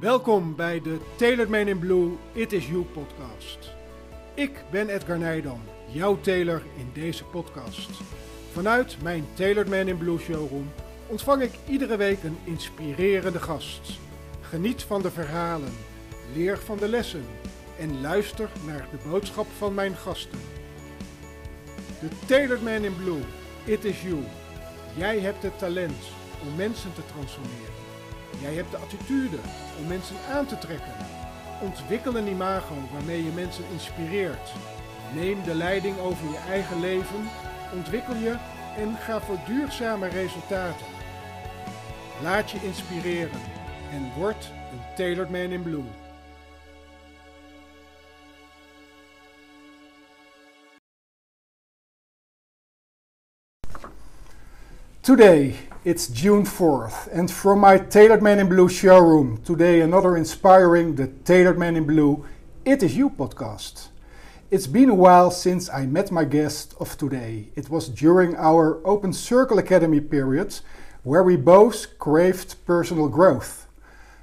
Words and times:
Welkom 0.00 0.56
bij 0.56 0.80
de 0.80 0.98
Tailored 1.16 1.48
Man 1.48 1.68
in 1.68 1.78
Blue 1.78 2.10
It 2.32 2.52
Is 2.52 2.66
You 2.66 2.82
podcast. 2.82 3.58
Ik 4.34 4.64
ben 4.70 4.88
Edgar 4.88 5.18
Nijdam, 5.18 5.60
jouw 5.86 6.20
tailor 6.20 6.62
in 6.76 6.90
deze 6.92 7.24
podcast. 7.24 7.90
Vanuit 8.52 8.96
mijn 9.02 9.26
Tailored 9.34 9.68
Man 9.68 9.88
in 9.88 9.98
Blue 9.98 10.18
showroom 10.18 10.70
ontvang 11.06 11.42
ik 11.42 11.52
iedere 11.68 11.96
week 11.96 12.22
een 12.22 12.38
inspirerende 12.44 13.38
gast. 13.38 13.98
Geniet 14.40 14.82
van 14.82 15.02
de 15.02 15.10
verhalen, 15.10 15.72
leer 16.34 16.58
van 16.58 16.76
de 16.76 16.88
lessen 16.88 17.24
en 17.78 18.00
luister 18.00 18.50
naar 18.66 18.88
de 18.90 19.08
boodschap 19.10 19.46
van 19.56 19.74
mijn 19.74 19.96
gasten. 19.96 20.40
De 22.00 22.08
Tailored 22.26 22.62
Man 22.62 22.84
in 22.84 22.96
Blue, 22.96 23.22
It 23.64 23.84
Is 23.84 24.02
You. 24.02 24.18
Jij 24.96 25.18
hebt 25.20 25.42
het 25.42 25.58
talent 25.58 26.02
om 26.48 26.56
mensen 26.56 26.94
te 26.94 27.02
transformeren. 27.12 27.87
Jij 28.40 28.54
hebt 28.54 28.70
de 28.70 28.76
attitude 28.76 29.36
om 29.78 29.86
mensen 29.86 30.16
aan 30.32 30.46
te 30.46 30.58
trekken. 30.58 30.92
Ontwikkel 31.60 32.16
een 32.16 32.26
imago 32.26 32.74
waarmee 32.92 33.24
je 33.24 33.30
mensen 33.30 33.64
inspireert. 33.72 34.52
Neem 35.14 35.42
de 35.44 35.54
leiding 35.54 35.98
over 35.98 36.30
je 36.30 36.38
eigen 36.48 36.80
leven, 36.80 37.28
ontwikkel 37.74 38.14
je 38.14 38.36
en 38.76 38.96
ga 38.96 39.20
voor 39.20 39.38
duurzame 39.46 40.08
resultaten. 40.08 40.86
Laat 42.22 42.50
je 42.50 42.58
inspireren 42.62 43.40
en 43.92 44.12
word 44.16 44.50
een 44.72 44.94
Tailored 44.96 45.30
Man 45.30 45.40
in 45.40 45.62
Blue. 45.62 45.84
Today 55.00 55.67
it's 55.84 56.08
June 56.08 56.44
4th, 56.44 57.08
and 57.12 57.30
from 57.30 57.60
my 57.60 57.78
Tailored 57.78 58.22
Man 58.22 58.40
in 58.40 58.48
Blue 58.48 58.68
showroom, 58.68 59.40
today 59.44 59.80
another 59.80 60.16
inspiring 60.16 60.96
The 60.96 61.06
Tailored 61.06 61.58
Man 61.58 61.76
in 61.76 61.86
Blue 61.86 62.26
It 62.64 62.82
Is 62.82 62.96
You 62.96 63.10
podcast. 63.10 63.88
It's 64.50 64.66
been 64.66 64.90
a 64.90 64.94
while 64.94 65.30
since 65.30 65.70
I 65.70 65.86
met 65.86 66.10
my 66.10 66.24
guest 66.24 66.74
of 66.80 66.98
today. 66.98 67.50
It 67.54 67.70
was 67.70 67.88
during 67.88 68.34
our 68.36 68.84
Open 68.84 69.12
Circle 69.12 69.58
Academy 69.58 70.00
period, 70.00 70.58
where 71.04 71.22
we 71.22 71.36
both 71.36 71.96
craved 71.98 72.56
personal 72.66 73.08
growth. 73.08 73.68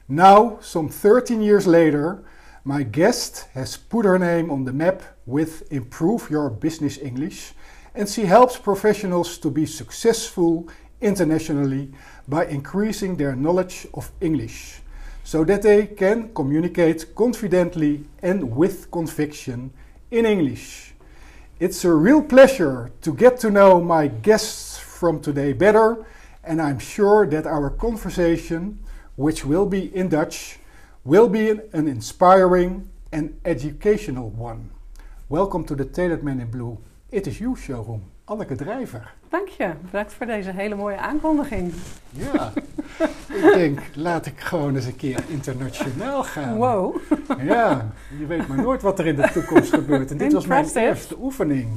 Now, 0.10 0.60
some 0.62 0.90
13 0.90 1.42
years 1.42 1.66
later, 1.66 2.24
my 2.66 2.84
guest 2.84 3.48
has 3.54 3.78
put 3.78 4.06
her 4.06 4.20
name 4.20 4.52
on 4.52 4.66
the 4.66 4.74
map 4.74 5.04
with 5.26 5.72
Improve 5.72 6.30
Your 6.30 6.50
Business 6.50 6.98
English 6.98 7.54
and 7.96 8.10
she 8.10 8.26
helps 8.26 8.58
professionals 8.58 9.38
to 9.38 9.50
be 9.50 9.66
successful 9.66 10.68
internationally 11.06 11.92
by 12.28 12.46
increasing 12.48 13.16
their 13.16 13.36
knowledge 13.36 13.88
of 13.94 14.12
English 14.20 14.82
so 15.24 15.44
that 15.44 15.62
they 15.62 15.86
can 15.86 16.34
communicate 16.34 17.16
confidently 17.16 18.04
and 18.22 18.56
with 18.56 18.90
conviction 18.92 19.72
in 20.12 20.26
English. 20.26 20.94
It's 21.60 21.86
a 21.86 21.94
real 21.94 22.22
pleasure 22.22 22.92
to 23.02 23.14
get 23.14 23.40
to 23.40 23.52
know 23.52 23.80
my 23.80 24.08
guests 24.08 24.78
from 24.78 25.22
today 25.22 25.54
better, 25.54 26.06
and 26.44 26.62
I'm 26.62 26.80
sure 26.80 27.28
that 27.28 27.46
our 27.46 27.70
conversation, 27.70 28.80
which 29.16 29.46
will 29.46 29.66
be 29.66 29.96
in 29.96 30.10
Dutch, 30.10 30.60
will 31.04 31.30
be 31.30 31.50
an 31.50 31.88
inspiring 31.88 32.90
and 33.12 33.40
educational 33.46 34.30
one. 34.30 34.72
Welcome 35.30 35.64
to 35.66 35.76
the 35.76 35.86
Tailored 35.86 36.24
Man 36.24 36.40
in 36.40 36.52
Blue 36.52 36.78
It 37.12 37.28
Is 37.28 37.40
You 37.40 37.56
showroom. 37.56 38.15
Anneke 38.26 38.56
Drijver. 38.56 39.14
Dank 39.30 39.48
je. 39.48 39.72
Bedankt 39.82 40.14
voor 40.14 40.26
deze 40.26 40.52
hele 40.52 40.76
mooie 40.76 40.98
aankondiging. 40.98 41.74
Ja, 42.10 42.52
ik 43.36 43.52
denk, 43.54 43.80
laat 43.96 44.26
ik 44.26 44.40
gewoon 44.40 44.76
eens 44.76 44.86
een 44.86 44.96
keer 44.96 45.24
internationaal 45.28 46.24
gaan. 46.24 46.56
Wow. 46.56 46.96
Ja, 47.40 47.92
je 48.20 48.26
weet 48.26 48.48
maar 48.48 48.62
nooit 48.62 48.82
wat 48.82 49.00
er 49.00 49.06
in 49.08 49.16
de 49.16 49.30
toekomst 49.34 49.74
gebeurt. 49.74 50.12
En 50.12 50.18
dit 50.18 50.34
was 50.34 50.46
mijn 50.46 50.66
eerste 50.74 51.16
oefening. 51.20 51.68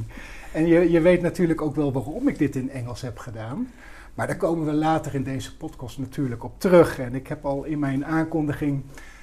En 0.52 0.66
je, 0.66 0.90
je 0.90 1.00
weet 1.00 1.22
natuurlijk 1.22 1.62
ook 1.62 1.74
wel 1.74 1.92
waarom 1.92 2.28
ik 2.28 2.38
dit 2.38 2.56
in 2.56 2.70
Engels 2.70 3.00
heb 3.00 3.18
gedaan. 3.18 3.72
Maar 4.14 4.26
daar 4.26 4.36
komen 4.36 4.66
we 4.66 4.72
later 4.72 5.14
in 5.14 5.22
deze 5.22 5.56
podcast 5.56 5.98
natuurlijk 5.98 6.44
op 6.44 6.60
terug. 6.60 6.98
En 6.98 7.14
ik 7.14 7.26
heb 7.26 7.44
al 7.44 7.64
in 7.64 7.78
mijn 7.78 8.04
aankondiging 8.04 8.82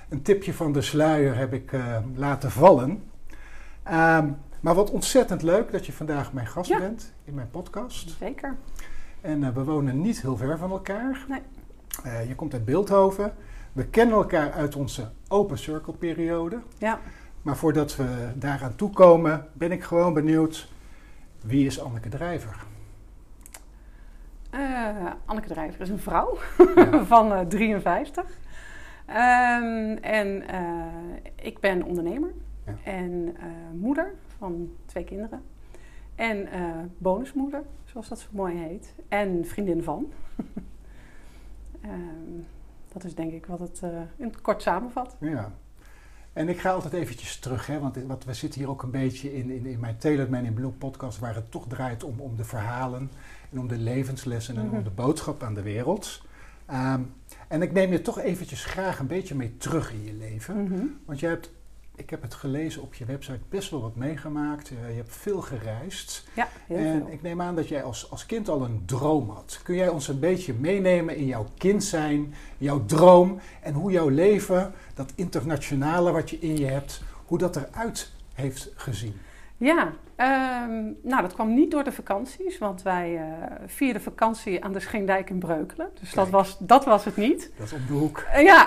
een 0.09 0.21
tipje 0.21 0.53
van 0.53 0.71
de 0.71 0.81
sluier 0.81 1.37
heb 1.37 1.53
ik, 1.53 1.71
uh, 1.71 1.97
laten 2.15 2.51
vallen. 2.51 3.03
Um, 3.91 4.37
maar 4.65 4.75
wat 4.75 4.91
ontzettend 4.91 5.41
leuk 5.41 5.71
dat 5.71 5.85
je 5.85 5.93
vandaag 5.93 6.33
mijn 6.33 6.47
gast 6.47 6.69
Ja. 6.69 6.79
bent 6.79 7.13
in 7.23 7.33
mijn 7.33 7.49
podcast. 7.49 8.15
Zeker. 8.19 8.55
En 9.21 9.41
uh, 9.41 9.49
we 9.49 9.63
wonen 9.63 10.01
niet 10.01 10.21
heel 10.21 10.37
ver 10.37 10.57
van 10.57 10.71
elkaar. 10.71 11.25
Nee. 11.27 11.41
Uh, 12.05 12.27
je 12.27 12.35
komt 12.35 12.53
uit 12.53 12.65
Beeldhoven. 12.65 13.33
We 13.73 13.85
kennen 13.87 14.15
elkaar 14.15 14.51
uit 14.51 14.75
onze 14.75 15.09
Open 15.27 15.57
Circle 15.57 15.93
periode. 15.93 16.59
Ja. 16.77 16.99
Maar 17.41 17.57
voordat 17.57 17.95
we 17.95 18.31
daaraan 18.35 18.75
toekomen, 18.75 19.47
ben 19.53 19.71
ik 19.71 19.83
gewoon 19.83 20.13
benieuwd. 20.13 20.69
Wie 21.41 21.65
is 21.65 21.81
Anneke 21.81 22.09
Drijver? 22.09 22.55
Uh, 24.51 25.11
Anneke 25.25 25.47
Drijver 25.47 25.81
is 25.81 25.89
een 25.89 25.99
vrouw 25.99 26.37
Ja. 26.75 27.05
van 27.15 27.31
uh, 27.31 27.39
53. 27.39 28.23
Um, 28.23 29.97
en 29.97 30.43
uh, 30.53 31.35
ik 31.35 31.59
ben 31.59 31.83
ondernemer 31.83 32.31
Ja. 32.65 32.75
en 32.83 33.11
uh, 33.11 33.79
moeder 33.79 34.13
van 34.37 34.71
twee 34.85 35.03
kinderen. 35.03 35.41
En 36.15 36.47
uh, 36.55 36.75
bonusmoeder, 36.97 37.63
zoals 37.85 38.07
dat 38.07 38.19
zo 38.19 38.27
mooi 38.31 38.57
heet. 38.57 38.93
En 39.07 39.45
vriendin 39.45 39.83
van. 39.83 40.11
um, 41.85 42.45
dat 42.93 43.03
is 43.03 43.15
denk 43.15 43.31
ik 43.31 43.45
wat 43.45 43.59
het 43.59 43.81
uh, 43.83 43.89
in 44.15 44.27
het 44.27 44.41
kort 44.41 44.61
samenvat. 44.61 45.15
Ja. 45.19 45.51
En 46.33 46.49
ik 46.49 46.59
ga 46.59 46.71
altijd 46.71 46.93
eventjes 46.93 47.39
terug, 47.39 47.67
hè, 47.67 47.79
want 47.79 48.03
wat, 48.03 48.23
we 48.23 48.33
zitten 48.33 48.59
hier 48.59 48.69
ook 48.69 48.83
een 48.83 48.91
beetje 48.91 49.35
in, 49.35 49.49
in, 49.49 49.65
in 49.65 49.79
mijn 49.79 49.97
Tailored 49.97 50.29
Man 50.29 50.45
in 50.45 50.53
Blue 50.53 50.71
podcast, 50.71 51.19
waar 51.19 51.35
het 51.35 51.51
toch 51.51 51.67
draait 51.67 52.03
om, 52.03 52.19
om 52.19 52.35
de 52.35 52.43
verhalen 52.43 53.11
en 53.51 53.59
om 53.59 53.67
de 53.67 53.77
levenslessen 53.77 54.55
en 54.55 54.61
mm 54.61 54.69
-hmm. 54.69 54.77
om 54.77 54.83
de 54.83 54.89
boodschap 54.89 55.43
aan 55.43 55.53
de 55.53 55.61
wereld. 55.61 56.21
Um, 56.71 57.13
en 57.47 57.61
ik 57.61 57.71
neem 57.71 57.91
je 57.91 58.01
toch 58.01 58.19
eventjes 58.19 58.65
graag 58.65 58.99
een 58.99 59.07
beetje 59.07 59.35
mee 59.35 59.57
terug 59.57 59.91
in 59.93 60.03
je 60.03 60.13
leven. 60.13 60.57
Mm 60.57 60.67
-hmm. 60.67 60.99
Want 61.05 61.19
jij 61.19 61.29
hebt, 61.29 61.51
ik 61.95 62.09
heb 62.09 62.21
het 62.21 62.33
gelezen 62.33 62.81
op 62.81 62.93
je 62.93 63.05
website, 63.05 63.39
best 63.49 63.69
wel 63.69 63.81
wat 63.81 63.95
meegemaakt. 63.95 64.71
Uh, 64.71 64.89
je 64.89 64.95
hebt 64.95 65.15
veel 65.15 65.41
gereisd. 65.41 66.27
Ja, 66.33 66.47
heel 66.67 66.77
en 66.77 67.01
veel. 67.01 67.13
ik 67.13 67.21
neem 67.21 67.41
aan 67.41 67.55
dat 67.55 67.67
jij 67.67 67.83
als, 67.83 68.11
als 68.11 68.25
kind 68.25 68.49
al 68.49 68.63
een 68.63 68.83
droom 68.85 69.29
had. 69.29 69.59
Kun 69.63 69.75
jij 69.75 69.87
ons 69.87 70.07
een 70.07 70.19
beetje 70.19 70.53
meenemen 70.53 71.15
in 71.15 71.25
jouw 71.25 71.47
kind 71.57 71.83
zijn, 71.83 72.33
jouw 72.57 72.85
droom 72.85 73.39
en 73.61 73.73
hoe 73.73 73.91
jouw 73.91 74.09
leven, 74.09 74.73
dat 74.93 75.11
internationale 75.15 76.11
wat 76.11 76.29
je 76.29 76.39
in 76.39 76.57
je 76.57 76.65
hebt, 76.65 77.01
hoe 77.25 77.37
dat 77.37 77.55
eruit 77.55 78.11
heeft 78.33 78.71
gezien? 78.75 79.13
Ja, 79.57 79.93
um, 80.17 80.97
nou 81.01 81.21
dat 81.21 81.33
kwam 81.33 81.53
niet 81.53 81.71
door 81.71 81.83
de 81.83 81.91
vakanties, 81.91 82.57
want 82.57 82.81
wij 82.81 83.13
uh, 83.13 83.21
vierden 83.65 84.01
vakantie 84.01 84.63
aan 84.63 84.73
de 84.73 84.79
Scheendijk 84.79 85.29
in 85.29 85.39
Breukelen. 85.39 85.89
Dus 85.99 86.13
dat 86.13 86.29
was, 86.29 86.57
dat 86.59 86.85
was 86.85 87.05
het 87.05 87.15
niet. 87.15 87.51
Dat 87.57 87.65
is 87.65 87.73
op 87.73 87.87
de 87.87 87.93
hoek. 87.93 88.25
Uh, 88.35 88.43
ja, 88.43 88.65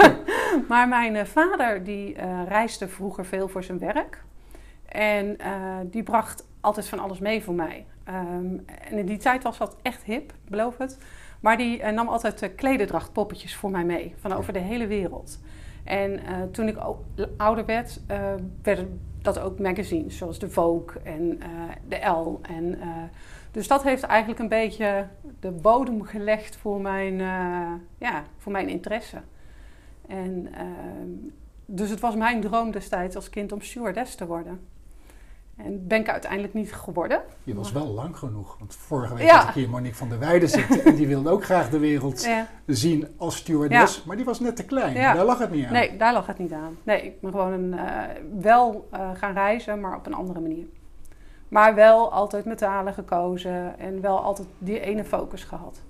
maar 0.68 0.88
mijn 0.88 1.14
uh, 1.14 1.24
vader 1.24 1.84
die 1.84 2.16
reisde 2.48 2.88
vroeger 2.88 3.24
veel 3.26 3.48
voor 3.48 3.64
zijn 3.64 3.78
werk. 3.78 4.22
En 4.88 5.36
die 5.90 6.02
bracht 6.02 6.46
altijd 6.60 6.88
van 6.88 6.98
alles 6.98 7.18
mee 7.18 7.42
voor 7.42 7.54
mij. 7.54 7.86
Um, 8.08 8.64
en 8.90 8.98
in 8.98 9.06
die 9.06 9.16
tijd 9.16 9.42
was 9.42 9.58
dat 9.58 9.76
echt 9.82 10.02
hip, 10.02 10.32
beloof 10.48 10.78
het. 10.78 10.98
Maar 11.40 11.56
die 11.56 11.84
nam 11.84 12.08
altijd 12.08 12.50
klededracht 12.56 13.12
poppetjes 13.12 13.56
voor 13.56 13.70
mij 13.70 13.84
mee, 13.84 14.14
van 14.20 14.32
over 14.32 14.52
de 14.52 14.58
hele 14.58 14.86
wereld. 14.86 15.38
En 15.84 16.20
toen 16.50 16.68
ik 16.68 16.76
ouder 17.36 17.66
werd, 17.66 18.00
werden 18.62 19.00
dat 19.24 19.38
ook 19.38 19.58
magazines 19.58 20.16
zoals 20.16 20.38
de 20.38 20.50
Vogue 20.50 21.02
en 21.02 21.22
uh, 21.22 21.46
de 21.88 21.96
Elle. 21.96 22.38
En, 22.42 22.64
uh, 22.64 23.02
dus 23.50 23.68
dat 23.68 23.82
heeft 23.82 24.02
eigenlijk 24.02 24.40
een 24.40 24.48
beetje 24.48 25.06
de 25.40 25.50
bodem 25.50 26.02
gelegd 26.02 26.56
voor 26.56 26.80
mijn, 26.80 27.14
uh, 27.14 27.72
ja, 27.98 28.24
voor 28.38 28.52
mijn 28.52 28.68
interesse. 28.68 29.16
En, 30.08 30.48
dus 31.66 31.90
het 31.90 32.00
was 32.00 32.14
mijn 32.14 32.40
droom 32.40 32.70
destijds 32.70 33.16
als 33.16 33.30
kind 33.30 33.52
om 33.52 33.60
stewardess 33.60 34.14
te 34.14 34.26
worden. 34.26 34.60
En 35.56 35.86
ben 35.86 36.00
ik 36.00 36.08
uiteindelijk 36.08 36.54
niet 36.54 36.72
geworden. 36.72 37.20
Je 37.44 37.54
was 37.54 37.72
wel 37.72 37.86
lang 37.86 38.16
genoeg. 38.16 38.56
Want 38.58 38.74
vorige 38.74 39.14
week 39.14 39.26
Ja. 39.26 39.38
had 39.38 39.48
ik 39.48 39.54
hier 39.54 39.68
Monique 39.70 39.96
van 39.96 40.08
der 40.08 40.18
Weijden 40.18 40.48
zitten. 40.48 40.84
en 40.84 40.94
die 40.94 41.06
wilde 41.06 41.30
ook 41.30 41.44
graag 41.44 41.70
de 41.70 41.78
wereld 41.78 42.24
Ja. 42.24 42.46
zien 42.66 43.08
als 43.16 43.36
stewardess. 43.36 43.96
Ja. 43.96 44.02
Maar 44.06 44.16
die 44.16 44.24
was 44.24 44.40
net 44.40 44.56
te 44.56 44.64
klein. 44.64 44.94
Daar 44.94 45.24
lag 45.24 45.38
het 45.38 45.50
niet 45.50 45.66
aan. 45.66 45.72
Nee, 45.72 45.96
daar 45.96 46.12
lag 46.12 46.26
het 46.26 46.38
niet 46.38 46.52
aan. 46.52 46.76
Nee, 46.82 47.02
ik 47.02 47.20
ben 47.20 47.30
gewoon 47.30 47.52
een, 47.52 47.78
eh, 47.78 48.02
wel 48.40 48.88
eh, 48.90 49.10
gaan 49.14 49.32
reizen, 49.32 49.80
maar 49.80 49.96
op 49.96 50.06
een 50.06 50.14
andere 50.14 50.40
manier. 50.40 50.66
Maar 51.48 51.74
wel 51.74 52.12
altijd 52.12 52.44
met 52.44 52.58
talen 52.58 52.94
gekozen 52.94 53.78
en 53.78 54.00
wel 54.00 54.22
altijd 54.22 54.48
die 54.58 54.80
ene 54.80 55.04
focus 55.04 55.44
gehad. 55.44 55.80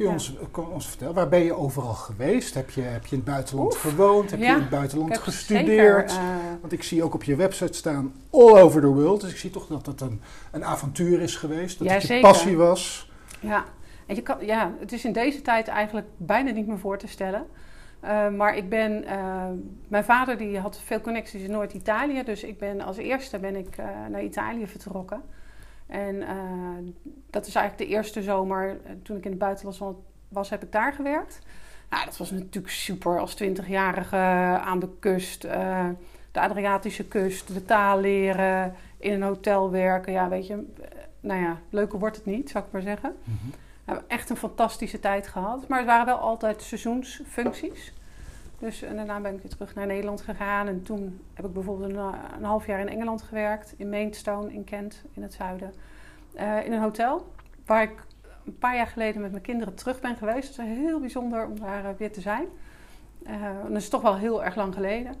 Kun 0.00 0.08
je 0.08 0.14
Ja. 0.14 0.42
ons, 0.62 0.68
ons 0.70 0.88
vertellen, 0.88 1.14
waar 1.14 1.28
ben 1.28 1.44
je 1.44 1.56
overal 1.56 1.92
geweest? 1.94 2.54
Heb 2.54 2.70
je, 2.70 2.80
heb 2.80 3.06
je 3.06 3.10
in 3.16 3.22
het 3.22 3.30
buitenland 3.32 3.72
Oef. 3.72 3.80
gewoond? 3.80 4.30
Heb 4.30 4.40
je 4.40 4.46
in 4.46 4.52
het 4.52 4.68
buitenland 4.68 5.18
gestudeerd? 5.18 6.10
zeker, 6.10 6.24
eh, 6.26 6.36
Want 6.60 6.72
ik 6.72 6.82
zie 6.82 7.02
ook 7.02 7.14
op 7.14 7.22
je 7.24 7.36
website 7.36 7.72
staan 7.72 8.12
all 8.30 8.60
over 8.60 8.80
the 8.80 8.86
world. 8.86 9.20
Dus 9.20 9.30
ik 9.30 9.36
zie 9.36 9.50
toch 9.50 9.66
dat 9.66 9.86
het 9.86 10.00
een, 10.00 10.20
een 10.50 10.64
avontuur 10.64 11.20
is 11.20 11.36
geweest. 11.36 11.78
Dat 11.78 11.86
Ja, 11.88 11.92
het 11.92 12.02
je 12.02 12.08
zeker. 12.08 12.28
passie 12.30 12.56
was. 12.56 13.10
Ja, 13.40 13.64
en 14.06 14.14
je 14.14 14.22
kan, 14.22 14.36
ja, 14.46 14.72
het 14.80 14.92
is 14.92 15.04
in 15.04 15.12
deze 15.12 15.42
tijd 15.42 15.68
eigenlijk 15.68 16.06
bijna 16.16 16.50
niet 16.50 16.66
meer 16.66 16.78
voor 16.78 16.98
te 16.98 17.06
stellen. 17.08 17.46
Uh, 18.04 18.28
maar 18.28 18.56
ik 18.56 18.68
ben, 18.68 19.04
uh, 19.04 19.44
mijn 19.88 20.04
vader 20.04 20.36
die 20.38 20.58
had 20.58 20.80
veel 20.84 21.00
connecties 21.00 21.42
in 21.42 21.50
Noord-Italië, 21.50 22.22
dus 22.22 22.42
ik 22.44 22.58
ben 22.58 22.80
als 22.80 22.96
eerste 22.96 23.38
ben 23.38 23.56
ik 23.56 23.76
naar 24.10 24.22
Italië 24.22 24.66
vertrokken. 24.66 25.22
En 25.90 26.24
dat 27.30 27.46
is 27.46 27.54
eigenlijk 27.54 27.90
de 27.90 27.96
eerste 27.96 28.22
zomer 28.22 28.80
toen 29.02 29.16
ik 29.16 29.24
in 29.24 29.30
het 29.30 29.38
buitenland 29.38 29.96
was, 30.28 30.50
heb 30.50 30.62
ik 30.62 30.72
daar 30.72 30.92
gewerkt. 30.92 31.38
Nou, 31.90 32.04
dat 32.04 32.16
was 32.16 32.30
natuurlijk 32.30 32.72
super 32.72 33.18
als 33.18 33.34
twintigjarige 33.34 34.16
aan 34.64 34.78
de 34.78 34.88
kust, 34.98 35.42
de 36.32 36.40
Adriatische 36.40 37.04
kust, 37.04 37.54
de 37.54 37.64
taal 37.64 38.00
leren, 38.00 38.74
in 38.98 39.12
een 39.12 39.22
hotel 39.22 39.70
werken. 39.70 40.12
Ja, 40.12 40.28
weet 40.28 40.46
je, 40.46 40.66
nou 41.20 41.40
ja, 41.40 41.58
leuker 41.70 41.98
wordt 41.98 42.16
het 42.16 42.26
niet, 42.26 42.50
zou 42.50 42.64
ik 42.64 42.72
maar 42.72 42.82
zeggen. 42.82 43.16
Mm 43.24 43.38
-hmm. 43.40 43.50
We 43.50 43.92
hebben 43.96 44.04
echt 44.08 44.30
een 44.30 44.36
fantastische 44.36 45.00
tijd 45.00 45.26
gehad. 45.28 45.68
Maar 45.68 45.78
het 45.78 45.86
waren 45.86 46.06
wel 46.06 46.18
altijd 46.18 46.62
seizoensfuncties. 46.62 47.92
Dus 48.60 48.80
daarna 48.80 49.20
ben 49.20 49.34
ik 49.34 49.42
weer 49.42 49.50
terug 49.50 49.74
naar 49.74 49.86
Nederland 49.86 50.20
gegaan. 50.20 50.66
En 50.66 50.82
toen 50.82 51.20
heb 51.34 51.44
ik 51.44 51.52
bijvoorbeeld 51.52 51.90
een, 52.36 52.44
half 52.44 52.66
jaar 52.66 52.80
in 52.80 52.88
Engeland 52.88 53.22
gewerkt. 53.22 53.74
In 53.76 53.88
Maidstone 53.88 54.52
in 54.52 54.64
Kent, 54.64 55.04
in 55.12 55.22
het 55.22 55.32
zuiden. 55.32 55.72
Uh, 56.34 56.64
in 56.64 56.72
een 56.72 56.80
hotel. 56.80 57.32
Waar 57.66 57.82
ik 57.82 58.06
een 58.44 58.58
paar 58.58 58.76
jaar 58.76 58.86
geleden 58.86 59.20
met 59.20 59.30
mijn 59.30 59.42
kinderen 59.42 59.74
terug 59.74 60.00
ben 60.00 60.16
geweest. 60.16 60.56
Het 60.56 60.66
is 60.66 60.76
heel 60.76 61.00
bijzonder 61.00 61.46
om 61.46 61.60
daar 61.60 61.84
uh, 61.84 61.90
weer 61.98 62.12
te 62.12 62.20
zijn. 62.20 62.46
Uh, 63.26 63.62
dat 63.62 63.76
is 63.76 63.88
toch 63.88 64.02
wel 64.02 64.16
heel 64.16 64.44
erg 64.44 64.56
lang 64.56 64.74
geleden. 64.74 65.14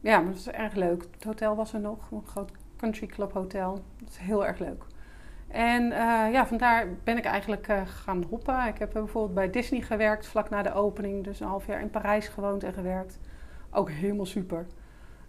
ja, 0.00 0.20
maar 0.20 0.32
het 0.32 0.36
is 0.36 0.48
erg 0.48 0.74
leuk. 0.74 1.06
Het 1.10 1.24
hotel 1.24 1.56
was 1.56 1.72
er 1.72 1.80
nog. 1.80 2.10
Een 2.10 2.26
groot 2.26 2.50
country 2.76 3.06
club 3.06 3.32
hotel. 3.32 3.82
Dat 3.98 4.08
is 4.08 4.16
heel 4.16 4.46
erg 4.46 4.58
leuk. 4.58 4.84
En 5.48 5.82
uh, 5.82 6.32
ja, 6.32 6.46
vandaar 6.46 6.86
ben 7.04 7.16
ik 7.16 7.24
eigenlijk 7.24 7.68
uh, 7.68 7.80
gaan 7.84 8.24
hoppen. 8.28 8.66
Ik 8.66 8.78
heb 8.78 8.92
bijvoorbeeld 8.92 9.34
bij 9.34 9.50
Disney 9.50 9.80
gewerkt 9.80 10.26
vlak 10.26 10.50
na 10.50 10.62
de 10.62 10.72
opening. 10.72 11.24
Dus 11.24 11.40
een 11.40 11.46
half 11.46 11.66
jaar 11.66 11.80
in 11.80 11.90
Parijs 11.90 12.28
gewoond 12.28 12.64
en 12.64 12.72
gewerkt. 12.72 13.18
Ook 13.70 13.90
helemaal 13.90 14.26
super. 14.26 14.66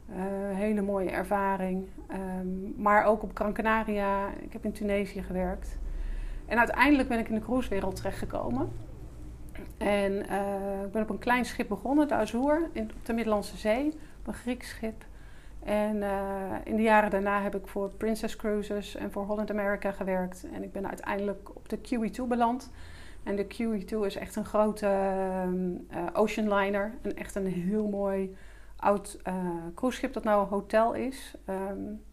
Uh, 0.09 0.15
hele 0.55 0.81
mooie 0.81 1.09
ervaring. 1.09 1.87
Um, 2.11 2.73
maar 2.77 3.05
ook 3.05 3.23
op 3.23 3.31
Gran 3.33 3.53
Canaria. 3.53 4.27
Ik 4.39 4.53
heb 4.53 4.65
in 4.65 4.71
Tunesië 4.71 5.23
gewerkt. 5.23 5.77
En 6.45 6.57
uiteindelijk 6.57 7.09
ben 7.09 7.19
ik 7.19 7.29
in 7.29 7.35
de 7.35 7.41
cruisewereld 7.41 7.95
terechtgekomen. 7.95 8.71
En 9.77 10.19
ik 10.85 10.91
ben 10.91 11.01
op 11.01 11.09
een 11.09 11.19
klein 11.19 11.45
schip 11.45 11.67
begonnen, 11.67 12.07
de 12.07 12.13
Azur, 12.13 12.69
in, 12.71 12.83
op 12.83 13.05
de 13.05 13.13
Middellandse 13.13 13.57
Zee. 13.57 13.87
Op 14.19 14.27
een 14.27 14.33
Grieks 14.33 14.69
schip. 14.69 15.05
En 15.67 15.95
uh, 15.95 16.53
in 16.63 16.75
de 16.75 16.81
jaren 16.81 17.09
daarna 17.09 17.41
heb 17.41 17.55
ik 17.55 17.67
voor 17.67 17.89
Princess 17.89 18.35
Cruises 18.35 18.95
en 18.95 19.11
voor 19.11 19.23
Holland 19.23 19.51
America 19.51 19.91
gewerkt. 19.91 20.45
En 20.53 20.63
ik 20.63 20.71
ben 20.71 20.87
uiteindelijk 20.87 21.55
op 21.55 21.69
de 21.69 21.77
QE2 21.77 22.27
beland. 22.27 22.71
En 23.23 23.35
de 23.35 23.45
QE2 23.45 24.05
is 24.05 24.15
echt 24.15 24.35
een 24.35 24.45
grote 24.45 24.87
uh, 25.91 25.97
ocean 26.13 26.53
liner. 26.53 26.93
En 27.01 27.15
echt 27.15 27.35
een 27.35 27.47
heel 27.47 27.87
mooi 27.87 28.35
oud 28.75 29.19
uh, 29.27 29.33
cruiseschip 29.75 30.13
dat 30.13 30.23
nou 30.23 30.41
een 30.41 30.47
hotel 30.47 30.93
is. 30.93 31.35
Um, 31.49 32.03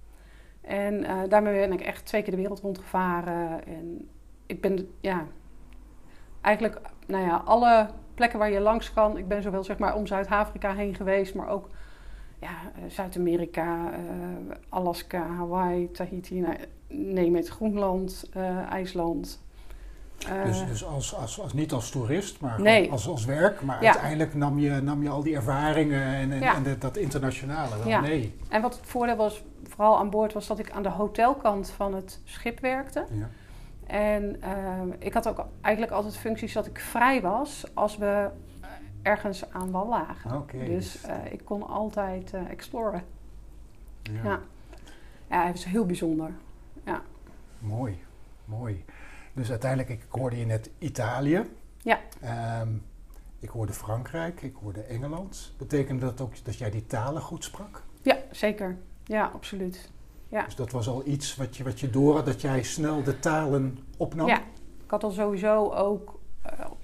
en 0.61 1.29
daarmee 1.29 1.55
ben 1.55 1.73
ik 1.73 1.81
echt 1.81 2.07
twee 2.07 2.23
keer 2.23 2.31
de 2.31 2.37
wereld 2.37 2.61
rondgevaren. 2.61 3.67
En 3.67 4.09
ik 4.47 4.61
ben, 4.61 4.89
ja, 5.01 5.27
eigenlijk, 6.41 6.81
nou 7.07 7.25
ja, 7.27 7.37
alle 7.45 7.89
plekken 8.15 8.39
waar 8.39 8.51
je 8.51 8.61
langs 8.61 8.93
kan. 8.93 9.17
Ik 9.17 9.29
ben 9.29 9.43
zowel 9.43 9.65
zeg 9.65 9.79
maar 9.79 9.95
om 9.95 10.07
Zuid-Afrika 10.07 10.75
heen 10.75 10.95
geweest, 10.95 11.35
maar 11.35 11.49
ook 11.49 11.69
ja, 12.41 12.89
Zuid-Amerika, 12.89 13.91
uh, 13.91 14.55
Alaska, 14.69 15.27
Hawaii, 15.27 15.91
Tahiti, 15.91 16.41
nou, 16.41 16.57
neem 16.89 17.35
het, 17.35 17.49
Groenland, 17.49 18.31
uh, 18.37 18.59
IJsland. 18.59 19.43
Uh, 20.29 20.45
dus 20.45 20.67
dus 20.67 20.85
als, 20.85 21.15
als, 21.15 21.41
als, 21.41 21.53
niet 21.53 21.73
als 21.73 21.91
toerist, 21.91 22.41
maar 22.41 22.61
nee. 22.61 22.91
als, 22.91 23.09
als 23.09 23.25
werk. 23.25 23.63
Maar 23.63 23.83
ja. 23.83 23.91
uiteindelijk 23.91 24.35
nam 24.35 24.59
je, 24.59 24.71
nam 24.71 25.03
je 25.03 25.09
al 25.09 25.23
die 25.23 25.35
ervaringen 25.35 26.03
en, 26.03 26.33
en, 26.33 26.41
ja. 26.41 26.55
en 26.55 26.63
de, 26.63 26.79
dat 26.79 26.97
internationale 26.97 27.79
wel 27.79 27.89
ja. 27.89 28.01
mee. 28.01 28.39
En 28.49 28.63
wat 28.63 28.77
het 28.77 28.87
voordeel 28.87 29.17
was, 29.17 29.43
vooral 29.69 29.99
aan 29.99 30.11
boord, 30.11 30.33
was 30.33 30.47
dat 30.47 30.59
ik 30.59 30.71
aan 30.71 30.83
de 30.83 30.89
hotelkant 30.89 31.71
van 31.71 31.95
het 31.95 32.21
schip 32.25 32.61
werkte. 32.61 33.07
Ja. 33.11 33.29
En 33.87 34.41
ik 34.99 35.15
had 35.15 35.29
ook 35.29 35.47
eigenlijk 35.61 35.95
altijd 35.95 36.17
functies 36.17 36.53
dat 36.53 36.67
ik 36.67 36.79
vrij 36.79 37.21
was 37.21 37.65
als 37.75 37.97
we 37.97 38.31
ergens 39.05 39.51
aan 39.51 39.71
wal 39.71 39.89
lagen. 39.89 40.37
Okay. 40.37 40.67
Dus 40.67 41.05
uh, 41.07 41.33
ik 41.33 41.45
kon 41.45 41.67
altijd 41.67 42.33
uh, 42.35 42.51
exploren. 42.51 43.03
Ja. 44.03 44.23
ja. 44.23 44.41
Ja, 45.29 45.45
het 45.45 45.55
was 45.55 45.65
heel 45.65 45.87
bijzonder. 45.87 46.31
Ja. 46.85 47.03
Mooi, 47.59 48.05
mooi. 48.45 48.85
Dus 49.33 49.51
uiteindelijk, 49.51 49.91
ik 49.91 50.07
hoorde 50.09 50.39
je 50.39 50.47
net 50.47 50.71
Italië. 50.79 51.51
Ja. 51.83 51.99
Um, 52.61 52.83
ik 53.39 53.49
hoorde 53.49 53.73
Frankrijk, 53.73 54.43
ik 54.43 54.55
hoorde 54.63 54.81
Engeland. 54.81 55.55
Betekende 55.59 56.05
dat 56.05 56.21
ook 56.21 56.45
dat 56.45 56.59
jij 56.59 56.71
die 56.71 56.87
talen 56.87 57.23
goed 57.23 57.45
sprak? 57.45 57.83
Ja, 58.03 58.19
zeker. 58.31 58.77
Ja, 59.05 59.31
absoluut. 59.35 59.91
Ja. 60.29 60.45
Dus 60.45 60.55
dat 60.55 60.71
was 60.71 60.89
al 60.89 61.07
iets 61.07 61.37
wat 61.37 61.57
je, 61.57 61.65
wat 61.65 61.81
je 61.81 61.91
door 61.91 62.15
had, 62.15 62.27
dat 62.27 62.41
jij 62.41 62.63
snel 62.63 63.03
de 63.03 63.19
talen 63.19 63.79
opnam? 63.97 64.27
Ja, 64.27 64.39
ik 64.85 64.91
had 64.91 65.05
al 65.05 65.11
sowieso 65.11 65.71
ook 65.71 66.14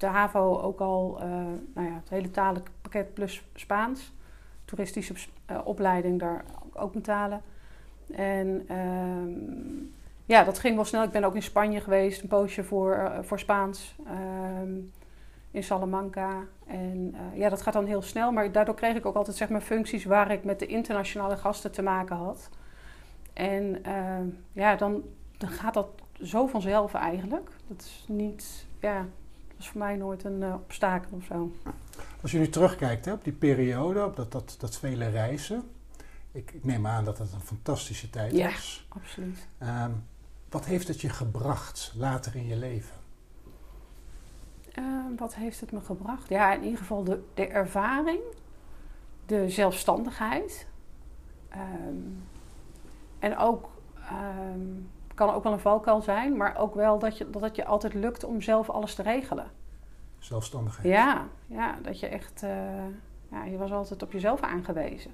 de 0.01 0.07
HAVO 0.07 0.61
ook 0.61 0.81
al 0.81 1.19
uh, 1.19 1.27
nou 1.75 1.89
ja, 1.89 1.95
het 1.95 2.09
hele 2.09 2.31
talenpakket 2.31 3.15
plus 3.15 3.45
Spaans. 3.55 4.13
Toeristische 4.65 5.15
uh, 5.51 5.59
opleiding 5.65 6.19
daar 6.19 6.45
ook 6.73 6.95
met 6.95 7.05
talen. 7.05 7.43
En 8.13 8.77
um, 8.77 9.95
ja, 10.25 10.45
dat 10.45 10.59
ging 10.59 10.75
wel 10.75 10.85
snel. 10.85 11.03
Ik 11.03 11.11
ben 11.11 11.25
ook 11.25 11.35
in 11.35 11.43
Spanje 11.43 11.81
geweest, 11.81 12.23
een 12.23 12.29
poosje 12.29 12.65
voor, 12.65 13.11
voor 13.23 13.39
Spaans. 13.39 13.97
Um, 14.63 14.93
in 15.51 15.65
Salamanca. 15.65 16.45
En 16.67 17.15
ja, 17.35 17.49
dat 17.49 17.63
gaat 17.63 17.73
dan 17.73 17.87
heel 17.87 18.03
snel. 18.03 18.33
Maar 18.33 18.53
daardoor 18.53 18.75
kreeg 18.75 18.97
ik 18.97 19.07
ook 19.07 19.15
altijd 19.15 19.37
zeg 19.37 19.49
maar, 19.49 19.61
functies 19.61 20.05
waar 20.05 20.31
ik 20.31 20.45
met 20.45 20.59
de 20.59 20.67
internationale 20.67 21.37
gasten 21.37 21.73
te 21.73 21.83
maken 21.83 22.17
had. 22.17 22.49
En 23.33 23.85
ehm, 23.85 24.27
ja, 24.53 24.77
dan, 24.77 25.03
dan 25.39 25.49
gaat 25.49 25.75
dat 25.75 25.89
zo 26.23 26.47
vanzelf 26.47 26.95
eigenlijk. 26.95 27.51
Dat 27.67 27.81
is 27.81 28.05
niet, 28.09 28.67
ja, 28.81 29.07
is 29.61 29.69
voor 29.69 29.79
mij 29.81 29.97
nooit 29.97 30.25
een 30.25 30.41
uh, 30.41 30.55
obstakel 30.55 31.17
of 31.17 31.25
zo. 31.25 31.53
Als 32.23 32.31
je 32.31 32.39
nu 32.39 32.49
terugkijkt 32.49 33.05
hè, 33.05 33.13
op 33.13 33.25
die 33.25 33.33
periode, 33.33 34.05
op 34.05 34.17
dat, 34.17 34.33
dat, 34.33 34.57
dat 34.59 34.77
vele 34.79 35.09
reizen. 35.09 35.71
Ik, 36.33 36.53
ik 36.53 36.65
neem 36.65 36.87
aan 36.87 37.05
dat 37.05 37.19
het 37.19 37.33
een 37.33 37.41
fantastische 37.41 38.11
tijd 38.11 38.33
ja, 38.33 38.51
was. 38.51 38.87
Ja, 38.89 39.01
absoluut. 39.01 39.49
Um, 39.63 40.05
wat 40.49 40.65
heeft 40.65 40.89
het 40.89 41.01
je 41.01 41.09
gebracht 41.09 41.93
later 41.97 42.37
in 42.37 42.47
je 42.47 42.57
leven? 42.57 42.95
Uh, 44.79 45.05
wat 45.17 45.35
heeft 45.35 45.61
het 45.61 45.73
me 45.73 45.81
gebracht? 45.81 46.29
Ja, 46.29 46.55
in 46.55 46.63
ieder 46.63 46.79
geval 46.79 47.05
de, 47.05 47.23
de 47.35 47.47
ervaring, 47.47 48.21
de 49.27 49.51
zelfstandigheid. 49.51 50.67
Um, 51.57 52.23
en 53.19 53.37
ook 53.37 53.71
um, 54.45 54.91
kan 55.27 55.35
ook 55.35 55.43
wel 55.43 55.53
een 55.53 55.59
valkuil 55.59 56.03
zijn, 56.03 56.37
maar 56.37 56.57
ook 56.57 56.75
wel 56.75 56.99
dat, 56.99 57.19
je, 57.19 57.31
dat 57.31 57.43
het 57.43 57.57
je 57.57 57.65
altijd 57.65 57.95
lukt 57.95 58.25
om 58.25 58.43
zelf 58.43 58.71
alles 58.71 58.95
te 58.95 59.03
regelen. 59.03 59.51
Zelfstandigheid. 60.19 60.87
Ja, 60.87 61.27
ja 61.47 61.79
dat 61.83 62.01
je 62.01 62.07
echt, 62.07 62.43
uh, 62.43 62.51
ja, 63.31 63.45
je 63.45 63.57
was 63.57 63.73
altijd 63.73 64.03
op 64.03 64.13
jezelf 64.13 64.41
aangewezen. 64.41 65.11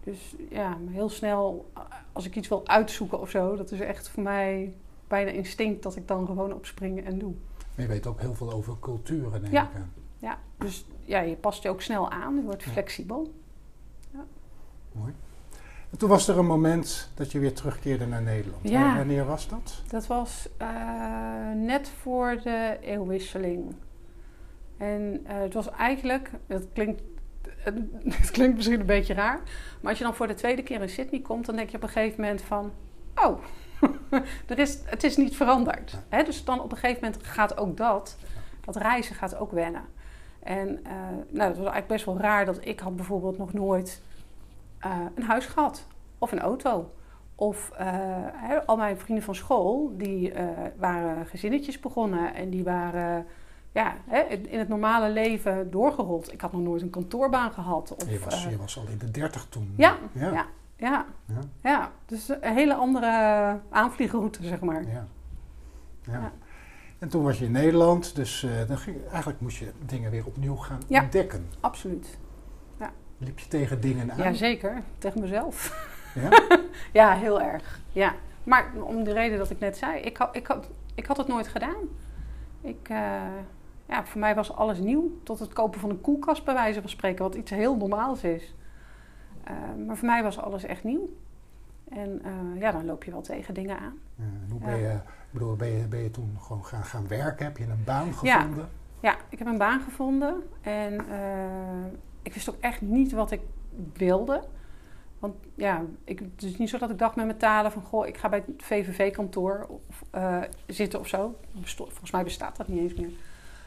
Dus 0.00 0.34
ja, 0.50 0.76
heel 0.88 1.08
snel, 1.08 1.70
als 2.12 2.26
ik 2.26 2.36
iets 2.36 2.48
wil 2.48 2.66
uitzoeken 2.66 3.20
of 3.20 3.30
zo, 3.30 3.56
dat 3.56 3.70
is 3.70 3.80
echt 3.80 4.08
voor 4.08 4.22
mij 4.22 4.76
bijna 5.08 5.30
instinct 5.30 5.82
dat 5.82 5.96
ik 5.96 6.08
dan 6.08 6.26
gewoon 6.26 6.52
opspring 6.52 7.04
en 7.04 7.18
doe. 7.18 7.34
Maar 7.58 7.84
je 7.84 7.92
weet 7.92 8.06
ook 8.06 8.20
heel 8.20 8.34
veel 8.34 8.52
over 8.52 8.76
culturen, 8.80 9.40
denk 9.40 9.52
ja. 9.52 9.62
ik 9.62 9.74
aan. 9.74 9.92
Ja, 10.18 10.38
dus 10.58 10.86
ja, 11.04 11.20
je 11.20 11.36
past 11.36 11.62
je 11.62 11.68
ook 11.68 11.82
snel 11.82 12.10
aan, 12.10 12.34
je 12.34 12.42
wordt 12.42 12.62
ja. 12.62 12.70
flexibel. 12.70 13.32
Ja. 14.10 14.24
Mooi. 14.92 15.12
En 15.94 16.00
toen 16.00 16.08
was 16.08 16.28
er 16.28 16.38
een 16.38 16.46
moment 16.46 17.10
dat 17.14 17.32
je 17.32 17.38
weer 17.38 17.54
terugkeerde 17.54 18.06
naar 18.06 18.22
Nederland. 18.22 18.68
Ja. 18.68 18.96
Wanneer 18.96 19.24
was 19.24 19.48
dat? 19.48 19.82
Dat 19.88 20.06
was 20.06 20.48
uh, 20.62 20.68
net 21.54 21.88
voor 21.88 22.40
de 22.42 22.78
eeuwwisseling. 22.80 23.74
En 24.76 25.20
uh, 25.26 25.40
het 25.40 25.54
was 25.54 25.70
eigenlijk, 25.70 26.30
het 26.46 26.66
klinkt, 26.72 27.02
het 28.20 28.30
klinkt 28.30 28.56
misschien 28.56 28.80
een 28.80 28.86
beetje 28.86 29.14
raar, 29.14 29.40
maar 29.80 29.90
als 29.90 29.98
je 29.98 30.04
dan 30.04 30.14
voor 30.14 30.26
de 30.26 30.34
tweede 30.34 30.62
keer 30.62 30.80
in 30.80 30.88
Sydney 30.88 31.20
komt, 31.20 31.46
dan 31.46 31.56
denk 31.56 31.70
je 31.70 31.76
op 31.76 31.82
een 31.82 31.88
gegeven 31.88 32.20
moment 32.20 32.42
van, 32.42 32.72
oh, 33.14 33.38
er 34.46 34.58
is, 34.58 34.78
het 34.84 35.04
is 35.04 35.16
niet 35.16 35.36
veranderd. 35.36 35.90
Ja. 35.90 36.02
Hè? 36.08 36.22
Dus 36.22 36.44
dan 36.44 36.60
op 36.60 36.72
een 36.72 36.78
gegeven 36.78 37.04
moment 37.04 37.26
gaat 37.26 37.58
ook 37.58 37.76
dat, 37.76 38.16
dat 38.64 38.76
reizen 38.76 39.14
gaat 39.14 39.36
ook 39.36 39.52
wennen. 39.52 39.84
En 40.42 40.68
uh, 40.68 40.92
nou, 41.28 41.48
dat 41.48 41.56
was 41.56 41.56
eigenlijk 41.56 41.86
best 41.86 42.04
wel 42.04 42.18
raar 42.18 42.44
dat 42.44 42.66
ik 42.66 42.80
had 42.80 42.96
bijvoorbeeld 42.96 43.38
nog 43.38 43.52
nooit 43.52 44.02
uh, 44.84 44.96
een 45.14 45.22
huis 45.22 45.46
gehad 45.46 45.86
of 46.18 46.32
een 46.32 46.40
auto. 46.40 46.92
Of 47.34 47.70
uh, 47.72 47.78
he, 48.32 48.66
al 48.66 48.76
mijn 48.76 48.98
vrienden 48.98 49.24
van 49.24 49.34
school, 49.34 49.92
die 49.96 50.32
uh, 50.32 50.48
waren 50.76 51.26
gezinnetjes 51.26 51.80
begonnen 51.80 52.34
en 52.34 52.50
die 52.50 52.64
waren 52.64 53.26
ja, 53.72 53.94
in 54.50 54.58
het 54.58 54.68
normale 54.68 55.10
leven 55.10 55.70
doorgerold. 55.70 56.32
Ik 56.32 56.40
had 56.40 56.52
nog 56.52 56.62
nooit 56.62 56.82
een 56.82 56.90
kantoorbaan 56.90 57.52
gehad. 57.52 57.94
Of, 57.96 58.10
je, 58.10 58.18
was, 58.18 58.44
je 58.44 58.56
was 58.56 58.78
al 58.78 58.86
in 58.86 58.98
de 58.98 59.10
dertig 59.10 59.46
toen. 59.48 59.74
Ja, 59.76 59.96
ja. 60.12 60.30
ja. 60.32 60.46
Ja, 60.76 61.06
ja. 61.26 61.40
ja, 61.62 61.92
dus 62.06 62.28
een 62.28 62.54
hele 62.54 62.74
andere 62.74 63.06
aanvliegroute, 63.70 64.44
zeg 64.44 64.60
maar. 64.60 64.82
Ja. 64.88 65.06
ja. 66.02 66.32
En 66.98 67.08
toen 67.08 67.22
was 67.22 67.38
je 67.38 67.44
in 67.44 67.52
Nederland, 67.52 68.14
dus 68.14 68.42
uh, 68.42 68.50
dan 68.68 68.78
ging, 68.78 68.96
eigenlijk 69.08 69.40
moest 69.40 69.56
je 69.56 69.72
dingen 69.86 70.10
weer 70.10 70.26
opnieuw 70.26 70.56
gaan 70.56 70.80
Ja. 70.88 71.02
ontdekken. 71.02 71.48
Absoluut. 71.60 72.18
Liep 73.18 73.38
je 73.38 73.48
tegen 73.48 73.80
dingen 73.80 74.10
aan? 74.12 74.18
Ja, 74.18 74.32
zeker. 74.32 74.82
Tegen 74.98 75.20
mezelf. 75.20 75.88
Ja? 76.14 76.28
Ja, 76.92 77.14
heel 77.14 77.40
erg. 77.40 77.80
Ja. 77.92 78.14
Maar 78.44 78.70
om 78.74 79.04
de 79.04 79.12
reden 79.12 79.38
dat 79.38 79.50
ik 79.50 79.58
net 79.58 79.76
zei, 79.76 80.00
ik 80.00 80.16
had, 80.16 80.36
ik 80.36 80.46
had, 80.46 80.68
ik 80.94 81.06
had 81.06 81.16
het 81.16 81.26
nooit 81.28 81.48
gedaan. 81.48 81.82
Ik, 82.60 82.88
eh, 82.88 83.22
ja, 83.86 84.04
voor 84.04 84.20
mij 84.20 84.34
was 84.34 84.52
alles 84.52 84.78
nieuw. 84.78 85.10
Tot 85.22 85.38
het 85.38 85.52
kopen 85.52 85.80
van 85.80 85.90
een 85.90 86.00
koelkast, 86.00 86.44
bij 86.44 86.54
wijze 86.54 86.80
van 86.80 86.90
spreken, 86.90 87.24
wat 87.24 87.34
iets 87.34 87.50
heel 87.50 87.76
normaals 87.76 88.22
is. 88.24 88.54
Eh, 89.44 89.52
maar 89.86 89.96
voor 89.96 90.06
mij 90.08 90.22
was 90.22 90.38
alles 90.38 90.64
echt 90.64 90.84
nieuw. 90.84 91.08
En 91.90 92.20
eh, 92.24 92.60
ja, 92.60 92.72
dan 92.72 92.84
loop 92.84 93.04
je 93.04 93.10
wel 93.10 93.20
tegen 93.22 93.54
dingen 93.54 93.78
aan. 93.78 93.98
Ja, 94.16 94.24
en 94.24 94.48
hoe 94.50 94.60
Ja. 94.60 94.66
ben 94.66 94.78
je, 94.78 94.92
ik 94.94 95.30
bedoel, 95.30 95.56
ben 95.56 95.68
je, 95.68 95.86
ben 95.86 96.00
je 96.02 96.10
toen 96.10 96.36
gewoon 96.40 96.64
gaan, 96.64 96.84
gaan 96.84 97.08
werken? 97.08 97.44
Heb 97.44 97.56
je 97.56 97.64
een 97.64 97.84
baan 97.84 98.12
Ja. 98.22 98.38
gevonden? 98.40 98.68
Ja, 99.00 99.16
ik 99.28 99.38
heb 99.38 99.48
een 99.48 99.58
baan 99.58 99.80
gevonden 99.80 100.42
en 100.60 101.00
ik 102.24 102.34
wist 102.34 102.50
ook 102.50 102.60
echt 102.60 102.80
niet 102.80 103.12
wat 103.12 103.30
ik 103.30 103.40
wilde. 103.92 104.42
Want 105.18 105.34
ja, 105.54 105.84
ik, 106.04 106.18
het 106.18 106.42
is 106.42 106.56
niet 106.56 106.68
zo 106.68 106.78
dat 106.78 106.90
ik 106.90 106.98
dacht 106.98 107.16
met 107.16 107.24
mijn 107.24 107.38
talen 107.38 107.72
van... 107.72 107.82
goh, 107.82 108.06
ik 108.06 108.16
ga 108.16 108.28
bij 108.28 108.42
het 108.46 108.62
VVV-kantoor 108.62 109.80
eh, 110.10 110.40
zitten 110.66 111.00
of 111.00 111.08
zo. 111.08 111.38
Volgens 111.62 112.10
mij 112.10 112.24
bestaat 112.24 112.56
dat 112.56 112.68
niet 112.68 112.80
eens 112.80 112.94
meer. 112.94 113.10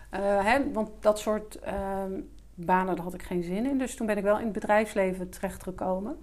Eh, 0.10 0.46
hè, 0.46 0.72
want 0.72 0.90
dat 1.00 1.20
soort 1.20 1.60
ehm, 1.60 2.12
banen, 2.56 2.96
daar 2.96 3.04
had 3.04 3.14
ik 3.14 3.24
geen 3.24 3.44
zin 3.44 3.66
in. 3.66 3.78
Dus 3.78 3.96
toen 3.96 4.08
ben 4.08 4.18
ik 4.18 4.24
wel 4.24 4.38
in 4.38 4.44
het 4.44 4.54
bedrijfsleven 4.54 5.30
terechtgekomen. 5.30 6.18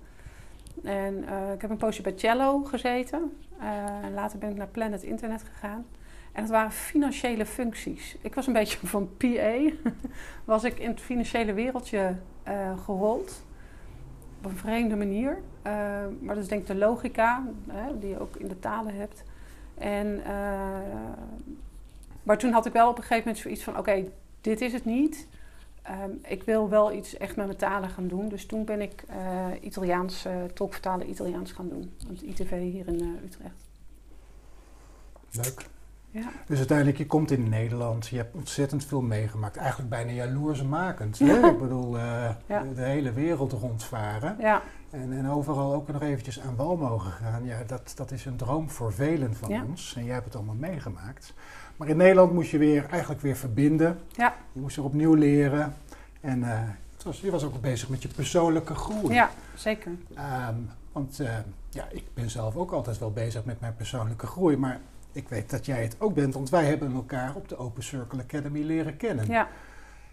En 0.82 1.24
eh, 1.28 1.52
ik 1.52 1.60
heb 1.60 1.70
een 1.70 1.76
poosje 1.76 2.02
bij 2.02 2.14
Cello 2.16 2.64
gezeten. 2.64 3.36
En 4.02 4.14
later 4.14 4.38
ben 4.38 4.50
ik 4.50 4.56
naar 4.56 4.66
Planet 4.66 5.02
Internet 5.02 5.42
gegaan. 5.42 5.86
En 6.34 6.42
het 6.42 6.50
waren 6.50 6.72
financiële 6.72 7.46
functies. 7.46 8.16
Ik 8.20 8.34
was 8.34 8.46
een 8.46 8.52
beetje 8.52 8.86
van 8.86 9.16
PA. 9.16 9.56
was 10.54 10.64
ik 10.64 10.78
in 10.78 10.90
het 10.90 11.00
financiële 11.00 11.52
wereldje 11.52 12.16
eh, 12.42 12.78
gerold. 12.84 13.44
Op 14.38 14.44
een 14.44 14.56
vreemde 14.56 14.96
manier. 14.96 15.42
Eh, 15.62 15.72
maar 16.20 16.34
dat 16.34 16.42
is 16.42 16.48
denk 16.48 16.60
ik 16.60 16.66
de 16.66 16.74
logica 16.74 17.44
die 18.00 18.08
je 18.08 18.20
ook 18.20 18.36
in 18.36 18.48
de 18.48 18.58
talen 18.58 18.94
hebt. 18.94 19.24
En, 19.74 20.24
eh, 20.24 20.32
maar 22.22 22.38
toen 22.38 22.52
had 22.52 22.66
ik 22.66 22.72
wel 22.72 22.88
op 22.88 22.96
een 22.96 23.02
gegeven 23.02 23.24
moment 23.24 23.42
zoiets 23.42 23.62
van... 23.62 23.78
Oké, 23.78 24.04
dit 24.40 24.60
is 24.60 24.72
het 24.72 24.84
niet. 24.84 25.28
Ehm, 25.82 26.10
ik 26.22 26.42
wil 26.42 26.68
wel 26.68 26.92
iets 26.92 27.16
echt 27.16 27.36
met 27.36 27.46
mijn 27.46 27.58
talen 27.58 27.90
gaan 27.90 28.08
doen. 28.08 28.28
Dus 28.28 28.46
toen 28.46 28.64
ben 28.64 28.80
ik 28.80 29.04
Italiaans, 29.60 30.26
tolkvertalen 30.54 31.10
Italiaans 31.10 31.52
gaan 31.52 31.68
doen. 31.68 31.92
Aan 32.06 32.14
het 32.14 32.22
ITV 32.22 32.50
hier 32.50 32.86
in 32.86 33.18
Utrecht. 33.24 33.68
Leuk. 35.30 35.72
Ja. 36.14 36.28
Dus 36.46 36.58
uiteindelijk, 36.58 36.98
je 36.98 37.06
komt 37.06 37.30
in 37.30 37.48
Nederland, 37.48 38.06
je 38.06 38.16
hebt 38.16 38.34
ontzettend 38.34 38.84
veel 38.84 39.00
meegemaakt. 39.00 39.56
Eigenlijk 39.56 39.90
bijna 39.90 40.10
jaloersmakend. 40.10 41.18
Hè? 41.18 41.46
Ik 41.48 41.58
bedoel, 41.58 41.98
eh, 41.98 42.30
Ja. 42.46 42.62
de, 42.62 42.74
de 42.74 42.82
hele 42.82 43.12
wereld 43.12 43.52
rondvaren. 43.52 44.36
Ja, 44.38 44.62
En, 44.90 45.12
en 45.12 45.30
overal 45.30 45.74
ook 45.74 45.88
nog 45.92 46.02
eventjes 46.02 46.40
aan 46.40 46.56
wal 46.56 46.76
mogen 46.76 47.10
gaan. 47.12 47.44
Ja, 47.44 47.58
dat, 47.66 47.92
dat 47.96 48.10
is 48.10 48.24
een 48.24 48.36
droom 48.36 48.70
voor 48.70 48.92
velen 48.92 49.34
van 49.34 49.62
ons. 49.68 49.94
En 49.96 50.04
jij 50.04 50.12
hebt 50.12 50.24
het 50.26 50.36
allemaal 50.36 50.54
meegemaakt. 50.54 51.34
Maar 51.76 51.88
in 51.88 51.96
Nederland 51.96 52.32
moest 52.32 52.50
je 52.50 52.58
weer, 52.58 52.86
eigenlijk 52.90 53.20
weer 53.20 53.36
verbinden. 53.36 53.98
Ja. 54.12 54.34
Je 54.52 54.60
moest 54.60 54.76
er 54.76 54.84
opnieuw 54.84 55.14
leren. 55.14 55.74
En 56.20 56.42
eh, 56.42 56.60
het 56.94 57.02
was, 57.02 57.20
je 57.20 57.30
was 57.30 57.44
ook 57.44 57.60
bezig 57.60 57.88
met 57.88 58.02
je 58.02 58.08
persoonlijke 58.08 58.74
groei. 58.74 59.14
ja 59.14 59.30
zeker. 59.54 59.92
Ehm, 60.14 60.54
want 60.92 61.20
eh, 61.20 61.28
ja, 61.70 61.84
ik 61.90 62.04
ben 62.14 62.30
zelf 62.30 62.56
ook 62.56 62.70
altijd 62.72 62.98
wel 62.98 63.12
bezig 63.12 63.44
met 63.44 63.60
mijn 63.60 63.74
persoonlijke 63.76 64.26
groei. 64.26 64.56
Maar 64.56 64.80
ik 65.14 65.28
weet 65.28 65.50
dat 65.50 65.66
jij 65.66 65.82
het 65.82 65.96
ook 65.98 66.14
bent, 66.14 66.34
want 66.34 66.50
wij 66.50 66.64
hebben 66.64 66.94
elkaar 66.94 67.34
op 67.34 67.48
de 67.48 67.56
Open 67.56 67.82
Circle 67.82 68.22
Academy 68.22 68.62
leren 68.62 68.96
kennen. 68.96 69.26
Ja. 69.28 69.48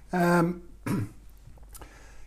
Ehm, 0.10 0.51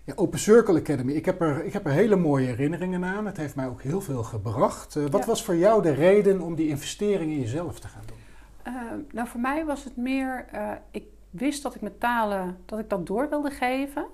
ja, 0.05 0.13
Open 0.15 0.39
Circle 0.39 0.79
Academy, 0.81 1.13
ik 1.13 1.25
heb, 1.25 1.41
er, 1.41 1.65
ik 1.65 1.73
heb 1.73 1.87
er 1.87 1.93
hele 1.93 2.17
mooie 2.17 2.47
herinneringen 2.47 3.05
aan. 3.05 3.27
Het 3.27 3.37
heeft 3.37 3.55
mij 3.55 3.67
ook 3.67 3.83
heel 3.83 4.01
veel 4.01 4.23
gebracht. 4.23 4.97
Eh, 4.97 5.03
wat 5.03 5.21
Ja. 5.21 5.27
was 5.27 5.45
voor 5.45 5.57
jou 5.57 5.83
de 5.83 5.93
reden 5.93 6.41
om 6.41 6.55
die 6.55 6.69
investering 6.69 7.31
in 7.33 7.41
jezelf 7.41 7.81
te 7.81 7.89
gaan 7.89 8.03
doen? 8.07 8.17
Eh, 8.63 8.73
nou, 9.13 9.29
voor 9.29 9.41
mij 9.41 9.65
was 9.65 9.85
het 9.85 9.97
meer, 9.97 10.47
eh, 10.53 10.71
ik 10.91 11.05
wist 11.31 11.63
dat 11.63 11.75
ik 11.75 11.81
met 11.81 12.01
talen, 12.01 12.57
dat 12.67 12.79
ik 12.79 12.89
dat 12.91 13.07
door 13.07 13.29
wilde 13.29 13.51
geven. 13.51 14.07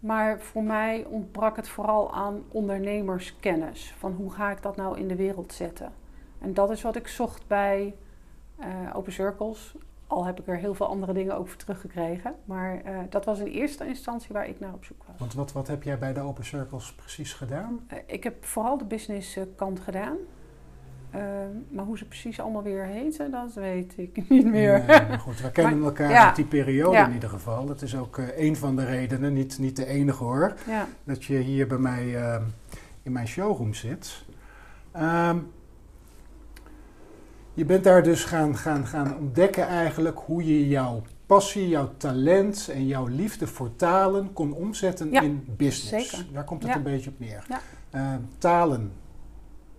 Maar 0.00 0.40
voor 0.40 0.62
mij 0.62 1.04
ontbrak 1.08 1.56
het 1.56 1.68
vooral 1.68 2.14
aan 2.14 2.42
ondernemerskennis. 2.48 3.94
Van 3.98 4.12
hoe 4.12 4.30
ga 4.32 4.50
ik 4.50 4.62
dat 4.62 4.76
nou 4.76 4.98
in 4.98 5.08
de 5.08 5.16
wereld 5.16 5.52
zetten? 5.52 5.92
En 6.38 6.54
dat 6.54 6.70
is 6.70 6.82
wat 6.82 6.96
ik 6.96 7.08
zocht 7.08 7.46
bij 7.46 7.94
eh, 8.58 8.68
Open 8.92 9.12
Circles. 9.12 9.74
Al 10.06 10.24
heb 10.24 10.40
ik 10.40 10.46
er 10.46 10.56
heel 10.56 10.74
veel 10.74 10.86
andere 10.86 11.12
dingen 11.12 11.36
ook 11.36 11.48
voor 11.48 11.56
teruggekregen. 11.58 12.34
Maar 12.44 12.80
eh, 12.84 12.98
dat 13.10 13.24
was 13.24 13.38
in 13.38 13.46
eerste 13.46 13.86
instantie 13.86 14.28
waar 14.32 14.48
ik 14.48 14.60
naar 14.60 14.72
op 14.72 14.84
zoek 14.84 15.02
was. 15.06 15.16
Want 15.18 15.34
wat, 15.34 15.52
wat 15.52 15.66
heb 15.68 15.82
jij 15.82 15.98
bij 15.98 16.12
de 16.12 16.20
Open 16.20 16.44
Circles 16.44 16.92
precies 16.92 17.32
gedaan? 17.32 17.80
Eh, 17.86 17.98
ik 18.06 18.24
heb 18.24 18.44
vooral 18.44 18.78
de 18.78 18.84
business 18.84 19.38
kant 19.56 19.80
gedaan. 19.80 20.16
Eh, 21.10 21.22
maar 21.68 21.84
hoe 21.84 21.98
ze 21.98 22.04
precies 22.04 22.40
allemaal 22.40 22.62
weer 22.62 22.84
heten, 22.84 23.30
dat 23.30 23.52
weet 23.54 23.94
ik 23.98 24.22
niet 24.28 24.46
meer. 24.46 24.84
Nee, 24.86 25.08
maar 25.08 25.18
goed, 25.18 25.40
we 25.40 25.50
kennen 25.52 25.78
Maar- 25.78 25.88
elkaar 25.88 26.10
ja. 26.10 26.26
uit 26.26 26.36
die 26.36 26.44
periode 26.44 26.96
Ja. 26.96 27.06
in 27.06 27.12
ieder 27.12 27.28
geval. 27.28 27.66
Dat 27.66 27.82
is 27.82 27.96
ook 27.96 28.20
een 28.36 28.56
van 28.56 28.76
de 28.76 28.84
redenen, 28.84 29.32
niet, 29.32 29.58
niet 29.58 29.76
de 29.76 29.86
enige 29.86 30.24
hoor. 30.24 30.54
ja. 30.66 30.86
dat 31.04 31.24
je 31.24 31.36
hier 31.38 31.66
bij 31.66 31.78
mij 31.78 32.16
ehm, 32.16 32.42
in 33.02 33.12
mijn 33.12 33.26
showroom 33.28 33.74
zit. 33.74 34.24
Ehm, 34.92 35.38
je 37.56 37.64
bent 37.64 37.84
daar 37.84 38.02
dus 38.02 38.24
gaan, 38.24 38.56
gaan, 38.56 38.86
gaan 38.86 39.16
ontdekken 39.18 39.66
eigenlijk 39.66 40.18
hoe 40.24 40.44
je 40.46 40.68
jouw 40.68 41.02
passie, 41.26 41.68
jouw 41.68 41.90
talent 41.96 42.68
en 42.72 42.86
jouw 42.86 43.06
liefde 43.06 43.46
voor 43.46 43.76
talen 43.76 44.32
kon 44.32 44.52
omzetten 44.52 45.10
Ja, 45.10 45.20
in 45.20 45.44
business. 45.56 46.10
zeker. 46.10 46.26
Daar 46.32 46.44
komt 46.44 46.62
het 46.62 46.70
Ja. 46.70 46.76
een 46.76 46.82
beetje 46.82 47.10
op 47.10 47.18
neer. 47.18 47.44
Ja. 47.48 47.60
Ehm, 47.90 48.20
talen, 48.38 48.92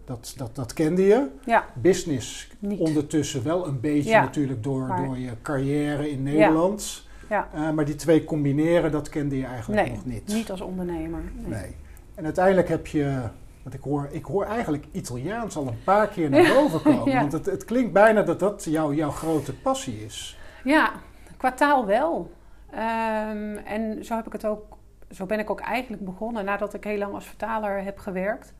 dat, 0.06 0.34
dat, 0.38 0.56
dat 0.56 0.74
kende 0.74 1.02
je. 1.02 1.28
ja, 1.46 1.66
Business 1.82 2.50
niet. 2.60 2.80
ondertussen 2.80 3.44
wel 3.44 3.68
een 3.68 3.80
beetje 3.80 4.14
natuurlijk 4.14 4.64
door, 4.64 4.88
maar- 4.88 5.06
door 5.06 5.18
je 5.18 5.32
carrière 5.42 6.10
in 6.10 6.24
Nederland. 6.24 7.06
Ja. 7.30 7.48
Eh, 7.54 7.72
maar 7.72 7.86
die 7.86 7.96
twee 7.96 8.24
combineren, 8.24 8.92
dat 8.92 9.10
kende 9.10 9.38
je 9.38 9.46
eigenlijk 9.46 9.82
Nee, 9.88 9.96
nog 9.96 10.06
niet. 10.06 10.28
Niet 10.28 10.52
als 10.52 10.62
ondernemer. 10.62 11.22
Nee. 11.36 11.50
Nee. 11.62 11.76
En 12.16 12.24
uiteindelijk 12.26 12.68
heb 12.68 12.88
je, 12.88 13.22
want 13.68 13.80
ik 13.80 13.86
hoor, 13.86 14.08
ik 14.12 14.26
hoor 14.26 14.46
eigenlijk 14.46 14.86
Italiaans 14.92 15.56
al 15.56 15.68
een 15.68 15.84
paar 15.84 16.08
keer 16.08 16.30
naar 16.30 16.54
boven 16.54 16.82
komen. 16.82 17.12
Ja. 17.12 17.20
Want 17.20 17.32
het, 17.32 17.46
het 17.46 17.66
klinkt 17.66 17.94
bijna 17.94 18.22
dat 18.22 18.40
dat 18.40 18.64
jouw 18.64 18.94
jouw 18.94 19.10
grote 19.10 19.54
passie 19.54 20.06
is. 20.06 20.38
Ja, 20.64 20.92
qua 21.38 21.52
taal 21.52 21.86
wel. 21.86 22.32
Ehm, 22.70 23.56
en 23.56 24.06
zo, 24.06 24.16
heb 24.16 24.26
ik 24.26 24.32
het 24.32 24.46
ook, 24.46 24.78
zo 25.12 25.26
ben 25.26 25.40
ik 25.40 25.50
ook 25.50 25.60
eigenlijk 25.60 26.06
begonnen. 26.06 26.46
Nadat 26.46 26.74
ik 26.74 26.84
heel 26.84 26.98
lang 26.98 27.14
als 27.14 27.26
vertaler 27.26 27.84
heb 27.84 27.98
gewerkt, 27.98 28.54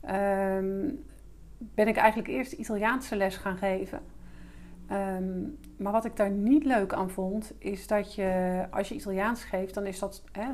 ehm, 0.00 0.88
ben 1.58 1.88
ik 1.88 1.96
eigenlijk 1.96 2.28
eerst 2.28 2.52
Italiaanse 2.52 3.16
les 3.16 3.36
gaan 3.36 3.56
geven. 3.56 4.00
Ehm, 4.88 5.40
maar 5.76 5.92
wat 5.92 6.04
ik 6.04 6.16
daar 6.16 6.30
niet 6.30 6.64
leuk 6.64 6.92
aan 6.92 7.10
vond, 7.10 7.52
is 7.58 7.86
dat 7.86 8.14
je, 8.14 8.64
als 8.70 8.88
je 8.88 8.94
Italiaans 8.94 9.44
geeft, 9.44 9.74
dan 9.74 9.86
is 9.86 9.98
dat 9.98 10.22
hè, 10.32 10.48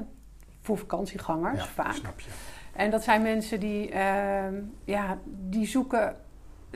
voor 0.61 0.79
vakantiegangers 0.79 1.59
ja, 1.61 1.67
vaak. 1.67 1.93
snap 1.93 2.21
je. 2.21 2.31
En 2.77 2.91
dat 2.91 3.03
zijn 3.05 3.23
mensen 3.23 3.61
die, 3.61 3.91
ehm, 3.91 4.55
ja, 4.85 5.19
die 5.25 5.67
zoeken, 5.67 6.17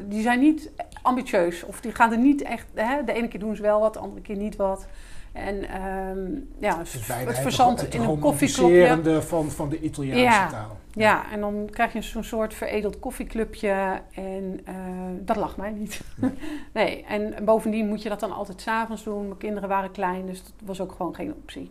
die 0.08 0.22
zijn 0.22 0.40
niet 0.40 0.70
ambitieus. 1.02 1.64
Of 1.64 1.80
die 1.80 1.94
gaan 1.94 2.12
er 2.12 2.18
niet 2.18 2.42
echt, 2.42 2.66
hè, 2.74 3.04
de 3.04 3.12
ene 3.12 3.28
keer 3.28 3.40
doen 3.40 3.56
ze 3.56 3.62
wel 3.62 3.80
wat, 3.80 3.92
de 3.92 3.98
andere 3.98 4.22
keer 4.22 4.36
niet 4.36 4.56
wat. 4.56 4.86
En 5.32 5.68
ehm, 5.68 6.30
ja, 6.58 6.78
Het 6.78 7.26
het 7.26 7.38
verzand 7.38 7.80
het 7.80 7.94
in 7.94 8.00
een 8.02 8.18
koffieklopje. 8.18 9.22
van, 9.22 9.50
van 9.50 9.68
de 9.68 9.80
Italiaanse 9.80 10.22
Ja. 10.22 10.48
taal. 10.48 10.78
Ja, 10.92 11.30
en 11.32 11.40
dan 11.40 11.68
krijg 11.70 11.92
je 11.92 12.02
zo'n 12.02 12.24
soort 12.24 12.54
veredeld 12.54 12.98
koffieclubje. 12.98 14.00
En 14.14 14.60
eh, 14.64 14.74
dat 15.20 15.36
lag 15.36 15.56
mij 15.56 15.70
niet. 15.70 16.00
Nee. 16.16 16.30
Nee. 16.74 17.04
en 17.08 17.44
bovendien 17.44 17.88
moet 17.88 18.02
je 18.02 18.08
dat 18.08 18.20
dan 18.20 18.32
altijd 18.32 18.60
s'avonds 18.60 19.04
doen. 19.04 19.26
Mijn 19.26 19.38
kinderen 19.38 19.68
waren 19.68 19.90
klein, 19.90 20.26
dus 20.26 20.42
dat 20.42 20.52
was 20.64 20.80
ook 20.80 20.92
gewoon 20.92 21.14
geen 21.14 21.34
optie. 21.34 21.70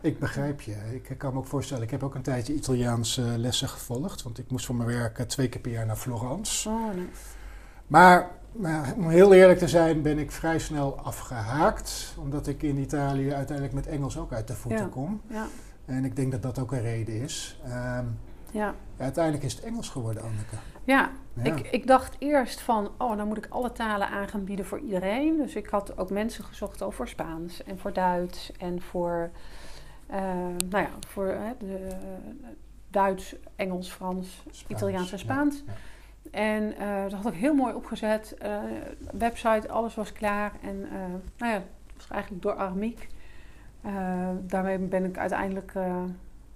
Ik 0.00 0.18
begrijp 0.18 0.60
je. 0.60 0.76
Ik 0.92 1.18
kan 1.18 1.32
me 1.32 1.38
ook 1.38 1.46
voorstellen, 1.46 1.82
ik 1.82 1.90
heb 1.90 2.02
ook 2.02 2.14
een 2.14 2.22
tijdje 2.22 2.54
Italiaanse 2.54 3.22
lessen 3.22 3.68
gevolgd. 3.68 4.22
Want 4.22 4.38
ik 4.38 4.50
moest 4.50 4.66
voor 4.66 4.74
mijn 4.74 4.88
werk 4.88 5.18
eh, 5.18 5.26
twee 5.26 5.48
keer 5.48 5.60
per 5.60 5.70
jaar 5.72 5.86
naar 5.86 5.96
Florence. 5.96 6.68
Oh. 6.68 6.88
Maar, 7.86 8.30
maar 8.52 8.92
om 8.96 9.08
heel 9.08 9.34
eerlijk 9.34 9.58
te 9.58 9.68
zijn, 9.68 10.02
ben 10.02 10.18
ik 10.18 10.32
vrij 10.32 10.58
snel 10.58 10.98
afgehaakt. 10.98 12.14
Omdat 12.18 12.46
ik 12.46 12.62
in 12.62 12.76
Italië 12.78 13.32
uiteindelijk 13.32 13.74
met 13.76 13.86
Engels 13.86 14.18
ook 14.18 14.32
uit 14.32 14.48
de 14.48 14.54
voeten 14.54 14.84
Ja. 14.84 14.90
kom. 14.90 15.20
Ja, 15.26 15.46
En 15.84 16.04
ik 16.04 16.16
denk 16.16 16.32
dat 16.32 16.42
dat 16.42 16.58
ook 16.58 16.72
een 16.72 16.82
reden 16.82 17.14
is. 17.20 17.60
Ehm, 17.64 17.72
ja. 18.50 18.74
ja, 18.96 19.04
uiteindelijk 19.04 19.44
is 19.44 19.52
het 19.54 19.64
Engels 19.64 19.88
geworden, 19.88 20.22
Anneke. 20.22 20.56
Ja, 20.84 21.10
Ja. 21.34 21.42
Ik, 21.44 21.68
ik 21.70 21.86
dacht 21.86 22.16
eerst 22.18 22.60
van, 22.60 22.90
oh, 22.98 23.16
dan 23.16 23.28
moet 23.28 23.36
ik 23.36 23.46
alle 23.48 23.72
talen 23.72 24.08
aan 24.08 24.28
gaan 24.28 24.44
bieden 24.44 24.66
voor 24.66 24.78
iedereen. 24.78 25.36
Dus 25.36 25.54
ik 25.54 25.66
had 25.66 25.98
ook 25.98 26.10
mensen 26.10 26.44
gezocht 26.44 26.82
al 26.82 26.90
voor 26.90 27.08
Spaans 27.08 27.62
en 27.64 27.78
voor 27.78 27.92
Duits 27.92 28.52
en 28.58 28.82
voor, 28.82 29.30
eh, 30.06 30.22
nou 30.68 30.84
ja, 30.84 30.90
voor 31.08 31.26
hè, 31.26 31.52
de, 31.58 31.88
Duits, 32.88 33.36
Engels, 33.56 33.90
Frans, 33.90 34.42
Spaans, 34.50 34.64
Italiaans 34.68 35.12
en 35.12 35.18
Spaans. 35.18 35.62
ja. 35.66 35.72
En 36.30 36.74
dat 37.10 37.22
had 37.22 37.32
ik 37.32 37.38
heel 37.38 37.54
mooi 37.54 37.74
opgezet. 37.74 38.36
Website, 39.12 39.68
alles 39.68 39.94
was 39.94 40.12
klaar. 40.12 40.52
En 40.62 40.78
nou 41.36 41.52
ja, 41.52 41.58
dat 41.58 41.96
was 41.96 42.08
eigenlijk 42.08 42.42
door 42.42 42.54
Armiek. 42.54 43.08
daarmee 44.40 44.78
ben 44.78 45.04
ik 45.04 45.18
uiteindelijk 45.18 45.72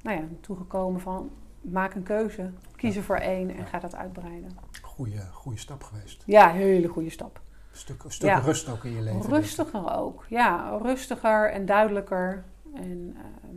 nou 0.03 0.17
ja, 0.17 0.23
toegekomen 0.41 1.01
van 1.01 1.31
maak 1.61 1.95
een 1.95 2.03
keuze. 2.03 2.51
Kiezen 2.77 3.03
voor 3.03 3.17
één 3.17 3.57
en 3.57 3.67
ga 3.67 3.79
dat 3.79 3.95
uitbreiden. 3.95 4.51
Goeie, 4.83 5.21
goede 5.33 5.59
stap 5.59 5.83
geweest. 5.83 6.23
Ja, 6.27 6.51
hele 6.51 6.89
goede 6.89 7.11
stap. 7.11 7.41
Een 7.71 7.79
stuk, 7.79 8.03
een 8.03 8.13
stuk 8.13 8.43
rust 8.45 8.69
ook 8.69 8.85
in 8.85 8.95
je 8.95 9.03
leven. 9.03 9.23
Rustiger 9.23 9.97
ook. 9.97 10.25
Ja, 10.29 10.79
rustiger 10.83 11.51
en 11.51 11.67
duidelijker. 11.67 12.45
En 12.79 13.17
ehm, 13.17 13.57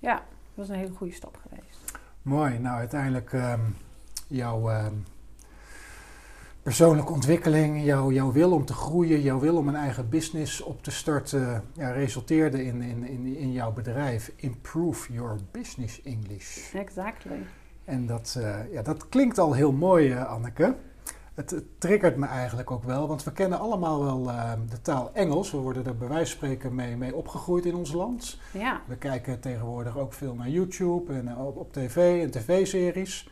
ja, 0.00 0.14
dat 0.14 0.24
was 0.54 0.68
een 0.68 0.74
hele 0.74 0.94
goede 0.94 1.12
stap 1.12 1.38
geweest. 1.42 1.98
Mooi. 2.22 2.58
Nou, 2.58 2.78
uiteindelijk 2.78 3.32
um, 3.32 3.76
jouw 4.28 4.70
um, 4.70 5.04
persoonlijke 6.62 7.12
ontwikkeling, 7.12 7.84
jouw, 7.84 8.12
jouw 8.12 8.32
wil 8.32 8.52
om 8.52 8.64
te 8.64 8.72
groeien, 8.72 9.20
jouw 9.20 9.38
wil 9.38 9.56
om 9.56 9.68
een 9.68 9.74
eigen 9.74 10.08
business 10.08 10.60
op 10.60 10.82
te 10.82 10.90
starten, 10.90 11.62
ja, 11.72 11.90
resulteerde 11.90 12.64
in, 12.64 12.82
in, 12.82 13.04
in, 13.04 13.36
in 13.36 13.52
jouw 13.52 13.72
bedrijf 13.72 14.32
Improve 14.36 15.12
Your 15.12 15.36
Business 15.50 16.02
English. 16.02 16.74
Exactly. 16.74 17.46
En 17.84 18.06
dat, 18.06 18.36
uh, 18.38 18.72
ja, 18.72 18.82
dat 18.82 19.08
klinkt 19.08 19.38
al 19.38 19.54
heel 19.54 19.72
mooi, 19.72 20.12
uh, 20.12 20.30
Anneke. 20.30 20.76
Het, 21.36 21.50
het, 21.50 21.80
triggert 21.80 22.16
me 22.16 22.26
eigenlijk 22.26 22.70
ook 22.70 22.84
wel, 22.84 23.08
want 23.08 23.24
we 23.24 23.32
kennen 23.32 23.58
allemaal 23.58 24.04
wel 24.04 24.28
uh, 24.28 24.52
de 24.70 24.80
taal 24.80 25.10
Engels. 25.12 25.50
We 25.50 25.56
worden 25.56 25.86
er 25.86 25.96
bij 25.96 26.08
wijze 26.08 26.30
van 26.30 26.36
spreken 26.36 26.74
mee, 26.74 26.96
mee 26.96 27.14
opgegroeid 27.14 27.64
in 27.64 27.74
ons 27.74 27.92
land. 27.92 28.38
Ja. 28.52 28.80
We 28.86 28.96
kijken 28.96 29.40
tegenwoordig 29.40 29.98
ook 29.98 30.12
veel 30.12 30.34
naar 30.34 30.48
YouTube 30.48 31.12
en 31.12 31.36
op, 31.36 31.56
op 31.56 31.72
tv 31.72 32.22
en 32.22 32.30
tv-series. 32.30 33.28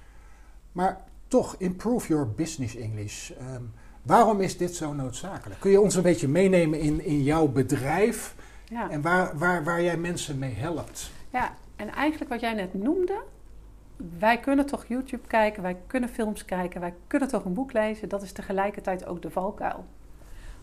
Maar 0.73 1.01
toch, 1.29 1.55
improve 1.59 2.09
your 2.09 2.29
business 2.31 2.77
English. 2.77 3.31
Um, 3.31 3.73
waarom 4.03 4.41
is 4.41 4.57
dit 4.57 4.75
zo 4.75 4.93
noodzakelijk? 4.93 5.61
Kun 5.61 5.71
je 5.71 5.81
ons 5.81 5.95
een 5.95 6.03
beetje 6.03 6.29
meenemen 6.29 6.81
in, 6.81 7.05
in 7.05 7.23
jouw 7.23 7.49
bedrijf 7.49 8.35
ja. 8.65 8.91
en 8.91 9.03
waar, 9.03 9.39
waar, 9.39 9.65
waar 9.65 9.83
jij 9.83 9.97
mensen 9.97 10.39
mee 10.39 10.55
helpt? 10.55 11.11
Ja, 11.31 11.55
en 11.77 11.93
eigenlijk 11.93 12.31
wat 12.31 12.41
jij 12.41 12.55
net 12.55 12.75
noemde, 12.75 13.23
wij 14.19 14.39
kunnen 14.39 14.67
toch 14.67 14.85
YouTube 14.87 15.27
kijken, 15.27 15.63
wij 15.63 15.77
kunnen 15.87 16.09
films 16.09 16.45
kijken, 16.45 16.81
wij 16.81 16.95
kunnen 17.07 17.29
toch 17.29 17.45
een 17.45 17.55
boek 17.55 17.73
lezen. 17.73 18.09
Dat 18.09 18.23
is 18.23 18.33
tegelijkertijd 18.33 19.07
ook 19.07 19.23
de 19.23 19.31
valkuil. 19.31 19.85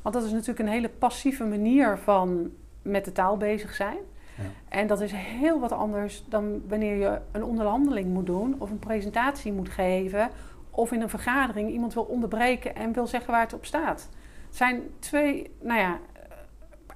Want 0.01 0.15
dat 0.15 0.23
is 0.23 0.31
natuurlijk 0.31 0.59
een 0.59 0.67
hele 0.67 0.89
passieve 0.89 1.45
manier 1.45 1.97
van 1.97 2.51
met 2.81 3.05
de 3.05 3.11
taal 3.11 3.37
bezig 3.37 3.73
zijn. 3.73 3.97
Ja. 4.37 4.43
En 4.69 4.87
dat 4.87 5.01
is 5.01 5.11
heel 5.11 5.59
wat 5.59 5.71
anders 5.71 6.25
dan 6.29 6.61
wanneer 6.67 6.95
je 6.95 7.19
een 7.31 7.43
onderhandeling 7.43 8.07
moet 8.07 8.25
doen 8.25 8.55
of 8.57 8.69
een 8.69 8.79
presentatie 8.79 9.53
moet 9.53 9.69
geven 9.69 10.29
of 10.69 10.91
in 10.91 11.01
een 11.01 11.09
vergadering 11.09 11.71
iemand 11.71 11.93
wil 11.93 12.03
onderbreken 12.03 12.75
en 12.75 12.93
wil 12.93 13.07
zeggen 13.07 13.31
waar 13.31 13.41
het 13.41 13.53
op 13.53 13.65
staat. 13.65 14.09
Het 14.47 14.55
zijn 14.55 14.81
twee, 14.99 15.51
nou 15.59 15.79
ja, 15.79 15.99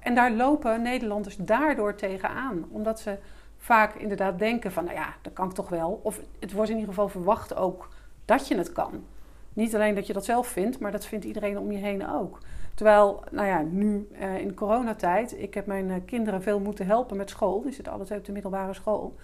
en 0.00 0.14
daar 0.14 0.32
lopen 0.32 0.82
Nederlanders 0.82 1.36
daardoor 1.36 1.94
tegenaan, 1.94 2.64
omdat 2.70 3.00
ze 3.00 3.18
vaak 3.66 3.94
inderdaad 3.94 4.38
denken 4.38 4.72
van, 4.72 4.84
nou 4.84 4.96
ja, 4.96 5.14
dat 5.22 5.32
kan 5.32 5.48
ik 5.48 5.54
toch 5.54 5.68
wel. 5.68 6.00
Of 6.02 6.20
het 6.38 6.52
wordt 6.52 6.70
in 6.70 6.76
ieder 6.76 6.94
geval 6.94 7.08
verwacht 7.08 7.56
ook 7.56 7.88
dat 8.24 8.48
je 8.48 8.56
het 8.56 8.72
kan. 8.72 9.04
Niet 9.52 9.74
alleen 9.74 9.94
dat 9.94 10.06
je 10.06 10.12
dat 10.12 10.24
zelf 10.24 10.46
vindt, 10.46 10.78
maar 10.78 10.92
dat 10.92 11.06
vindt 11.06 11.24
iedereen 11.24 11.58
om 11.58 11.72
je 11.72 11.78
heen 11.78 12.08
ook. 12.08 12.38
Terwijl, 12.74 13.24
nou 13.30 13.46
ja, 13.46 13.62
nu 13.62 14.08
uh, 14.12 14.38
in 14.38 14.54
coronatijd, 14.54 15.38
ik 15.40 15.54
heb 15.54 15.66
mijn 15.66 15.88
uh, 15.88 15.96
kinderen 16.04 16.42
veel 16.42 16.60
moeten 16.60 16.86
helpen 16.86 17.16
met 17.16 17.30
school. 17.30 17.62
Die 17.62 17.72
zitten 17.72 18.04
twee 18.04 18.18
op 18.18 18.24
de 18.24 18.32
middelbare 18.32 18.74
school. 18.74 19.16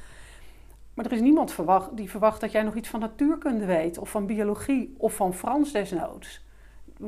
Maar 0.94 1.04
er 1.04 1.12
is 1.12 1.20
niemand 1.20 1.52
verwacht, 1.52 1.96
die 1.96 2.11
verwacht 2.11 2.40
dat 2.40 2.52
jij 2.52 2.62
nog 2.62 2.75
iets 2.75 2.88
van 2.88 3.00
natuurkunde 3.00 3.64
weet, 3.64 3.99
of 3.99 4.11
van 4.11 4.26
biologie, 4.26 4.94
of 4.99 5.14
van 5.14 5.34
Frans 5.34 5.72
desnoods. 5.72 6.44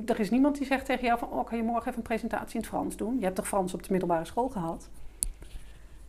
Er 0.07 0.21
is 0.21 0.31
niemand 0.31 0.59
die 0.59 0.67
zegt 0.67 0.87
tegen 0.87 1.07
jou 1.07 1.19
van, 1.19 1.29
oh, 1.29 1.47
kan 1.47 1.57
je 1.57 1.65
morgen 1.65 1.87
even 1.87 1.97
een 1.97 2.03
presentatie 2.03 2.55
in 2.55 2.61
het 2.61 2.69
Frans 2.69 2.97
doen? 2.97 3.17
Je 3.19 3.25
hebt 3.25 3.37
toch 3.37 3.49
Frans 3.49 3.75
op 3.75 3.83
de 3.83 3.91
middelbare 3.91 4.25
school 4.25 4.49
gehad? 4.49 4.89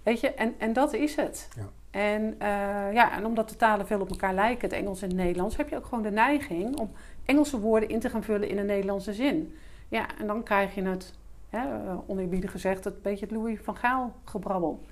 Weet 0.05 0.19
je, 0.19 0.33
en, 0.33 0.53
en 0.57 0.73
dat 0.73 0.93
is 0.93 1.15
het. 1.15 1.49
Ja. 1.55 1.69
En, 1.91 2.21
uh, 2.23 2.93
ja, 2.93 3.17
en 3.17 3.25
omdat 3.25 3.49
de 3.49 3.55
talen 3.55 3.87
veel 3.87 3.99
op 3.99 4.09
elkaar 4.09 4.33
lijken, 4.33 4.69
het 4.69 4.77
Engels 4.77 5.01
en 5.01 5.07
het 5.07 5.17
Nederlands, 5.17 5.57
heb 5.57 5.69
je 5.69 5.75
ook 5.75 5.85
gewoon 5.85 6.03
de 6.03 6.11
neiging 6.11 6.77
om 6.77 6.91
Engelse 7.25 7.59
woorden 7.59 7.89
in 7.89 7.99
te 7.99 8.09
gaan 8.09 8.23
vullen 8.23 8.49
in 8.49 8.57
een 8.57 8.65
Nederlandse 8.65 9.13
zin. 9.13 9.55
Ja, 9.87 10.07
en 10.19 10.27
dan 10.27 10.43
krijg 10.43 10.75
je 10.75 10.81
het, 10.81 11.13
hè, 11.49 11.61
oneerbiedig 12.07 12.51
gezegd, 12.51 12.83
het 12.83 13.01
beetje 13.01 13.25
het 13.25 13.35
Louis 13.35 13.59
van 13.63 13.75
Gaal 13.75 14.15
gebrabbel. 14.25 14.85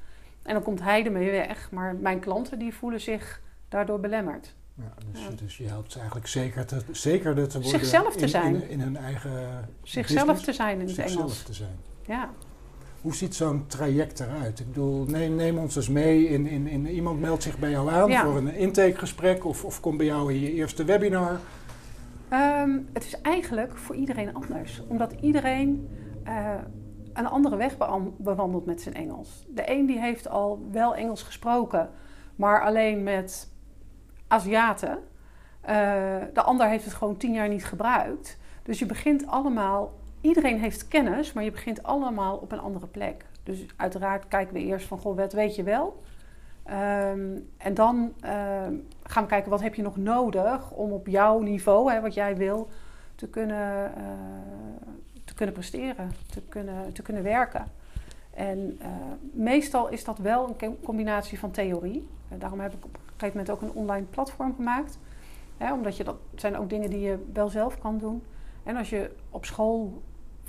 En 0.44 0.54
dan 0.54 0.64
komt 0.64 0.82
hij 0.82 1.06
ermee 1.06 1.32
weg, 1.32 1.72
maar 1.72 1.96
mijn 1.96 2.20
klanten 2.20 2.60
die 2.60 2.74
voelen 2.74 3.02
zich 3.02 3.42
daardoor 3.70 4.00
belemmerd. 4.00 4.56
Ja, 4.74 4.94
dus, 5.12 5.24
ja. 5.24 5.30
dus 5.36 5.58
je 5.58 5.68
helpt 5.68 5.92
ze 5.92 5.98
eigenlijk 5.98 6.28
zeker 6.28 6.66
te, 6.66 6.82
zekerder 6.92 7.48
te 7.48 7.62
worden. 7.62 7.80
Zichzelf 7.80 8.16
te 8.16 8.22
in, 8.22 8.30
zijn. 8.30 8.56
In, 8.56 8.70
in, 8.70 8.80
hun 8.80 8.98
eigen 8.98 9.70
Zichzelf 9.84 10.20
business. 10.20 10.44
te 10.44 10.54
zijn 10.54 10.80
in 10.80 10.86
het 10.86 10.96
Zichzelf 10.96 11.20
Engels. 11.20 11.44
te 11.44 11.54
zijn. 11.54 11.78
Ja. 12.06 12.30
Hoe 13.04 13.16
ziet 13.16 13.36
zo'n 13.36 13.68
traject 13.68 14.20
eruit? 14.20 14.60
Ik 14.60 14.68
bedoel, 14.68 15.06
neem, 15.06 15.36
neem 15.36 15.58
ons 15.58 15.76
eens 15.76 15.90
mee. 15.90 16.28
In, 16.28 16.48
in, 16.48 16.68
in, 16.68 16.88
iemand 16.88 17.20
meldt 17.20 17.44
zich 17.44 17.60
bij 17.60 17.70
jou 17.70 17.90
aan 17.90 18.10
Ja. 18.10 18.24
voor 18.24 18.38
een 18.38 18.54
intakegesprek 18.54 19.46
of, 19.46 19.66
of 19.66 19.80
komt 19.80 19.98
bij 19.98 20.06
jou 20.06 20.34
in 20.34 20.40
je 20.40 20.54
eerste 20.54 20.84
webinar. 20.84 21.40
Ehm, 22.30 22.80
het 22.94 23.06
is 23.06 23.22
eigenlijk 23.22 23.78
voor 23.78 23.96
iedereen 23.96 24.34
anders. 24.34 24.82
Omdat 24.88 25.14
iedereen 25.22 25.90
eh, 26.24 26.54
een 27.14 27.28
andere 27.28 27.56
weg 27.56 27.78
bewandelt 28.18 28.66
met 28.66 28.82
zijn 28.82 28.96
Engels. 28.96 29.46
De 29.50 29.72
een 29.72 29.86
die 29.86 30.00
heeft 30.00 30.30
al 30.30 30.68
wel 30.72 30.96
Engels 30.96 31.24
gesproken, 31.24 31.90
maar 32.36 32.62
alleen 32.62 33.04
met 33.04 33.52
Aziaten. 34.28 35.00
Eh, 35.62 35.76
de 36.34 36.42
ander 36.42 36.68
heeft 36.68 36.86
het 36.86 36.94
gewoon 36.94 37.18
tien 37.18 37.34
jaar 37.34 37.50
niet 37.50 37.66
gebruikt. 37.66 38.38
Dus 38.64 38.80
je 38.80 38.86
begint 38.86 39.28
allemaal, 39.28 39.94
iedereen 40.24 40.60
heeft 40.60 40.88
kennis, 40.88 41.34
maar 41.34 41.44
je 41.44 41.52
begint 41.52 41.84
allemaal 41.84 42.38
op 42.38 42.52
een 42.52 42.60
andere 42.60 42.88
plek. 42.88 43.26
Dus 43.44 43.66
uiteraard 43.76 44.28
kijken 44.28 44.54
we 44.54 44.60
eerst 44.60 44.88
van, 44.88 44.98
goh, 44.98 45.18
wat 45.18 45.34
weet 45.34 45.56
je 45.56 45.64
wel? 45.64 46.02
Ehm, 46.64 47.38
en 47.58 47.74
dan 47.74 48.14
ehm, 48.20 48.74
gaan 49.04 49.24
we 49.24 49.30
kijken, 49.30 49.50
wat 49.50 49.62
heb 49.62 49.76
je 49.76 49.82
nog 49.82 49.98
nodig 49.98 50.72
om 50.72 50.92
op 50.92 51.08
jouw 51.08 51.40
niveau, 51.40 51.92
hè, 51.92 52.02
wat 52.02 52.14
jij 52.14 52.38
wil, 52.38 52.68
te 53.16 53.28
kunnen, 53.28 53.96
eh, 53.96 54.04
te 55.24 55.34
kunnen 55.34 55.56
presteren, 55.56 56.12
te 56.32 56.42
kunnen, 56.42 56.94
te 56.94 57.02
kunnen 57.02 57.24
werken. 57.24 57.66
En 58.34 58.78
eh, 58.80 58.90
meestal 59.32 59.90
is 59.90 60.04
dat 60.04 60.18
wel 60.18 60.48
een 60.48 60.58
co- 60.58 60.78
combinatie 60.84 61.40
van 61.40 61.52
theorie. 61.52 62.08
Daarom 62.38 62.60
heb 62.60 62.74
ik 62.74 62.86
op 62.86 62.94
een 62.94 63.02
gegeven 63.18 63.40
moment 63.40 63.50
ook 63.50 63.62
een 63.62 63.82
online 63.82 64.06
platform 64.06 64.56
gemaakt. 64.56 65.00
Hè, 65.58 65.74
omdat 65.74 65.98
je 65.98 66.04
dat 66.04 66.16
zijn 66.36 66.58
ook 66.58 66.70
dingen 66.70 66.90
die 66.90 67.00
je 67.00 67.26
wel 67.34 67.50
zelf 67.50 67.80
kan 67.80 67.98
doen. 67.98 68.24
En 68.64 68.76
als 68.76 68.90
je 68.90 69.12
op 69.30 69.46
school 69.46 70.02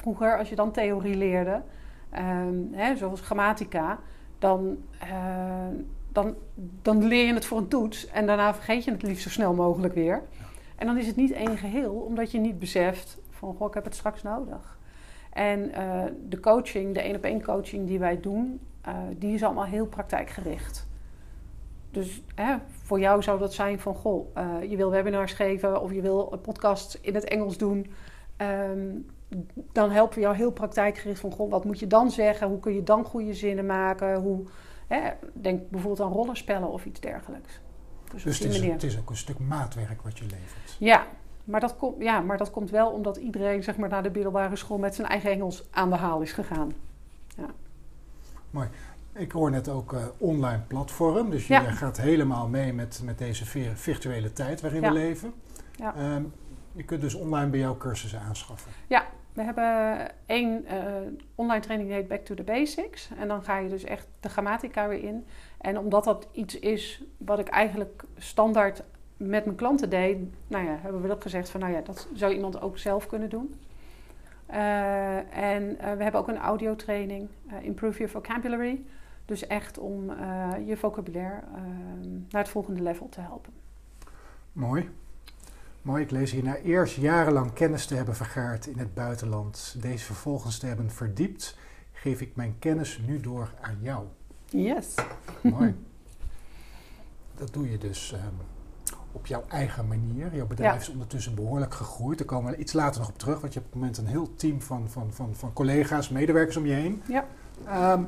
vroeger, 0.04 0.38
als 0.38 0.48
je 0.48 0.54
dan 0.54 0.72
theorie 0.72 1.16
leerde, 1.16 1.62
ehm, 2.10 2.54
hè, 2.72 2.96
zoals 2.96 3.20
grammatica, 3.20 3.98
dan, 4.38 4.76
eh, 4.98 5.66
dan, 6.12 6.34
dan 6.82 7.04
leer 7.04 7.26
je 7.26 7.34
het 7.34 7.44
voor 7.44 7.58
een 7.58 7.68
toets 7.68 8.06
en 8.06 8.26
daarna 8.26 8.54
vergeet 8.54 8.84
je 8.84 8.90
het 8.90 9.02
liefst 9.02 9.22
zo 9.22 9.28
snel 9.28 9.54
mogelijk 9.54 9.94
weer. 9.94 10.22
En 10.76 10.86
dan 10.86 10.98
is 10.98 11.06
het 11.06 11.16
niet 11.16 11.32
één 11.32 11.56
geheel, 11.56 11.92
omdat 11.92 12.30
je 12.30 12.38
niet 12.38 12.58
beseft 12.58 13.18
van, 13.30 13.54
goh, 13.54 13.68
ik 13.68 13.74
heb 13.74 13.84
het 13.84 13.94
straks 13.94 14.22
nodig. 14.22 14.78
En 15.32 15.72
eh, 15.72 16.04
de 16.28 16.40
coaching, 16.40 16.94
de 16.94 17.00
één 17.00 17.16
op 17.16 17.24
één 17.24 17.42
coaching 17.42 17.86
die 17.86 17.98
wij 17.98 18.20
doen, 18.20 18.60
eh, 18.80 18.94
die 19.16 19.34
is 19.34 19.42
allemaal 19.42 19.64
heel 19.64 19.86
praktijkgericht. 19.86 20.86
Dus 21.90 22.22
hè, 22.34 22.56
voor 22.82 23.00
jou 23.00 23.22
zou 23.22 23.38
dat 23.38 23.54
zijn 23.54 23.80
van, 23.80 23.94
goh, 23.94 24.34
je 24.68 24.76
wil 24.76 24.90
webinars 24.90 25.32
geven 25.32 25.80
of 25.80 25.92
je 25.92 26.00
wil 26.00 26.28
een 26.32 26.40
podcast 26.40 26.98
in 27.00 27.14
het 27.14 27.24
Engels 27.24 27.56
doen. 27.56 27.86
Ehm, 28.36 28.88
dan 29.73 29.90
helpen 29.90 30.14
we 30.14 30.20
jou 30.20 30.37
heel 30.37 30.53
praktijkgericht 30.53 31.20
van, 31.20 31.33
goh, 31.33 31.51
wat 31.51 31.64
moet 31.64 31.79
je 31.79 31.87
dan 31.87 32.11
zeggen? 32.11 32.49
Hoe 32.49 32.61
kun 32.61 32.75
je 32.75 32.83
dan 32.83 33.05
goede 33.05 33.35
zinnen 33.35 33.66
maken? 33.66 34.20
Hoe, 34.20 34.44
hè, 34.87 35.11
denk 35.33 35.70
bijvoorbeeld 35.70 36.09
aan 36.09 36.12
rollenspellen 36.16 36.68
of 36.68 36.85
iets 36.85 37.01
dergelijks. 37.01 37.61
Dus, 38.12 38.23
Dus 38.23 38.38
het 38.38 38.53
is, 38.55 38.61
het 38.61 38.83
is 38.83 38.99
ook 38.99 39.11
een 39.11 39.16
stuk 39.16 39.38
maatwerk 39.38 40.03
wat 40.03 40.18
je 40.18 40.25
levert. 40.25 40.77
Ja, 40.79 41.07
maar 41.44 41.61
dat, 41.61 41.77
komt, 41.77 42.03
ja, 42.03 42.20
maar 42.20 42.38
dat 42.38 42.51
komt 42.51 42.70
wel 42.70 42.90
omdat 42.90 43.16
iedereen 43.16 43.62
zeg 43.62 43.77
maar, 43.77 43.88
naar 43.88 44.03
de 44.03 44.11
middelbare 44.11 44.57
school 44.57 44.79
met 44.79 44.94
zijn 44.94 45.09
eigen 45.09 45.31
Engels 45.31 45.64
aan 45.70 45.90
de 45.90 45.97
haal 45.97 46.20
is 46.20 46.33
gegaan. 46.33 46.73
Ik 49.16 49.33
hoor 49.33 49.51
net 49.51 49.68
ook 49.68 49.92
eh, 49.92 50.05
online 50.18 50.61
platform. 50.66 51.31
Dus 51.31 51.47
je 51.47 51.53
Ja. 51.53 51.61
gaat 51.61 51.97
helemaal 51.97 52.49
mee 52.49 52.73
met, 52.73 53.01
met 53.05 53.18
deze 53.18 53.44
vir- 53.47 53.77
virtuele 53.77 54.33
tijd 54.33 54.61
waarin 54.61 54.81
Ja. 54.83 54.88
we 54.88 54.94
leven. 54.94 55.33
Ja. 55.77 55.94
Ehm, 55.97 56.23
je 56.73 56.83
kunt 56.83 57.01
dus 57.01 57.14
online 57.14 57.51
bij 57.51 57.61
jou 57.61 57.77
cursussen 57.77 58.20
aanschaffen. 58.20 58.70
We 59.35 59.42
hebben 59.42 60.11
één 60.27 60.66
eh, 60.66 60.85
online 61.35 61.61
training 61.61 61.88
die 61.88 61.99
heet 61.99 62.09
Back 62.09 62.25
to 62.25 62.35
the 62.35 62.42
Basics. 62.42 63.11
En 63.18 63.29
dan 63.29 63.42
ga 63.42 63.59
je 63.59 63.68
dus 63.68 63.85
echt 63.85 64.09
de 64.20 64.29
grammatica 64.29 64.88
weer 64.88 65.05
in. 65.05 65.27
En 65.59 65.79
omdat 65.79 66.05
dat 66.05 66.29
iets 66.33 66.59
is 66.59 67.03
wat 67.16 67.38
ik 67.38 67.49
eigenlijk 67.49 68.05
standaard 68.16 68.83
met 69.16 69.44
mijn 69.44 69.57
klanten 69.57 69.90
deed, 69.90 70.18
nou 70.47 70.64
ja, 70.64 70.79
hebben 70.81 71.03
we 71.03 71.09
dat 71.09 71.23
gezegd 71.23 71.51
van 71.51 71.61
nou 71.61 71.73
ja, 71.73 71.81
dat 71.81 72.09
zou 72.14 72.35
iemand 72.35 72.61
ook 72.61 72.79
zelf 72.79 73.07
kunnen 73.07 73.29
doen. 73.31 73.55
Eh, 74.47 75.16
en 75.37 75.79
eh, 75.79 75.97
we 75.97 76.03
hebben 76.03 76.20
ook 76.20 76.29
een 76.29 76.38
audiotraining, 76.38 77.29
eh, 77.49 77.64
Improve 77.64 77.99
Your 77.99 78.12
Vocabulary. 78.12 78.85
Dus 79.25 79.47
echt 79.47 79.79
om 79.79 80.11
je 80.66 80.77
vocabulaire 80.77 81.40
eh, 81.55 81.62
naar 82.31 82.42
het 82.42 82.49
volgende 82.49 82.83
level 82.83 83.09
te 83.09 83.20
helpen. 83.20 83.53
Mooi. 84.53 84.90
Mooi, 85.85 86.03
ik 86.03 86.11
lees 86.11 86.31
hier 86.31 86.42
na 86.42 86.57
eerst 86.57 86.94
jarenlang 86.97 87.53
kennis 87.53 87.87
te 87.87 87.94
hebben 87.94 88.16
vergaard 88.16 88.66
in 88.66 88.79
het 88.79 88.94
buitenland, 88.94 89.77
deze 89.81 90.05
vervolgens 90.05 90.59
te 90.59 90.66
hebben 90.66 90.90
verdiept, 90.90 91.57
geef 91.92 92.20
ik 92.20 92.37
mijn 92.37 92.57
kennis 92.59 93.01
nu 93.07 93.20
door 93.20 93.53
aan 93.61 93.77
jou. 93.81 94.05
Yes. 94.44 94.94
Mooi. 95.40 95.75
Dat 97.38 97.53
doe 97.53 97.70
je 97.70 97.79
dus 97.79 98.12
ehm, 98.12 98.35
op 99.12 99.27
jouw 99.27 99.44
eigen 99.49 99.87
manier. 99.88 100.35
Jouw 100.35 100.47
bedrijf 100.47 100.75
Ja. 100.75 100.81
is 100.81 100.88
ondertussen 100.88 101.35
behoorlijk 101.35 101.75
gegroeid. 101.75 102.18
Daar 102.18 102.27
komen 102.27 102.53
we 102.53 102.59
iets 102.59 102.73
later 102.73 103.01
nog 103.01 103.09
op 103.11 103.18
terug, 103.18 103.40
want 103.40 103.53
je 103.53 103.59
hebt 103.59 103.75
op 103.75 103.81
het 103.81 103.81
moment 103.83 103.99
een 103.99 104.12
heel 104.12 104.35
team 104.37 104.62
van, 104.62 104.90
van, 104.90 105.12
van, 105.12 105.35
van 105.35 105.53
collega's, 105.53 106.09
medewerkers 106.09 106.57
om 106.57 106.66
je 106.66 106.73
heen. 106.73 107.03
Ja. 107.09 107.27
Ehm, 107.66 108.03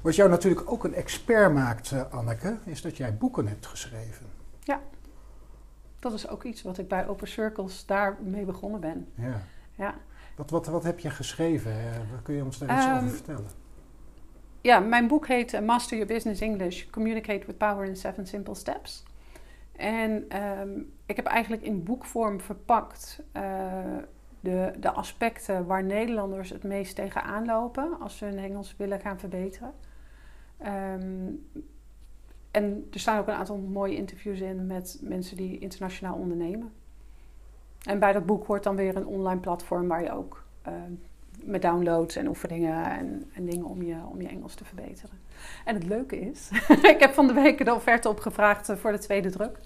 wat 0.00 0.14
jou 0.16 0.30
natuurlijk 0.30 0.70
ook 0.72 0.84
een 0.84 0.94
expert 0.94 1.52
maakt, 1.52 1.92
eh, 1.92 2.02
Anneke, 2.10 2.58
is 2.64 2.82
dat 2.82 2.96
jij 2.96 3.16
boeken 3.16 3.46
hebt 3.48 3.66
geschreven. 3.66 4.26
Dat 6.04 6.12
is 6.12 6.28
ook 6.28 6.44
iets 6.44 6.62
wat 6.62 6.78
ik 6.78 6.88
bij 6.88 7.08
Open 7.08 7.28
Circles 7.28 7.86
daarmee 7.86 8.44
begonnen 8.44 8.80
ben. 8.80 9.08
Ja. 9.14 9.40
Ja. 9.74 9.94
Wat, 10.36 10.50
wat, 10.50 10.66
wat 10.66 10.82
heb 10.82 10.98
je 10.98 11.10
geschreven? 11.10 11.70
Eh, 11.72 11.96
wat 12.10 12.22
kun 12.22 12.34
je 12.34 12.44
ons 12.44 12.58
daar 12.58 12.76
iets 12.76 12.86
Ehm, 12.86 12.96
over 12.96 13.10
vertellen? 13.10 13.50
Ja, 14.60 14.78
mijn 14.78 15.06
boek 15.06 15.26
heet 15.26 15.52
eh, 15.52 15.60
Master 15.60 15.96
Your 15.96 16.12
Business 16.12 16.40
English: 16.40 16.90
Communicate 16.90 17.46
with 17.46 17.58
Power 17.58 17.84
in 17.84 17.96
Seven 17.96 18.26
Simple 18.26 18.54
Steps. 18.54 19.02
En 19.76 20.24
ehm, 20.28 20.70
ik 21.06 21.16
heb 21.16 21.24
eigenlijk 21.24 21.62
in 21.62 21.82
boekvorm 21.82 22.40
verpakt 22.40 23.22
eh, 23.32 23.42
de, 24.40 24.72
de 24.80 24.90
aspecten 24.90 25.66
waar 25.66 25.84
Nederlanders 25.84 26.50
het 26.50 26.62
meest 26.62 26.94
tegenaan 26.94 27.46
lopen 27.46 28.00
als 28.00 28.16
ze 28.16 28.24
hun 28.24 28.38
Engels 28.38 28.76
willen 28.76 29.00
gaan 29.00 29.18
verbeteren. 29.18 29.72
Ehm, 30.58 31.30
en 32.54 32.88
er 32.92 33.00
staan 33.00 33.18
ook 33.18 33.28
een 33.28 33.34
aantal 33.34 33.56
mooie 33.56 33.96
interviews 33.96 34.40
in 34.40 34.66
met 34.66 34.98
mensen 35.02 35.36
die 35.36 35.58
internationaal 35.58 36.14
ondernemen. 36.14 36.72
En 37.82 37.98
bij 37.98 38.12
dat 38.12 38.26
boek 38.26 38.46
hoort 38.46 38.62
dan 38.62 38.76
weer 38.76 38.96
een 38.96 39.06
online 39.06 39.40
platform 39.40 39.88
waar 39.88 40.02
je 40.02 40.12
ook 40.12 40.44
ehm, 40.62 40.92
met 41.42 41.62
downloads 41.62 42.16
en 42.16 42.28
oefeningen 42.28 42.84
en, 42.84 43.30
en 43.34 43.46
dingen 43.46 43.64
om 43.64 43.82
je, 43.82 43.96
om 44.10 44.20
je 44.20 44.28
Engels 44.28 44.54
te 44.54 44.64
verbeteren. 44.64 45.18
En 45.64 45.74
het 45.74 45.84
leuke 45.84 46.20
is, 46.20 46.50
ik 46.94 46.96
heb 46.98 47.14
van 47.14 47.26
de 47.26 47.32
week 47.32 47.64
de 47.64 47.74
offerte 47.74 48.08
opgevraagd 48.08 48.68
eh, 48.68 48.76
voor 48.76 48.92
de 48.92 48.98
tweede 48.98 49.30
druk. 49.30 49.58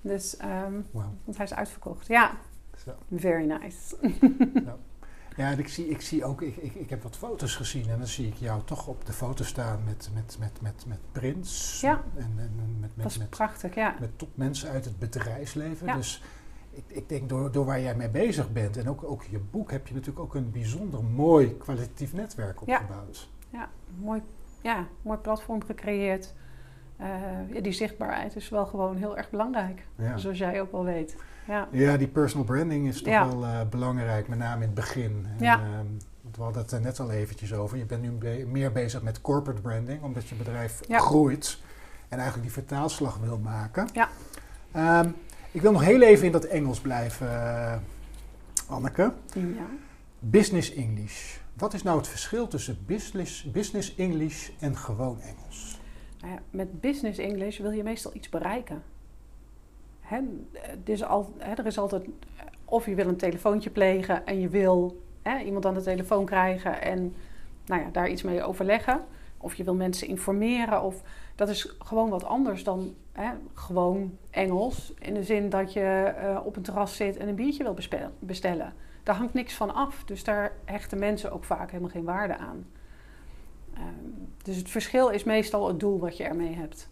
Dus, 0.00 0.36
ehm, 0.36 0.80
want 1.24 1.36
hij 1.36 1.46
is 1.46 1.54
uitverkocht. 1.54 2.06
Ja, 2.06 2.30
Zo. 2.84 2.92
very 3.16 3.44
nice. 3.44 3.96
Ja, 4.64 4.76
en 5.36 5.58
ik 5.58 5.68
zie, 5.68 5.88
ik 5.88 6.00
zie 6.00 6.24
ook, 6.24 6.42
ik, 6.42 6.56
ik, 6.56 6.74
ik 6.74 6.90
heb 6.90 7.02
wat 7.02 7.16
foto's 7.16 7.56
gezien 7.56 7.88
en 7.88 7.98
dan 7.98 8.06
zie 8.06 8.26
ik 8.26 8.34
jou 8.34 8.62
toch 8.64 8.86
op 8.86 9.06
de 9.06 9.12
foto 9.12 9.44
staan 9.44 9.84
met, 9.84 10.10
met, 10.14 10.36
met, 10.40 10.60
met, 10.60 10.84
met 10.86 10.98
Prins. 11.12 11.80
Ja. 11.80 12.02
En, 12.14 12.32
en, 12.36 12.76
met, 12.80 12.88
Dat 12.88 12.96
met, 12.96 13.06
is 13.06 13.18
met, 13.18 13.30
prachtig, 13.30 13.74
ja. 13.74 13.94
met 14.00 14.18
topmensen 14.18 14.70
uit 14.70 14.84
het 14.84 14.98
bedrijfsleven. 14.98 15.86
Ja. 15.86 15.96
Dus 15.96 16.22
ik, 16.70 16.84
ik 16.86 17.08
denk 17.08 17.28
door, 17.28 17.52
door 17.52 17.64
waar 17.64 17.80
jij 17.80 17.96
mee 17.96 18.10
bezig 18.10 18.52
bent 18.52 18.76
en 18.76 18.88
ook, 18.88 19.04
ook 19.04 19.22
je 19.22 19.38
boek 19.38 19.70
heb 19.70 19.86
je 19.86 19.94
natuurlijk 19.94 20.24
ook 20.24 20.34
een 20.34 20.50
bijzonder 20.50 21.04
mooi 21.04 21.56
kwalitatief 21.56 22.12
netwerk 22.12 22.60
Ja. 22.66 22.76
opgebouwd. 22.78 23.28
Mooi, 23.98 24.22
ja, 24.62 24.86
mooi 25.02 25.18
platform 25.18 25.64
gecreëerd. 25.64 26.34
Eh, 26.96 27.08
ja, 27.52 27.60
die 27.60 27.72
zichtbaarheid 27.72 28.36
is 28.36 28.48
wel 28.48 28.66
gewoon 28.66 28.96
heel 28.96 29.16
erg 29.16 29.30
belangrijk. 29.30 29.86
Ja. 29.96 30.16
Zoals 30.16 30.38
jij 30.38 30.60
ook 30.60 30.72
wel 30.72 30.84
weet. 30.84 31.16
Ja, 31.46 31.68
Ja, 31.70 31.96
die 31.96 32.08
personal 32.08 32.44
branding 32.46 32.86
is 32.88 32.98
toch 33.02 33.12
Ja. 33.12 33.28
wel 33.28 33.44
eh, 33.44 33.60
belangrijk, 33.70 34.28
met 34.28 34.38
name 34.38 34.54
in 34.60 34.66
het 34.66 34.74
begin. 34.74 35.26
En, 35.38 35.44
Ja. 35.44 35.60
ehm, 35.60 35.86
we 36.36 36.42
hadden 36.42 36.62
het 36.62 36.72
er 36.72 36.80
net 36.80 37.00
al 37.00 37.10
eventjes 37.10 37.52
over. 37.54 37.78
Je 37.78 37.84
bent 37.84 38.02
nu 38.02 38.10
be- 38.10 38.44
meer 38.50 38.72
bezig 38.72 39.02
met 39.02 39.20
corporate 39.20 39.60
branding, 39.60 40.02
omdat 40.02 40.28
je 40.28 40.34
bedrijf 40.34 40.80
Ja. 40.88 40.98
groeit 40.98 41.58
en 42.08 42.18
eigenlijk 42.18 42.42
die 42.42 42.62
vertaalslag 42.62 43.16
wil 43.18 43.38
maken. 43.38 43.88
Ja. 43.92 44.08
Ehm, 44.72 45.08
ik 45.50 45.60
wil 45.62 45.72
nog 45.72 45.84
heel 45.84 46.02
even 46.02 46.26
in 46.26 46.32
dat 46.32 46.44
Engels 46.44 46.80
blijven, 46.80 47.28
eh, 47.30 47.76
Anneke. 48.68 49.12
ja. 49.34 49.66
Business 50.18 50.74
English. 50.74 51.36
Wat 51.54 51.74
is 51.74 51.82
nou 51.82 51.96
het 51.98 52.08
verschil 52.08 52.48
tussen 52.48 52.78
business, 52.86 53.42
business 53.50 53.94
English 53.94 54.48
en 54.60 54.76
gewoon 54.76 55.20
Engels? 55.20 55.80
Nou 56.20 56.32
ja, 56.32 56.38
met 56.50 56.80
business 56.80 57.18
English 57.18 57.58
wil 57.58 57.70
je 57.70 57.82
meestal 57.82 58.14
iets 58.14 58.28
bereiken. 58.28 58.82
Al, 61.06 61.34
er 61.38 61.66
is 61.66 61.78
altijd, 61.78 62.04
of 62.64 62.86
je 62.86 62.94
wil 62.94 63.08
een 63.08 63.16
telefoontje 63.16 63.70
plegen 63.70 64.26
en 64.26 64.40
je 64.40 64.48
wil 64.48 65.02
iemand 65.44 65.66
aan 65.66 65.74
de 65.74 65.82
telefoon 65.82 66.24
krijgen 66.24 66.82
en 66.82 67.14
nou 67.66 67.82
ja, 67.82 67.88
daar 67.92 68.08
iets 68.08 68.22
mee 68.22 68.42
overleggen. 68.42 69.04
Of 69.38 69.54
je 69.54 69.64
wil 69.64 69.74
mensen 69.74 70.08
informeren. 70.08 70.82
Of, 70.82 71.02
dat 71.34 71.48
is 71.48 71.74
gewoon 71.78 72.10
wat 72.10 72.24
anders 72.24 72.64
dan 72.64 72.94
gewoon 73.54 74.18
Engels. 74.30 74.94
In 74.98 75.14
de 75.14 75.22
zin 75.22 75.48
dat 75.48 75.72
je 75.72 75.80
eh, 75.80 76.40
op 76.44 76.56
een 76.56 76.62
terras 76.62 76.96
zit 76.96 77.16
en 77.16 77.28
een 77.28 77.34
biertje 77.34 77.62
wil 77.62 77.76
bestellen. 78.18 78.72
Daar 79.02 79.16
hangt 79.16 79.34
niks 79.34 79.54
van 79.54 79.74
af. 79.74 80.04
Dus 80.04 80.24
daar 80.24 80.52
hechten 80.64 80.98
mensen 80.98 81.32
ook 81.32 81.44
vaak 81.44 81.70
helemaal 81.70 81.90
geen 81.90 82.04
waarde 82.04 82.36
aan. 82.36 82.66
Ehm, 83.74 83.84
dus 84.42 84.56
het 84.56 84.70
verschil 84.70 85.08
is 85.08 85.24
meestal 85.24 85.68
het 85.68 85.80
doel 85.80 85.98
wat 85.98 86.16
je 86.16 86.24
ermee 86.24 86.54
hebt. 86.54 86.88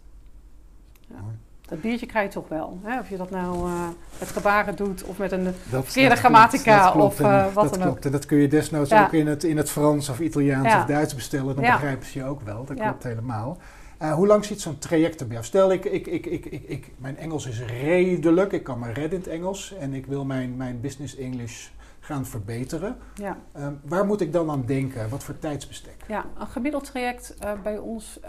Ja. 1.07 1.23
Dat 1.69 1.81
biertje 1.81 2.05
krijg 2.05 2.27
je 2.27 2.33
toch 2.33 2.47
wel. 2.47 2.79
Hè? 2.83 2.99
Of 2.99 3.09
je 3.09 3.17
dat 3.17 3.29
nou 3.29 3.55
eh, 3.69 3.87
met 4.19 4.27
gebaren 4.27 4.75
doet 4.75 5.03
of 5.03 5.17
met 5.17 5.31
een 5.31 5.43
Dat, 5.43 5.83
Verkeerde 5.83 6.15
grammatica 6.15 6.91
klopt, 6.91 7.05
of, 7.13 7.19
eh, 7.19 7.43
wat 7.53 7.63
dat 7.63 7.73
dan 7.73 7.81
klopt. 7.81 7.97
ook. 7.97 8.05
En 8.05 8.11
dat 8.11 8.25
kun 8.25 8.37
je 8.37 8.47
desnoods 8.47 8.89
Ja. 8.89 9.03
ook 9.05 9.13
in 9.13 9.27
het, 9.27 9.43
in 9.43 9.57
het 9.57 9.69
Frans 9.69 10.09
of 10.09 10.19
Italiaans 10.19 10.67
Ja. 10.67 10.79
of 10.79 10.85
Duits 10.85 11.15
bestellen. 11.15 11.55
Dan 11.55 11.63
Ja. 11.63 11.71
begrijpen 11.73 12.07
ze 12.07 12.19
je 12.19 12.25
ook 12.25 12.41
wel. 12.41 12.65
Dat 12.65 12.77
klopt 12.79 13.03
helemaal. 13.03 13.57
Eh, 13.97 14.13
hoe 14.13 14.27
lang 14.27 14.45
zit 14.45 14.61
zo'n 14.61 14.77
traject 14.77 15.19
er 15.19 15.25
bij 15.25 15.35
jou? 15.35 15.47
Stel, 15.47 15.71
ik, 15.71 15.85
ik, 15.85 16.07
ik, 16.07 16.25
ik, 16.25 16.45
ik, 16.45 16.63
ik, 16.67 16.91
mijn 16.97 17.17
Engels 17.17 17.45
is 17.47 17.61
redelijk. 17.65 18.51
Ik 18.51 18.63
kan 18.63 18.79
me 18.79 18.85
redden 18.85 19.11
in 19.11 19.17
het 19.19 19.27
Engels. 19.27 19.73
En 19.79 19.93
ik 19.93 20.05
wil 20.05 20.25
mijn, 20.25 20.57
mijn 20.57 20.81
business 20.81 21.15
English 21.17 21.67
gaan 21.99 22.25
verbeteren. 22.25 22.97
ja, 23.15 23.37
Eh, 23.51 23.67
waar 23.83 24.05
moet 24.05 24.21
ik 24.21 24.33
dan 24.33 24.49
aan 24.49 24.63
denken? 24.65 25.09
Wat 25.09 25.23
voor 25.23 25.39
tijdsbestek? 25.39 25.95
ja, 26.07 26.25
een 26.39 26.47
gemiddeld 26.47 26.83
traject 26.85 27.35
bij 27.63 27.77
ons 27.77 28.19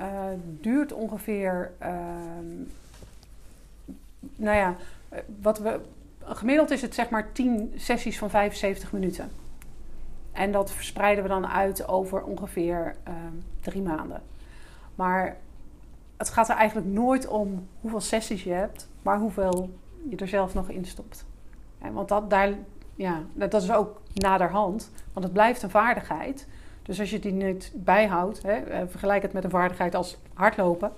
duurt 0.60 0.92
ongeveer. 0.92 1.70
Nou 4.36 4.56
ja, 4.56 4.76
eh, 5.08 5.18
wat 5.42 5.58
we, 5.58 5.80
gemiddeld 6.24 6.70
is 6.70 6.82
het 6.82 6.94
zeg 6.94 7.08
maar 7.08 7.32
10 7.32 7.72
sessies 7.76 8.18
van 8.18 8.30
75 8.30 8.92
minuten. 8.92 9.30
En 10.32 10.52
dat 10.52 10.72
verspreiden 10.72 11.22
we 11.22 11.30
dan 11.30 11.46
uit 11.46 11.88
over 11.88 12.22
ongeveer 12.22 12.96
ehm, 13.04 13.34
drie 13.60 13.82
maanden. 13.82 14.22
Maar 14.94 15.36
het 16.16 16.28
gaat 16.28 16.48
er 16.48 16.56
eigenlijk 16.56 16.88
nooit 16.88 17.26
om 17.26 17.68
hoeveel 17.80 18.00
sessies 18.00 18.44
je 18.44 18.52
hebt, 18.52 18.88
maar 19.02 19.18
hoeveel 19.18 19.70
je 20.08 20.16
er 20.16 20.28
zelf 20.28 20.54
nog 20.54 20.68
in 20.68 20.84
stopt. 20.84 21.26
En 21.78 21.92
want 21.92 22.08
dat, 22.08 22.30
daar, 22.30 22.52
ja, 22.94 23.22
dat 23.32 23.62
is 23.62 23.72
ook 23.72 24.00
naderhand, 24.14 24.90
want 25.12 25.24
het 25.24 25.34
blijft 25.34 25.62
een 25.62 25.70
vaardigheid. 25.70 26.48
Dus 26.82 27.00
als 27.00 27.10
je 27.10 27.18
die 27.18 27.32
niet 27.32 27.72
bijhoudt, 27.74 28.42
hè, 28.42 28.52
eh, 28.52 28.82
vergelijk 28.88 29.22
het 29.22 29.32
met 29.32 29.44
een 29.44 29.50
vaardigheid 29.50 29.94
als 29.94 30.16
hardlopen. 30.34 30.92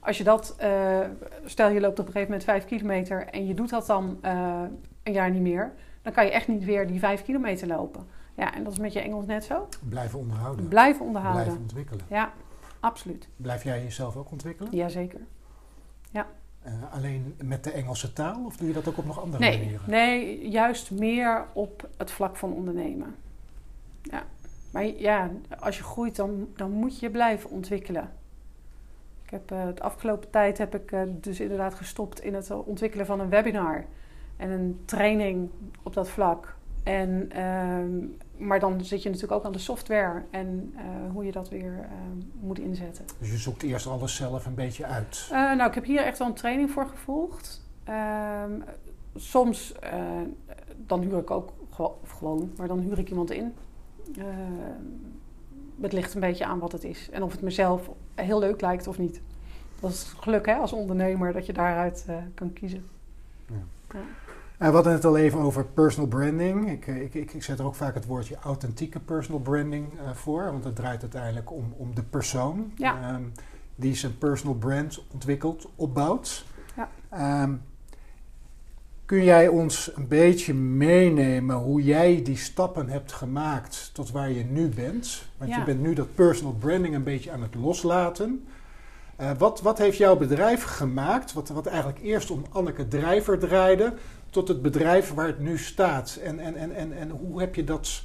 Als 0.00 0.18
je 0.18 0.24
dat, 0.24 0.54
eh, 0.58 1.00
stel 1.44 1.68
je 1.68 1.80
loopt 1.80 1.98
op 1.98 2.06
een 2.06 2.12
gegeven 2.12 2.30
moment 2.30 2.44
vijf 2.44 2.64
kilometer 2.64 3.26
en 3.26 3.46
je 3.46 3.54
doet 3.54 3.70
dat 3.70 3.86
dan 3.86 4.18
eh, 4.20 4.62
een 5.02 5.12
jaar 5.12 5.30
niet 5.30 5.42
meer, 5.42 5.72
dan 6.02 6.12
kan 6.12 6.24
je 6.24 6.30
echt 6.30 6.48
niet 6.48 6.64
weer 6.64 6.86
die 6.86 6.98
vijf 6.98 7.22
kilometer 7.22 7.68
lopen. 7.68 8.06
Ja, 8.34 8.54
en 8.54 8.64
dat 8.64 8.72
is 8.72 8.78
met 8.78 8.92
je 8.92 9.00
Engels 9.00 9.26
net 9.26 9.44
zo. 9.44 9.68
Blijven 9.88 10.18
onderhouden. 10.18 10.68
Blijven 10.68 11.06
onderhouden. 11.06 11.42
Blijven 11.42 11.62
ontwikkelen. 11.62 12.04
Ja, 12.08 12.32
absoluut. 12.80 13.28
Blijf 13.36 13.64
jij 13.64 13.82
jezelf 13.82 14.16
ook 14.16 14.30
ontwikkelen? 14.30 14.76
Jazeker. 14.76 15.20
Eh, 16.62 16.72
alleen 16.90 17.34
met 17.42 17.64
de 17.64 17.70
Engelse 17.70 18.12
taal? 18.12 18.44
Of 18.44 18.56
doe 18.56 18.68
je 18.68 18.74
dat 18.74 18.88
ook 18.88 18.98
op 18.98 19.04
nog 19.04 19.20
andere 19.20 19.44
Nee, 19.44 19.58
manieren? 19.58 19.82
nee, 19.86 20.48
juist 20.48 20.90
meer 20.90 21.46
op 21.52 21.88
het 21.96 22.10
vlak 22.10 22.36
van 22.36 22.52
ondernemen. 22.52 23.14
Ja. 24.02 24.22
Maar 24.70 24.84
ja, 24.86 25.30
als 25.58 25.76
je 25.76 25.82
groeit, 25.82 26.16
dan, 26.16 26.48
dan 26.56 26.70
moet 26.70 26.98
je 27.00 27.10
blijven 27.10 27.50
ontwikkelen. 27.50 28.12
Ik 29.30 29.38
heb 29.38 29.58
eh, 29.58 29.74
de 29.74 29.82
afgelopen 29.82 30.30
tijd 30.30 30.58
heb 30.58 30.74
ik 30.74 30.92
eh, 30.92 31.02
dus 31.06 31.40
inderdaad 31.40 31.74
gestopt 31.74 32.20
in 32.20 32.34
het 32.34 32.50
ontwikkelen 32.50 33.06
van 33.06 33.20
een 33.20 33.28
webinar 33.28 33.84
en 34.36 34.50
een 34.50 34.82
training 34.84 35.50
op 35.82 35.94
dat 35.94 36.08
vlak. 36.08 36.54
En, 36.82 37.30
ehm, 37.32 37.90
maar 38.36 38.60
dan 38.60 38.84
zit 38.84 39.02
je 39.02 39.08
natuurlijk 39.08 39.38
ook 39.38 39.44
aan 39.44 39.52
de 39.52 39.58
software 39.58 40.22
en 40.30 40.74
eh, 40.76 40.82
hoe 41.12 41.24
je 41.24 41.32
dat 41.32 41.48
weer 41.48 41.88
moet 42.40 42.58
inzetten. 42.58 43.04
Dus 43.18 43.30
je 43.30 43.36
zoekt 43.36 43.62
eerst 43.62 43.86
alles 43.86 44.16
zelf 44.16 44.46
een 44.46 44.54
beetje 44.54 44.84
uit. 44.84 45.26
Nou, 45.30 45.64
ik 45.68 45.74
heb 45.74 45.84
hier 45.84 46.02
echt 46.02 46.18
wel 46.18 46.28
een 46.28 46.34
training 46.34 46.70
voor 46.70 46.86
gevolgd. 46.86 47.62
Ehm, 47.84 48.52
soms, 49.14 49.74
dan 50.76 51.00
huur 51.00 51.18
ik 51.18 51.30
ook 51.30 51.52
gewoon, 52.04 52.52
maar 52.56 52.68
dan 52.68 52.78
huur 52.78 52.98
ik 52.98 53.08
iemand 53.08 53.30
in. 53.30 53.54
Ehm, 54.16 54.26
het 55.80 55.92
ligt 55.92 56.14
een 56.14 56.20
beetje 56.20 56.44
aan 56.44 56.58
wat 56.58 56.72
het 56.72 56.84
is 56.84 57.10
en 57.10 57.22
of 57.22 57.32
het 57.32 57.42
mezelf 57.42 57.90
heel 58.24 58.38
leuk 58.38 58.60
lijkt 58.60 58.86
of 58.86 58.98
niet. 58.98 59.20
Dat 59.80 59.90
is 59.90 60.14
geluk 60.20 60.46
hè, 60.46 60.54
als 60.54 60.72
ondernemer 60.72 61.32
dat 61.32 61.46
je 61.46 61.52
daaruit 61.52 62.04
eh, 62.08 62.14
kan 62.34 62.52
kiezen. 62.52 62.84
En 64.58 64.68
we 64.68 64.74
hadden 64.74 64.92
het 64.92 65.04
al 65.04 65.16
even 65.16 65.40
over 65.40 65.64
personal 65.64 66.08
branding. 66.08 66.70
Ik, 66.70 66.86
eh, 66.86 67.02
ik, 67.02 67.14
ik, 67.14 67.32
ik 67.32 67.42
zet 67.42 67.58
er 67.58 67.64
ook 67.64 67.74
vaak 67.74 67.94
het 67.94 68.06
woordje 68.06 68.36
authentieke 68.42 69.00
personal 69.00 69.40
branding 69.40 69.86
eh, 69.98 70.10
voor. 70.10 70.44
Want 70.44 70.64
het 70.64 70.76
draait 70.76 71.02
uiteindelijk 71.02 71.52
om, 71.52 71.74
om 71.76 71.94
de 71.94 72.02
persoon 72.02 72.72
Ja. 72.76 73.00
ehm, 73.02 73.22
die 73.74 73.94
zijn 73.94 74.18
personal 74.18 74.54
brand 74.54 75.02
ontwikkelt, 75.12 75.70
opbouwt. 75.76 76.44
Ja. 76.76 76.88
Kun 79.10 79.24
jij 79.24 79.48
ons 79.48 79.90
een 79.94 80.08
beetje 80.08 80.54
meenemen 80.54 81.56
hoe 81.56 81.82
jij 81.82 82.22
die 82.22 82.36
stappen 82.36 82.88
hebt 82.88 83.12
gemaakt 83.12 83.90
tot 83.92 84.10
waar 84.10 84.30
je 84.30 84.44
nu 84.44 84.68
bent? 84.68 85.22
Want 85.36 85.50
Ja. 85.50 85.58
je 85.58 85.64
bent 85.64 85.80
nu 85.80 85.94
dat 85.94 86.14
personal 86.14 86.52
branding 86.52 86.94
een 86.94 87.02
beetje 87.02 87.30
aan 87.30 87.42
het 87.42 87.54
loslaten. 87.54 88.46
Eh, 89.16 89.30
wat, 89.38 89.60
wat 89.60 89.78
heeft 89.78 89.96
jouw 89.96 90.16
bedrijf 90.16 90.62
gemaakt, 90.62 91.32
wat, 91.32 91.48
wat 91.48 91.66
eigenlijk 91.66 91.98
eerst 92.02 92.30
om 92.30 92.44
Anneke 92.52 92.88
Drijver 92.88 93.38
draaide, 93.38 93.92
tot 94.30 94.48
het 94.48 94.62
bedrijf 94.62 95.14
waar 95.14 95.26
het 95.26 95.40
nu 95.40 95.58
staat? 95.58 96.18
En, 96.22 96.38
en, 96.38 96.56
en, 96.56 96.74
en, 96.74 96.92
en 96.92 97.10
hoe 97.10 97.40
heb 97.40 97.54
je 97.54 97.64
dat, 97.64 98.02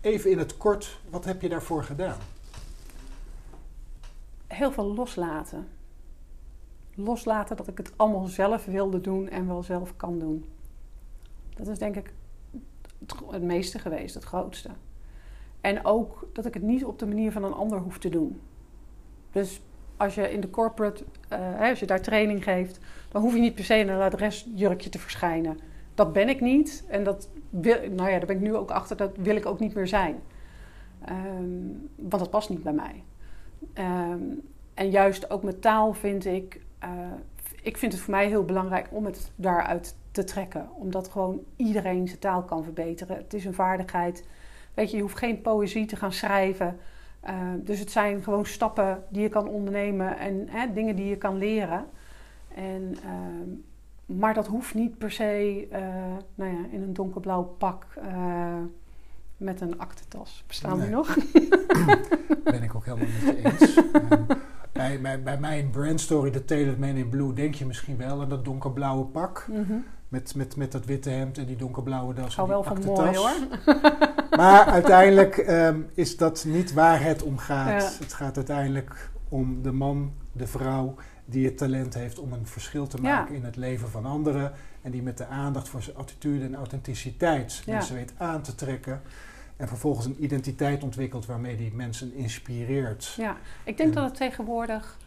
even 0.00 0.30
in 0.30 0.38
het 0.38 0.56
kort, 0.56 1.00
wat 1.10 1.24
heb 1.24 1.42
je 1.42 1.48
daarvoor 1.48 1.84
gedaan? 1.84 2.18
Heel 4.46 4.72
veel 4.72 4.94
loslaten. 4.94 5.68
Loslaten 7.00 7.56
dat 7.56 7.68
ik 7.68 7.78
het 7.78 7.92
allemaal 7.96 8.26
zelf 8.26 8.64
wilde 8.64 9.00
doen 9.00 9.28
en 9.28 9.46
wel 9.46 9.62
zelf 9.62 9.96
kan 9.96 10.18
doen. 10.18 10.44
Dat 11.56 11.66
is 11.66 11.78
denk 11.78 11.96
ik 11.96 12.12
het, 13.30 13.42
meeste 13.42 13.78
geweest, 13.78 14.14
het 14.14 14.24
grootste. 14.24 14.68
En 15.60 15.84
ook 15.84 16.28
dat 16.32 16.46
ik 16.46 16.54
het 16.54 16.62
niet 16.62 16.84
op 16.84 16.98
de 16.98 17.06
manier 17.06 17.32
van 17.32 17.44
een 17.44 17.52
ander 17.52 17.78
hoef 17.78 17.98
te 17.98 18.08
doen. 18.08 18.40
Dus 19.32 19.60
als 19.96 20.14
je 20.14 20.32
in 20.32 20.40
de 20.40 20.50
corporate, 20.50 21.04
eh, 21.28 21.60
als 21.60 21.80
je 21.80 21.86
daar 21.86 22.02
training 22.02 22.44
geeft, 22.44 22.78
dan 23.08 23.22
hoef 23.22 23.34
je 23.34 23.40
niet 23.40 23.54
per 23.54 23.64
se 23.64 23.74
een 23.74 23.90
adresjurkje 23.90 24.90
te 24.90 24.98
verschijnen. 24.98 25.58
Dat 25.94 26.12
ben 26.12 26.28
ik 26.28 26.40
niet. 26.40 26.84
En 26.88 27.04
dat 27.04 27.28
wil, 27.50 27.76
nou 27.90 28.10
ja, 28.10 28.18
daar 28.18 28.26
ben 28.26 28.36
ik 28.36 28.42
nu 28.42 28.54
ook 28.54 28.70
achter, 28.70 28.96
dat 28.96 29.16
wil 29.16 29.36
ik 29.36 29.46
ook 29.46 29.60
niet 29.60 29.74
meer 29.74 29.88
zijn. 29.88 30.16
Ehm, 31.04 31.66
want 31.94 32.22
dat 32.22 32.30
past 32.30 32.48
niet 32.48 32.62
bij 32.62 32.72
mij. 32.72 33.04
Ehm, 33.72 34.22
en 34.74 34.90
juist 34.90 35.30
ook 35.30 35.42
met 35.42 35.62
taal 35.62 35.92
vind 35.92 36.24
ik, 36.24 36.60
eh, 36.78 36.88
ik 37.62 37.76
vind 37.76 37.92
het 37.92 38.00
voor 38.00 38.14
mij 38.14 38.26
heel 38.26 38.44
belangrijk 38.44 38.88
om 38.90 39.04
het 39.04 39.30
daaruit 39.36 39.96
te 40.10 40.24
trekken. 40.24 40.68
Omdat 40.74 41.08
gewoon 41.08 41.40
iedereen 41.56 42.08
zijn 42.08 42.20
taal 42.20 42.42
kan 42.42 42.64
verbeteren. 42.64 43.16
Het 43.16 43.34
is 43.34 43.44
een 43.44 43.54
vaardigheid. 43.54 44.26
Weet 44.74 44.90
je, 44.90 44.96
je 44.96 45.02
hoeft 45.02 45.18
geen 45.18 45.40
poëzie 45.40 45.86
te 45.86 45.96
gaan 45.96 46.12
schrijven. 46.12 46.78
Uh, 47.24 47.34
dus 47.56 47.78
het 47.78 47.90
zijn 47.90 48.22
gewoon 48.22 48.46
stappen 48.46 49.04
die 49.08 49.22
je 49.22 49.28
kan 49.28 49.48
ondernemen 49.48 50.18
en 50.18 50.46
hè, 50.48 50.72
dingen 50.72 50.96
die 50.96 51.06
je 51.06 51.16
kan 51.16 51.38
leren. 51.38 51.86
En, 52.54 52.96
uh, 53.04 54.16
maar 54.18 54.34
dat 54.34 54.46
hoeft 54.46 54.74
niet 54.74 54.98
per 54.98 55.10
se 55.10 55.66
uh, 55.72 55.78
nou 56.34 56.52
ja, 56.52 56.58
in 56.70 56.82
een 56.82 56.94
donkerblauw 56.94 57.42
pak 57.42 57.86
met 59.36 59.60
een 59.60 59.78
aktentas. 59.78 60.44
Bestaan 60.46 60.78
Nee. 60.78 60.86
die 60.86 60.96
nog? 60.96 61.16
ben 62.44 62.62
ik 62.62 62.74
ook 62.74 62.84
helemaal 62.84 63.06
met 63.24 63.36
je 63.36 63.44
eens. 63.44 63.80
Bij, 64.78 65.00
bij, 65.00 65.22
bij 65.22 65.38
mijn 65.38 65.70
brandstory, 65.70 66.30
de 66.30 66.44
Tailored 66.44 66.78
Man 66.78 66.96
in 66.96 67.08
Blue, 67.08 67.32
denk 67.32 67.54
je 67.54 67.66
misschien 67.66 67.96
wel 67.96 68.20
aan 68.20 68.28
dat 68.28 68.44
donkerblauwe 68.44 69.04
pak. 69.04 69.46
Mhm. 69.50 69.72
Met, 70.08 70.34
met, 70.34 70.56
met 70.56 70.72
dat 70.72 70.84
witte 70.84 71.10
hemd 71.10 71.38
en 71.38 71.46
die 71.46 71.56
donkerblauwe 71.56 72.14
das. 72.14 72.30
Ik 72.30 72.36
hou 72.36 72.48
wel 72.48 72.62
van 72.62 72.84
mooi 72.84 73.16
hoor. 73.16 73.30
Maar 74.36 74.64
uiteindelijk 74.66 75.36
ehm, 75.36 75.80
is 75.94 76.16
dat 76.16 76.44
niet 76.48 76.72
waar 76.72 77.02
het 77.02 77.22
om 77.22 77.38
gaat. 77.38 77.82
Ja. 77.82 78.04
Het 78.04 78.12
gaat 78.14 78.36
uiteindelijk 78.36 79.10
om 79.28 79.62
de 79.62 79.72
man, 79.72 80.12
de 80.32 80.46
vrouw, 80.46 80.94
die 81.24 81.44
het 81.44 81.58
talent 81.58 81.94
heeft 81.94 82.18
om 82.18 82.32
een 82.32 82.46
verschil 82.46 82.86
te 82.86 82.96
Ja. 83.02 83.18
maken 83.18 83.34
in 83.34 83.44
het 83.44 83.56
leven 83.56 83.88
van 83.90 84.04
anderen. 84.06 84.52
En 84.82 84.90
die 84.90 85.02
met 85.02 85.18
de 85.18 85.26
aandacht 85.26 85.68
voor 85.68 85.82
zijn 85.82 85.96
attitude 85.96 86.44
en 86.44 86.54
authenticiteit 86.54 87.62
Ja. 87.64 87.72
mensen 87.74 87.94
weet 87.94 88.12
aan 88.16 88.42
te 88.42 88.54
trekken. 88.54 89.00
En 89.58 89.68
vervolgens 89.68 90.06
een 90.06 90.24
identiteit 90.24 90.82
ontwikkelt 90.82 91.26
waarmee 91.26 91.56
die 91.56 91.72
mensen 91.74 92.14
inspireert. 92.14 93.14
Ja, 93.16 93.36
ik 93.64 93.76
denk 93.76 93.88
En- 93.88 93.94
dat 93.94 94.04
het 94.04 94.14
tegenwoordig. 94.14 94.98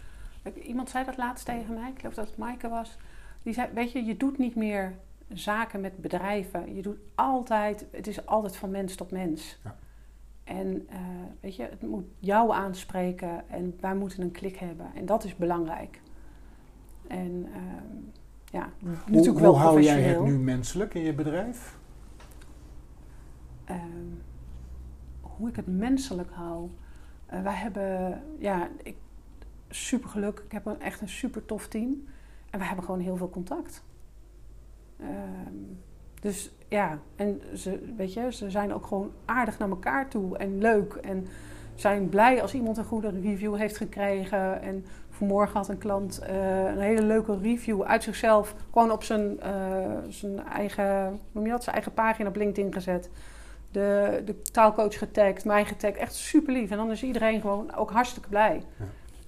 Iemand 0.63 0.89
zei 0.89 1.05
dat 1.05 1.17
laatst 1.17 1.45
tegen 1.45 1.73
mij, 1.73 1.89
ik 1.89 1.99
geloof 1.99 2.13
dat 2.13 2.27
het 2.27 2.37
Maaike 2.37 2.69
was. 2.69 2.97
Die 3.43 3.53
zei: 3.53 3.69
Weet 3.73 3.91
je, 3.91 4.03
je 4.03 4.17
doet 4.17 4.37
niet 4.37 4.55
meer 4.55 4.93
zaken 5.33 5.81
met 5.81 5.97
bedrijven. 5.97 6.75
Je 6.75 6.81
doet 6.81 6.97
altijd, 7.15 7.85
het 7.91 8.07
is 8.07 8.25
altijd 8.25 8.55
van 8.55 8.71
mens 8.71 8.95
tot 8.95 9.11
mens. 9.11 9.59
Ja. 9.63 9.75
En 10.43 10.87
eh, 10.89 10.99
weet 11.39 11.55
je, 11.55 11.63
het 11.63 11.81
moet 11.81 12.05
jou 12.19 12.51
aanspreken 12.53 13.49
en 13.49 13.77
wij 13.79 13.95
moeten 13.95 14.21
een 14.21 14.31
klik 14.31 14.55
hebben. 14.55 14.85
En 14.95 15.05
dat 15.05 15.23
is 15.23 15.35
belangrijk. 15.35 16.01
En 17.07 17.47
ehm, 17.53 17.97
ja, 18.51 18.69
Hoe, 18.79 18.89
natuurlijk 19.05 19.25
hoe 19.25 19.41
wel 19.41 19.59
hou 19.59 19.81
jij 19.81 20.01
het 20.01 20.23
nu 20.23 20.37
menselijk 20.37 20.93
in 20.93 21.01
je 21.01 21.13
bedrijf? 21.13 21.77
Ehm, 23.65 23.79
hoe 25.41 25.49
ik 25.49 25.55
het 25.55 25.67
menselijk 25.67 26.31
hou. 26.31 26.69
Eh, 27.25 27.41
wij 27.41 27.53
hebben, 27.53 28.21
ja, 28.37 28.69
ik, 28.83 28.95
super 29.69 30.09
geluk. 30.09 30.41
Ik 30.45 30.51
heb 30.51 30.65
een, 30.65 30.81
echt 30.81 31.01
een 31.01 31.09
super 31.09 31.45
tof 31.45 31.67
team. 31.67 32.03
En 32.49 32.59
we 32.59 32.65
hebben 32.65 32.85
gewoon 32.85 32.99
heel 32.99 33.17
veel 33.17 33.29
contact. 33.29 33.83
Ehm, 34.99 35.55
dus 36.21 36.51
ja, 36.67 36.99
en 37.15 37.41
ze, 37.53 37.93
weet 37.97 38.13
je, 38.13 38.31
ze 38.31 38.49
zijn 38.49 38.73
ook 38.73 38.85
gewoon 38.85 39.11
aardig 39.25 39.57
naar 39.59 39.69
elkaar 39.69 40.09
toe 40.09 40.37
en 40.37 40.57
leuk. 40.57 40.93
En 40.93 41.27
zijn 41.75 42.09
blij 42.09 42.41
als 42.41 42.53
iemand 42.53 42.77
een 42.77 42.85
goede 42.85 43.09
review 43.09 43.55
heeft 43.55 43.77
gekregen. 43.77 44.61
En 44.61 44.85
vanmorgen 45.09 45.57
had 45.57 45.69
een 45.69 45.77
klant 45.77 46.19
eh, 46.19 46.65
een 46.65 46.79
hele 46.79 47.03
leuke 47.03 47.37
review 47.37 47.81
uit 47.81 48.03
zichzelf. 48.03 48.55
Gewoon 48.71 48.91
op 48.91 49.03
zijn, 49.03 49.39
eh, 49.39 49.97
zijn 50.09 50.39
eigen, 50.45 51.19
noem 51.31 51.45
je 51.45 51.51
dat, 51.51 51.63
zijn 51.63 51.75
eigen 51.75 51.93
pagina 51.93 52.29
op 52.29 52.35
LinkedIn 52.35 52.73
gezet. 52.73 53.09
De, 53.71 54.21
de 54.25 54.41
taalcoach 54.41 54.97
getagd, 54.97 55.45
mij 55.45 55.65
getagd. 55.65 55.95
Echt 55.95 56.13
super 56.13 56.53
lief. 56.53 56.71
En 56.71 56.77
dan 56.77 56.91
is 56.91 57.03
iedereen 57.03 57.41
gewoon 57.41 57.75
ook 57.75 57.91
hartstikke 57.91 58.29
blij. 58.29 58.63
Ja. 58.77 58.85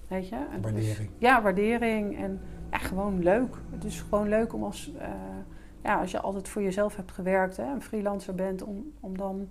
Weet 0.08 0.28
je? 0.28 0.34
En 0.34 0.60
dus- 0.62 0.72
Waardering. 0.72 1.10
ja, 1.18 1.42
waardering. 1.42 2.18
En 2.18 2.40
ja, 2.70 2.78
gewoon 2.78 3.22
leuk. 3.22 3.56
Het 3.70 3.84
is 3.84 4.00
gewoon 4.00 4.28
leuk 4.28 4.52
om 4.52 4.64
als, 4.64 4.92
eh, 4.98 5.08
ja, 5.82 6.00
als 6.00 6.10
je 6.10 6.20
altijd 6.20 6.48
voor 6.48 6.62
jezelf 6.62 6.96
hebt 6.96 7.12
gewerkt, 7.12 7.56
hè, 7.56 7.72
een 7.72 7.82
freelancer 7.82 8.34
bent, 8.34 8.62
om, 8.62 8.92
om 9.00 9.16
dan 9.18 9.48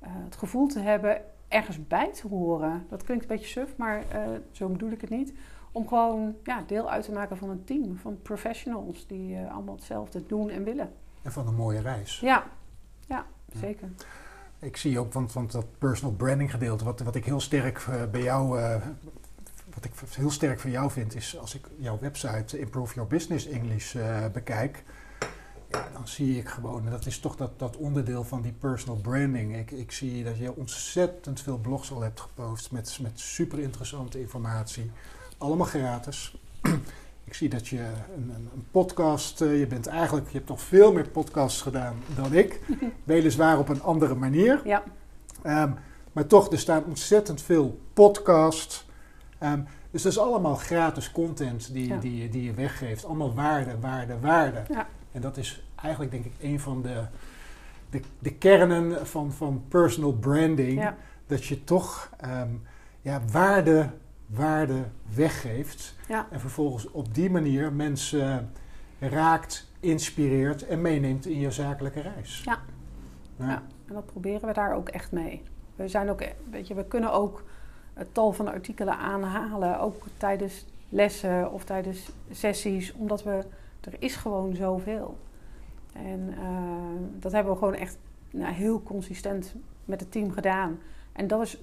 eh, 0.00 0.08
het 0.12 0.36
gevoel 0.36 0.66
te 0.66 0.80
hebben 0.80 1.22
ergens 1.48 1.86
bij 1.86 2.12
te 2.12 2.28
horen. 2.28 2.86
Dat 2.88 3.02
klinkt 3.04 3.22
een 3.22 3.28
beetje 3.28 3.46
suf, 3.46 3.76
maar 3.76 4.02
eh, 4.08 4.28
zo 4.50 4.68
bedoel 4.68 4.90
ik 4.90 5.00
het 5.00 5.10
niet. 5.10 5.32
Om 5.72 5.88
gewoon 5.88 6.36
ja, 6.44 6.62
deel 6.66 6.90
uit 6.90 7.04
te 7.04 7.12
maken 7.12 7.36
van 7.36 7.50
een 7.50 7.64
team, 7.64 7.96
van 7.96 8.18
professionals 8.22 9.06
die 9.06 9.38
allemaal 9.38 9.74
hetzelfde 9.74 10.26
doen 10.26 10.50
en 10.50 10.64
willen. 10.64 10.92
En 11.22 11.32
van 11.32 11.46
een 11.46 11.54
mooie 11.54 11.80
reis. 11.80 12.20
Ja, 12.20 12.44
ja, 13.06 13.26
Ja. 13.52 13.68
Ik 14.60 14.76
zie 14.76 14.98
ook, 14.98 15.12
want, 15.12 15.32
want 15.32 15.52
dat 15.52 15.78
personal 15.78 16.14
branding 16.14 16.50
gedeelte, 16.50 16.84
wat, 16.84 17.00
wat 17.00 17.14
ik 17.14 17.24
heel 17.24 17.40
sterk 17.40 17.78
eh, 17.78 18.04
bij 18.10 18.22
jou, 18.22 18.60
eh, 18.60 18.82
wat 19.74 19.84
ik 19.84 19.92
heel 20.10 20.30
sterk 20.30 20.60
van 20.60 20.70
jou 20.70 20.90
vind, 20.90 21.14
is 21.14 21.38
als 21.38 21.54
ik 21.54 21.66
jouw 21.76 21.98
website 22.00 22.58
Improve 22.58 22.94
Your 22.94 23.08
Business 23.08 23.46
English 23.46 23.94
eh, 23.94 24.26
bekijk, 24.32 24.82
dan 25.68 26.08
zie 26.08 26.38
ik 26.38 26.48
gewoon, 26.48 26.90
dat 26.90 27.06
is 27.06 27.18
toch 27.18 27.36
dat, 27.36 27.58
dat 27.58 27.76
onderdeel 27.76 28.24
van 28.24 28.42
die 28.42 28.52
personal 28.52 28.96
branding. 28.96 29.56
Ik, 29.56 29.70
ik 29.70 29.92
zie 29.92 30.24
dat 30.24 30.38
je 30.38 30.56
ontzettend 30.56 31.40
veel 31.40 31.58
blogs 31.58 31.92
al 31.92 32.00
hebt 32.00 32.20
gepost 32.20 32.70
met, 32.70 32.98
met 33.02 33.20
super 33.20 33.58
interessante 33.58 34.20
informatie. 34.20 34.90
Allemaal 35.38 35.66
gratis. 35.66 36.36
Ik 37.24 37.34
zie 37.34 37.48
dat 37.48 37.68
je 37.68 37.78
een, 38.16 38.30
een, 38.34 38.48
een 38.54 38.64
podcast, 38.70 39.40
eh, 39.40 39.58
je 39.58 39.66
bent 39.66 39.86
eigenlijk, 39.86 40.28
je 40.30 40.36
hebt 40.36 40.48
nog 40.48 40.60
veel 40.60 40.92
meer 40.92 41.08
podcasts 41.08 41.62
gedaan 41.62 41.96
dan 42.14 42.34
ik. 42.34 42.60
Weliswaar 43.04 43.58
op 43.58 43.68
een 43.68 43.82
andere 43.82 44.14
manier. 44.14 44.60
Ja, 44.64 44.82
Ehm, 45.42 45.70
maar 46.12 46.26
toch, 46.26 46.52
er 46.52 46.58
staan 46.58 46.84
ontzettend 46.84 47.42
veel 47.42 47.80
podcasts. 47.92 48.86
Ehm, 49.38 49.60
dus 49.90 50.02
dat 50.02 50.12
is 50.12 50.18
allemaal 50.18 50.54
gratis 50.54 51.12
content 51.12 51.72
die, 51.72 51.88
Ja. 51.88 51.96
die, 51.96 52.22
je- 52.22 52.28
die 52.28 52.44
je 52.44 52.52
weggeeft. 52.52 53.04
Allemaal 53.04 53.34
waarde, 53.34 53.78
waarde, 53.80 54.18
waarde. 54.20 54.62
Ja. 54.68 54.86
En 55.12 55.20
dat 55.20 55.36
is 55.36 55.64
eigenlijk 55.76 56.10
denk 56.12 56.24
ik 56.24 56.32
een 56.40 56.60
van 56.60 56.82
de, 56.82 57.02
de, 57.90 58.00
de 58.18 58.32
kernen 58.34 59.06
van, 59.06 59.32
van 59.32 59.62
personal 59.68 60.12
branding. 60.12 60.80
ja, 60.80 60.96
Dat 61.26 61.44
je 61.44 61.64
toch 61.64 62.10
ehm, 62.18 62.48
ja, 63.00 63.20
waarde, 63.32 63.90
waarde 64.34 64.84
weggeeft. 65.14 65.96
ja. 66.08 66.26
En 66.30 66.40
vervolgens 66.40 66.90
op 66.90 67.14
die 67.14 67.30
manier 67.30 67.72
mensen 67.72 68.50
raakt, 68.98 69.68
inspireert 69.80 70.66
en 70.66 70.80
meeneemt 70.80 71.26
in 71.26 71.38
je 71.38 71.50
zakelijke 71.50 72.00
reis. 72.00 72.42
Ja. 72.44 72.58
Ja. 73.36 73.46
Ja. 73.46 73.62
En 73.86 73.94
dat 73.94 74.06
proberen 74.06 74.48
we 74.48 74.54
daar 74.54 74.74
ook 74.74 74.88
echt 74.88 75.12
mee. 75.12 75.42
We 75.76 75.88
zijn 75.88 76.10
ook, 76.10 76.22
weet 76.50 76.66
je, 76.66 76.74
we 76.74 76.84
kunnen 76.84 77.12
ook 77.12 77.44
het 77.94 78.14
tal 78.14 78.32
van 78.32 78.48
artikelen 78.48 78.98
aanhalen, 78.98 79.80
ook 79.80 80.04
tijdens 80.16 80.66
lessen 80.88 81.52
of 81.52 81.64
tijdens 81.64 82.10
sessies, 82.30 82.92
omdat 82.92 83.22
we, 83.22 83.44
er 83.80 83.94
is 83.98 84.16
gewoon 84.16 84.54
zoveel. 84.54 85.18
En 85.92 86.34
eh, 86.38 87.20
dat 87.20 87.32
hebben 87.32 87.52
we 87.52 87.58
gewoon 87.58 87.74
echt 87.74 87.98
nou, 88.30 88.52
heel 88.52 88.82
consistent 88.82 89.54
met 89.84 90.00
het 90.00 90.12
team 90.12 90.30
gedaan. 90.30 90.78
En 91.12 91.26
dat 91.26 91.42
is, 91.42 91.58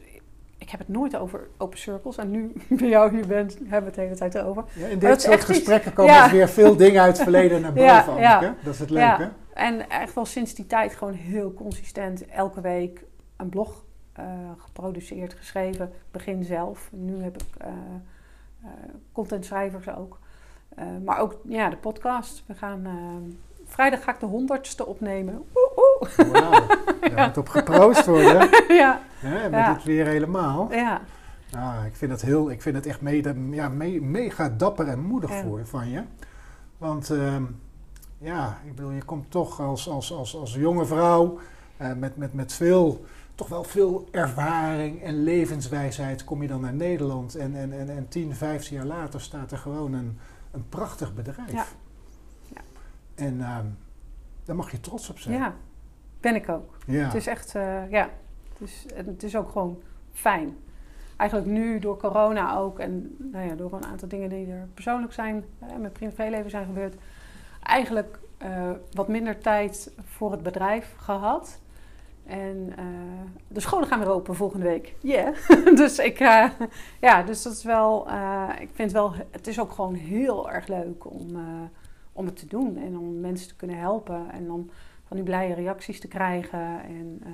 ik 0.58 0.70
heb 0.70 0.80
het 0.80 0.90
nooit 0.90 1.16
over 1.16 1.48
open 1.58 1.78
circles. 1.78 2.18
En 2.18 2.32
nu 2.32 2.54
bij 2.80 2.90
jou 2.90 3.16
hier 3.16 3.28
bent, 3.28 3.54
hebben 3.54 3.70
we 3.70 3.86
het 3.86 3.96
de 3.96 4.02
hele 4.02 4.16
tijd 4.16 4.38
over. 4.38 4.64
Ja, 4.74 4.88
in 4.88 5.00
dit 5.00 5.22
soort 5.22 5.44
gesprekken 5.44 5.94
komen 5.94 6.14
ja. 6.14 6.24
dus 6.24 6.32
weer 6.32 6.50
veel 6.50 6.76
dingen 6.76 7.02
uit 7.02 7.14
het 7.14 7.22
verleden 7.22 7.62
naar 7.62 7.74
boven. 8.06 8.18
Ja. 8.18 8.38
Anneke. 8.38 8.54
Dat 8.64 8.74
is 8.74 8.80
het 8.80 8.90
leuke. 8.90 9.22
Ja. 9.22 9.32
En 9.54 9.90
echt 9.90 10.14
wel 10.14 10.26
sinds 10.26 10.54
die 10.54 10.66
tijd 10.66 10.96
gewoon 10.96 11.14
heel 11.14 11.54
consistent 11.54 12.26
elke 12.26 12.62
week 12.62 13.04
een 13.36 13.50
blog 13.50 13.86
eh, 14.14 14.26
geproduceerd, 14.58 15.34
geschreven. 15.34 15.92
Begin 16.12 16.44
zelf. 16.44 16.90
Nu 16.92 17.24
heb 17.24 17.36
ik 17.42 17.48
eh, 17.58 17.68
eh, 17.68 18.70
contentschrijvers 19.12 19.90
ook. 19.90 20.20
Maar 21.04 21.20
ook 21.20 21.40
ja, 21.48 21.70
de 21.70 21.78
podcast. 21.78 22.44
We 22.46 22.54
gaan 22.54 22.88
vrijdag 23.68 24.04
ga 24.04 24.14
ik 24.14 24.20
de 24.20 24.26
honderdste 24.26 24.86
opnemen. 24.86 25.34
Oeh, 25.56 25.78
oeh. 25.78 26.32
Wauw, 26.32 26.68
daar 27.16 27.28
moet 27.28 27.38
op 27.38 27.50
geproost 27.50 28.06
worden. 28.06 28.50
ja, 28.76 29.02
Hè, 29.20 29.50
met 29.50 29.60
Ja. 29.60 29.74
dit 29.74 29.84
weer 29.84 30.06
helemaal. 30.06 30.68
ja, 30.72 31.02
Nou, 31.52 31.86
ik 31.86 31.96
vind 31.96 32.12
het, 32.12 32.22
heel, 32.22 32.52
ik 32.52 32.62
vind 32.62 32.76
het 32.76 32.86
echt 32.86 33.02
mede, 33.02 33.36
ja, 33.52 33.70
me- 33.70 34.00
mega 34.02 34.50
dapper 34.50 34.88
en 34.88 35.00
moedig 35.00 35.30
Ja. 35.30 35.42
voor, 35.42 35.66
van 35.66 35.90
je. 35.90 36.02
Want 36.78 37.10
ehm, 37.10 37.44
ja, 38.18 38.58
ik 38.66 38.76
bedoel, 38.76 38.92
je 38.92 39.04
komt 39.04 39.32
toch 39.32 39.62
als, 39.62 39.90
als, 39.90 40.14
als, 40.14 40.36
als 40.36 40.54
jonge 40.54 40.86
vrouw 40.86 41.40
eh, 41.78 41.94
met, 41.94 42.18
met, 42.18 42.34
met 42.34 42.54
veel, 42.54 43.06
toch 43.36 43.48
wel 43.48 43.64
veel 43.64 44.08
ervaring 44.12 45.02
en 45.04 45.24
levenswijsheid 45.24 46.24
kom 46.24 46.42
je 46.42 46.48
dan 46.48 46.62
naar 46.62 46.74
Nederland. 46.74 47.36
En, 47.36 47.56
en, 47.56 47.80
en, 47.80 47.90
en 47.90 48.08
10, 48.08 48.36
15 48.36 48.76
jaar 48.76 48.86
later 48.86 49.22
staat 49.22 49.52
er 49.52 49.58
gewoon 49.58 49.94
een, 49.94 50.18
een 50.52 50.70
prachtig 50.70 51.14
bedrijf. 51.14 51.76
En 53.18 53.42
ehm, 53.42 53.66
daar 54.46 54.56
mag 54.56 54.72
je 54.72 54.80
trots 54.80 55.10
op 55.10 55.20
zijn. 55.20 55.36
ja. 55.36 55.54
Ben 56.20 56.36
ik 56.36 56.50
ook. 56.50 56.78
Ja. 56.86 57.04
Het 57.04 57.14
is 57.14 57.28
echt, 57.28 57.56
eh, 57.56 57.90
ja. 57.90 58.10
Het 58.50 58.62
is, 58.62 58.86
het 58.94 59.24
is 59.24 59.36
ook 59.36 59.50
gewoon 59.50 59.82
fijn. 60.12 60.58
Eigenlijk 61.18 61.50
nu 61.50 61.80
door 61.80 61.98
corona 61.98 62.58
ook 62.58 62.80
en 62.80 63.16
nou 63.18 63.48
ja, 63.48 63.56
door 63.56 63.74
een 63.74 63.86
aantal 63.86 64.08
dingen 64.08 64.30
die 64.30 64.52
er 64.52 64.68
persoonlijk 64.74 65.14
zijn, 65.14 65.46
in 65.74 65.82
mijn 65.82 65.92
privéleven 65.92 66.50
zijn 66.50 66.66
gebeurd. 66.66 66.96
Eigenlijk 67.64 68.20
eh, 68.38 68.72
wat 68.92 69.08
minder 69.08 69.38
tijd 69.38 69.92
voor 70.04 70.32
het 70.32 70.44
bedrijf 70.44 70.94
gehad. 70.98 71.60
En 72.26 72.74
eh, 72.78 72.86
de 73.48 73.60
scholen 73.60 73.88
gaan 73.88 74.00
weer 74.00 74.12
open 74.12 74.36
volgende 74.36 74.66
week. 74.66 74.96
Yeah. 75.02 75.36
dus 75.82 76.00
ik, 76.00 76.18
ja, 77.00 77.24
dus 77.26 77.44
dat 77.44 77.54
is 77.54 77.64
wel, 77.64 78.08
ik 78.60 78.70
vind 78.74 78.92
wel, 78.92 79.14
het 79.32 79.48
is 79.48 79.60
ook 79.60 79.72
gewoon 79.72 79.94
heel 79.94 80.52
erg 80.52 80.68
leuk 80.68 81.12
om, 81.12 81.38
om 82.18 82.26
het 82.26 82.36
te 82.36 82.48
doen. 82.48 82.78
En 82.78 82.98
om 82.98 83.20
mensen 83.20 83.48
te 83.48 83.56
kunnen 83.56 83.78
helpen. 83.80 84.32
En 84.32 84.46
dan 84.48 84.70
van 85.08 85.18
die 85.18 85.26
blije 85.26 85.54
reacties 85.54 86.00
te 86.00 86.08
krijgen. 86.08 86.84
En 86.84 87.20
eh, 87.24 87.32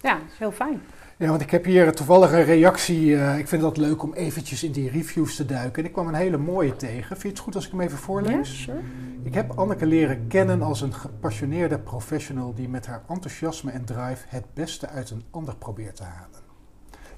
ja, 0.00 0.14
het 0.22 0.32
is 0.32 0.38
heel 0.38 0.52
fijn. 0.52 0.80
Ja, 1.16 1.28
want 1.28 1.40
ik 1.40 1.50
heb 1.50 1.64
hier 1.64 1.92
toevallig 1.92 2.32
een 2.32 2.44
reactie. 2.44 3.16
eh, 3.16 3.38
ik 3.38 3.48
vind 3.48 3.62
het 3.62 3.76
leuk 3.76 4.02
om 4.02 4.12
eventjes 4.14 4.64
in 4.64 4.72
die 4.72 4.90
reviews 4.90 5.36
te 5.36 5.46
duiken. 5.46 5.82
En 5.82 5.88
ik 5.88 5.92
kwam 5.92 6.08
een 6.08 6.14
hele 6.14 6.36
mooie 6.36 6.76
tegen. 6.76 7.06
Vind 7.06 7.22
je 7.22 7.28
het 7.28 7.38
goed 7.38 7.54
als 7.54 7.64
ik 7.64 7.70
hem 7.70 7.80
even 7.80 7.98
voorlees? 7.98 8.62
sure. 8.62 8.80
Ik 9.22 9.34
heb 9.34 9.58
Anneke 9.58 9.86
leren 9.86 10.26
kennen 10.26 10.62
als 10.62 10.80
een 10.80 10.94
gepassioneerde 10.94 11.78
professional 11.78 12.54
die 12.54 12.68
met 12.68 12.86
haar 12.86 13.02
enthousiasme 13.08 13.70
en 13.70 13.84
drive 13.84 14.24
het 14.28 14.44
beste 14.54 14.88
uit 14.88 15.10
een 15.10 15.22
ander 15.30 15.56
probeert 15.56 15.96
te 15.96 16.02
halen. 16.02 16.40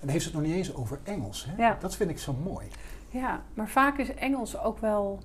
En 0.01 0.09
heeft 0.09 0.25
het 0.25 0.35
nog 0.35 0.43
niet 0.43 0.55
eens 0.55 0.75
over 0.75 0.99
Engels. 1.03 1.47
Hè? 1.49 1.63
Ja. 1.63 1.77
Dat 1.81 1.97
vind 1.97 2.11
ik 2.11 2.19
zo 2.19 2.35
mooi. 2.45 2.67
Ja, 3.11 3.43
maar 3.55 3.69
vaak 3.69 3.99
is 3.99 4.15
Engels 4.15 4.59
ook 4.59 4.79
wel 4.79 5.21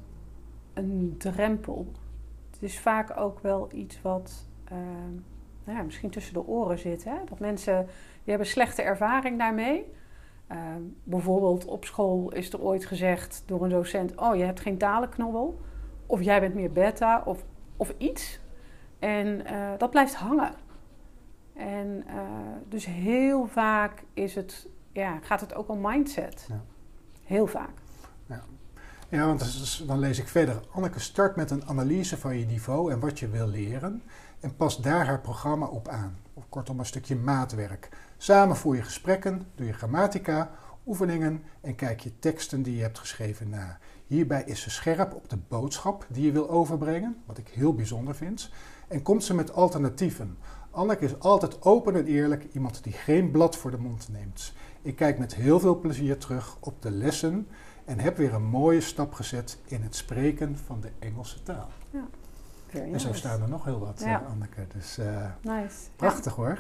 een 0.73 1.15
drempel. 1.17 1.91
Het 2.51 2.62
is 2.62 2.79
vaak 2.79 3.17
ook 3.17 3.39
wel 3.39 3.69
iets 3.73 4.01
wat 4.01 4.47
eh, 4.63 4.77
nou 5.63 5.77
ja, 5.77 5.83
misschien 5.83 6.09
tussen 6.09 6.33
de 6.33 6.47
oren 6.47 6.79
zit. 6.79 7.03
Hè? 7.03 7.15
Dat 7.25 7.39
mensen 7.39 7.86
die 7.86 8.29
hebben 8.33 8.47
slechte 8.47 8.81
ervaring 8.81 9.38
daarmee. 9.38 9.91
Eh, 10.47 10.57
bijvoorbeeld 11.03 11.65
op 11.65 11.86
school 11.86 12.31
is 12.31 12.53
er 12.53 12.62
ooit 12.62 12.86
gezegd 12.86 13.43
door 13.45 13.63
een 13.63 13.69
docent: 13.69 14.15
Oh, 14.15 14.36
je 14.36 14.43
hebt 14.43 14.59
geen 14.59 14.77
talenknobbel. 14.77 15.59
Of 16.05 16.21
jij 16.21 16.39
bent 16.39 16.53
meer 16.53 16.71
beta 16.71 17.21
of, 17.25 17.45
of 17.77 17.93
iets. 17.97 18.39
En 18.99 19.45
eh, 19.45 19.71
dat 19.77 19.89
blijft 19.89 20.15
hangen. 20.15 20.53
En 21.53 22.05
dus 22.69 22.86
heel 22.86 23.47
vaak 23.47 24.03
is 24.13 24.36
het, 24.36 24.67
ja, 24.91 25.19
gaat 25.21 25.41
het 25.41 25.55
ook 25.55 25.69
om 25.69 25.79
mindset. 25.81 26.45
Ja. 26.49 26.63
Heel 27.23 27.47
vaak. 27.47 27.81
Ja, 28.25 28.43
want 29.19 29.39
dat 29.39 29.47
is- 29.47 29.84
dan 29.88 29.99
lees 29.99 30.19
ik 30.19 30.28
verder. 30.28 30.62
Anneke 30.71 30.99
start 30.99 31.36
met 31.36 31.52
een 31.52 31.65
analyse 31.65 32.17
van 32.17 32.38
je 32.38 32.45
niveau 32.45 32.91
en 32.91 32.99
wat 32.99 33.19
je 33.19 33.30
wil 33.30 33.47
leren. 33.47 34.02
En 34.39 34.56
past 34.56 34.84
daar 34.84 35.06
haar 35.06 35.19
programma 35.21 35.65
op 35.65 35.88
aan. 35.88 36.17
Of 36.34 36.43
kortom, 36.49 36.80
een 36.80 36.86
stukje 36.86 37.15
maatwerk. 37.15 37.89
Samen 38.17 38.56
voer 38.56 38.76
je 38.76 38.82
gesprekken, 38.82 39.41
doe 39.56 39.65
je 39.65 39.73
grammatica, 39.73 40.52
oefeningen 40.86 41.43
en 41.62 41.76
kijk 41.76 41.99
je 41.99 42.19
teksten 42.19 42.62
die 42.63 42.76
je 42.76 42.82
hebt 42.82 42.99
geschreven 42.99 43.49
na. 43.49 43.78
Hierbij 44.08 44.43
is 44.45 44.62
ze 44.62 44.69
scherp 44.69 45.13
op 45.13 45.30
de 45.30 45.38
boodschap 45.47 46.06
die 46.10 46.26
je 46.26 46.32
wil 46.32 46.49
overbrengen, 46.49 47.17
wat 47.26 47.38
ik 47.38 47.47
heel 47.47 47.73
bijzonder 47.73 48.15
vind. 48.15 48.49
En 48.88 49.02
komt 49.02 49.23
ze 49.23 49.34
met 49.34 49.54
alternatieven. 49.54 50.38
Anneke 50.71 51.06
is 51.06 51.19
altijd 51.19 51.62
open 51.62 51.95
en 51.95 52.06
eerlijk, 52.06 52.47
iemand 52.52 52.84
die 52.84 52.93
geen 52.93 53.32
blad 53.32 53.56
voor 53.56 53.71
de 53.71 53.78
mond 53.78 54.08
neemt. 54.12 54.54
Ik 54.82 54.95
kijk 54.95 55.19
met 55.19 55.36
heel 55.36 55.60
veel 55.60 55.80
plezier 55.80 56.17
terug 56.17 56.58
op 56.60 56.82
de 56.82 56.91
lessen 56.91 57.47
en 57.85 57.99
heb 57.99 58.17
weer 58.17 58.33
een 58.33 58.43
mooie 58.45 58.81
stap 58.81 59.13
gezet 59.13 59.57
in 59.65 59.81
het 59.81 59.95
spreken 59.95 60.57
van 60.65 60.81
de 60.81 60.89
Engelse 60.99 61.43
taal. 61.43 61.69
Very 62.67 62.93
En 62.93 62.99
zo 62.99 63.13
staan 63.13 63.41
er 63.41 63.49
nog 63.49 63.65
heel 63.65 63.79
wat, 63.79 64.01
Ja. 64.05 64.21
eh, 64.21 64.29
Anneke. 64.29 64.65
Dus 64.73 64.97
eh, 64.97 65.25
Nice. 65.41 65.75
prachtig 65.95 66.35
hoor. 66.35 66.59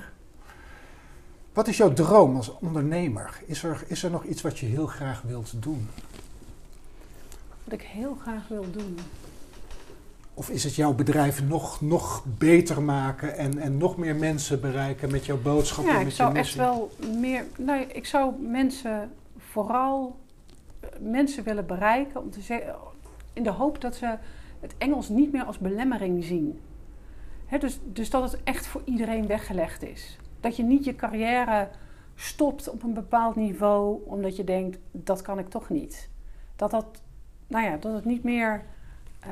Wat 1.53 1.67
is 1.67 1.77
jouw 1.77 1.93
droom 1.93 2.35
als 2.35 2.57
ondernemer? 2.59 3.41
Is 3.45 3.63
er, 3.63 3.83
is 3.87 4.03
er 4.03 4.11
nog 4.11 4.23
iets 4.23 4.41
wat 4.41 4.59
je 4.59 4.65
heel 4.65 4.87
graag 4.87 5.21
wilt 5.21 5.61
doen? 5.61 5.89
Ja. 5.95 6.01
Wat 7.63 7.73
ik 7.73 7.81
heel 7.81 8.17
graag 8.21 8.47
wil 8.47 8.65
doen. 8.71 8.97
Of 10.33 10.49
is 10.49 10.63
het 10.63 10.75
jouw 10.75 10.93
bedrijf 10.93 11.43
nog, 11.43 11.81
nog 11.81 12.23
beter 12.37 12.81
maken 12.81 13.37
en, 13.37 13.57
en 13.57 13.77
nog 13.77 13.97
meer 13.97 14.15
mensen 14.15 14.61
bereiken 14.61 15.11
met 15.11 15.25
jouw 15.25 15.41
boodschap 15.41 15.85
Ja, 15.85 15.91
en 15.91 15.97
ik 15.97 16.03
met 16.03 16.11
je 16.15 16.17
zou 16.23 16.35
echt 16.35 16.55
wel 16.55 16.91
meer. 17.19 17.45
Nee, 17.57 17.87
ik 17.87 18.05
zou 18.05 18.33
mensen 18.41 19.11
vooral 19.37 20.19
mensen 21.01 21.43
willen 21.43 21.65
bereiken 21.65 22.21
om 22.21 22.29
te 22.29 22.41
zeggen, 22.41 22.75
in 23.33 23.43
de 23.43 23.49
hoop 23.49 23.81
dat 23.81 23.95
ze 23.95 24.17
het 24.59 24.73
Engels 24.77 25.09
niet 25.09 25.31
meer 25.31 25.43
als 25.43 25.57
belemmering 25.57 26.23
zien. 26.23 26.59
Hè, 27.45 27.57
dus, 27.57 27.79
dus 27.83 28.09
dat 28.09 28.31
het 28.31 28.43
echt 28.43 28.65
voor 28.65 28.81
iedereen 28.85 29.27
weggelegd 29.27 29.83
is. 29.83 30.17
Dat 30.39 30.55
je 30.55 30.63
niet 30.63 30.85
je 30.85 30.95
carrière 30.95 31.69
stopt 32.15 32.69
op 32.69 32.83
een 32.83 32.93
bepaald 32.93 33.35
niveau 33.35 34.01
omdat 34.05 34.35
je 34.35 34.43
denkt 34.43 34.77
dat 34.91 35.21
kan 35.21 35.39
ik 35.39 35.49
toch 35.49 35.69
niet. 35.69 36.09
Dat 36.55 36.71
dat, 36.71 37.01
nou 37.47 37.65
ja, 37.65 37.77
dat 37.77 37.93
het 37.93 38.05
niet 38.05 38.23
meer, 38.23 38.63
eh, 39.19 39.29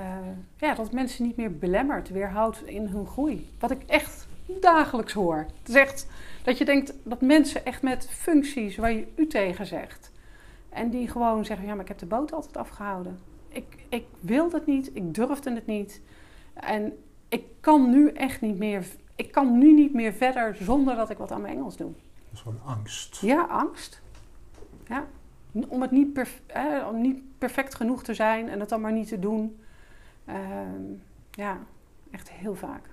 ja, 0.57 0.75
dat 0.75 0.91
mensen 0.91 1.25
niet 1.25 1.35
meer 1.35 1.57
belemmert, 1.57 2.09
weerhoudt 2.09 2.63
in 2.65 2.87
hun 2.87 3.07
groei. 3.07 3.49
Wat 3.59 3.71
ik 3.71 3.83
echt 3.85 4.27
dagelijks 4.45 5.13
hoor. 5.13 5.45
Het 5.63 5.75
is 5.75 6.05
dat 6.43 6.57
je 6.57 6.65
denkt 6.65 6.93
dat 7.03 7.21
mensen 7.21 7.65
echt 7.65 7.81
met 7.81 8.07
functies 8.09 8.77
waar 8.77 8.91
je 8.91 9.07
u 9.15 9.27
tegen 9.27 9.65
zegt. 9.65 10.10
En 10.71 10.89
die 10.89 11.07
gewoon 11.07 11.45
zeggen, 11.45 11.65
ja, 11.67 11.71
maar 11.73 11.81
ik 11.81 11.87
heb 11.87 11.97
de 11.97 12.05
boot 12.05 12.33
altijd 12.33 12.57
afgehouden. 12.57 13.19
Ik, 13.47 13.85
ik 13.89 14.05
wilde 14.19 14.57
het 14.57 14.65
niet, 14.65 14.95
ik 14.95 15.13
durfde 15.13 15.53
het 15.53 15.65
niet. 15.65 16.01
En 16.53 16.93
ik 17.29 17.43
kan 17.59 17.89
nu 17.89 18.09
echt 18.09 18.41
niet 18.41 18.57
meer, 18.57 18.85
ik 19.15 19.31
kan 19.31 19.57
nu 19.57 19.73
niet 19.73 19.93
meer 19.93 20.13
verder 20.13 20.55
zonder 20.55 20.95
dat 20.95 21.09
ik 21.09 21.17
wat 21.17 21.31
aan 21.31 21.41
mijn 21.41 21.55
Engels 21.57 21.77
doe. 21.77 21.91
Dat 21.91 22.33
is 22.33 22.39
gewoon 22.41 22.61
angst. 22.65 23.21
Ja, 23.21 23.41
angst. 23.41 24.01
Ja. 24.87 25.05
Om 25.67 25.81
het 25.81 25.91
niet, 25.91 26.13
perf- 26.13 26.41
hè, 26.47 26.85
om 26.85 27.01
niet 27.01 27.21
perfect 27.37 27.75
genoeg 27.75 28.03
te 28.03 28.13
zijn 28.13 28.49
en 28.49 28.59
het 28.59 28.69
dan 28.69 28.81
maar 28.81 28.91
niet 28.91 29.07
te 29.07 29.19
doen. 29.19 29.59
Ehm, 30.25 30.81
ja, 31.31 31.59
echt 32.11 32.31
heel 32.31 32.55
vaak. 32.55 32.89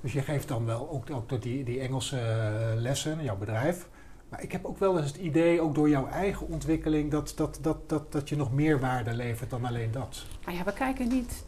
Dus 0.00 0.12
je 0.12 0.22
geeft 0.22 0.48
dan 0.48 0.64
wel 0.64 0.90
ook, 0.90 1.10
ook 1.10 1.42
die, 1.42 1.64
die 1.64 1.80
Engelse 1.80 2.18
eh, 2.20 2.80
lessen, 2.80 3.22
jouw 3.22 3.36
bedrijf. 3.36 3.88
Maar 4.28 4.42
ik 4.42 4.52
heb 4.52 4.64
ook 4.64 4.78
wel 4.78 4.98
eens 4.98 5.06
het 5.06 5.16
idee, 5.16 5.60
ook 5.60 5.74
door 5.74 5.88
jouw 5.88 6.06
eigen 6.06 6.48
ontwikkeling, 6.48 7.10
dat, 7.10 7.32
dat, 7.36 7.58
dat, 7.62 7.88
dat, 7.88 8.12
dat 8.12 8.28
je 8.28 8.36
nog 8.36 8.52
meer 8.52 8.80
waarde 8.80 9.14
levert 9.14 9.50
dan 9.50 9.64
alleen 9.64 9.90
dat. 9.90 10.26
Maar 10.44 10.54
ja, 10.54 10.64
we 10.64 10.72
kijken 10.72 11.08
niet. 11.08 11.44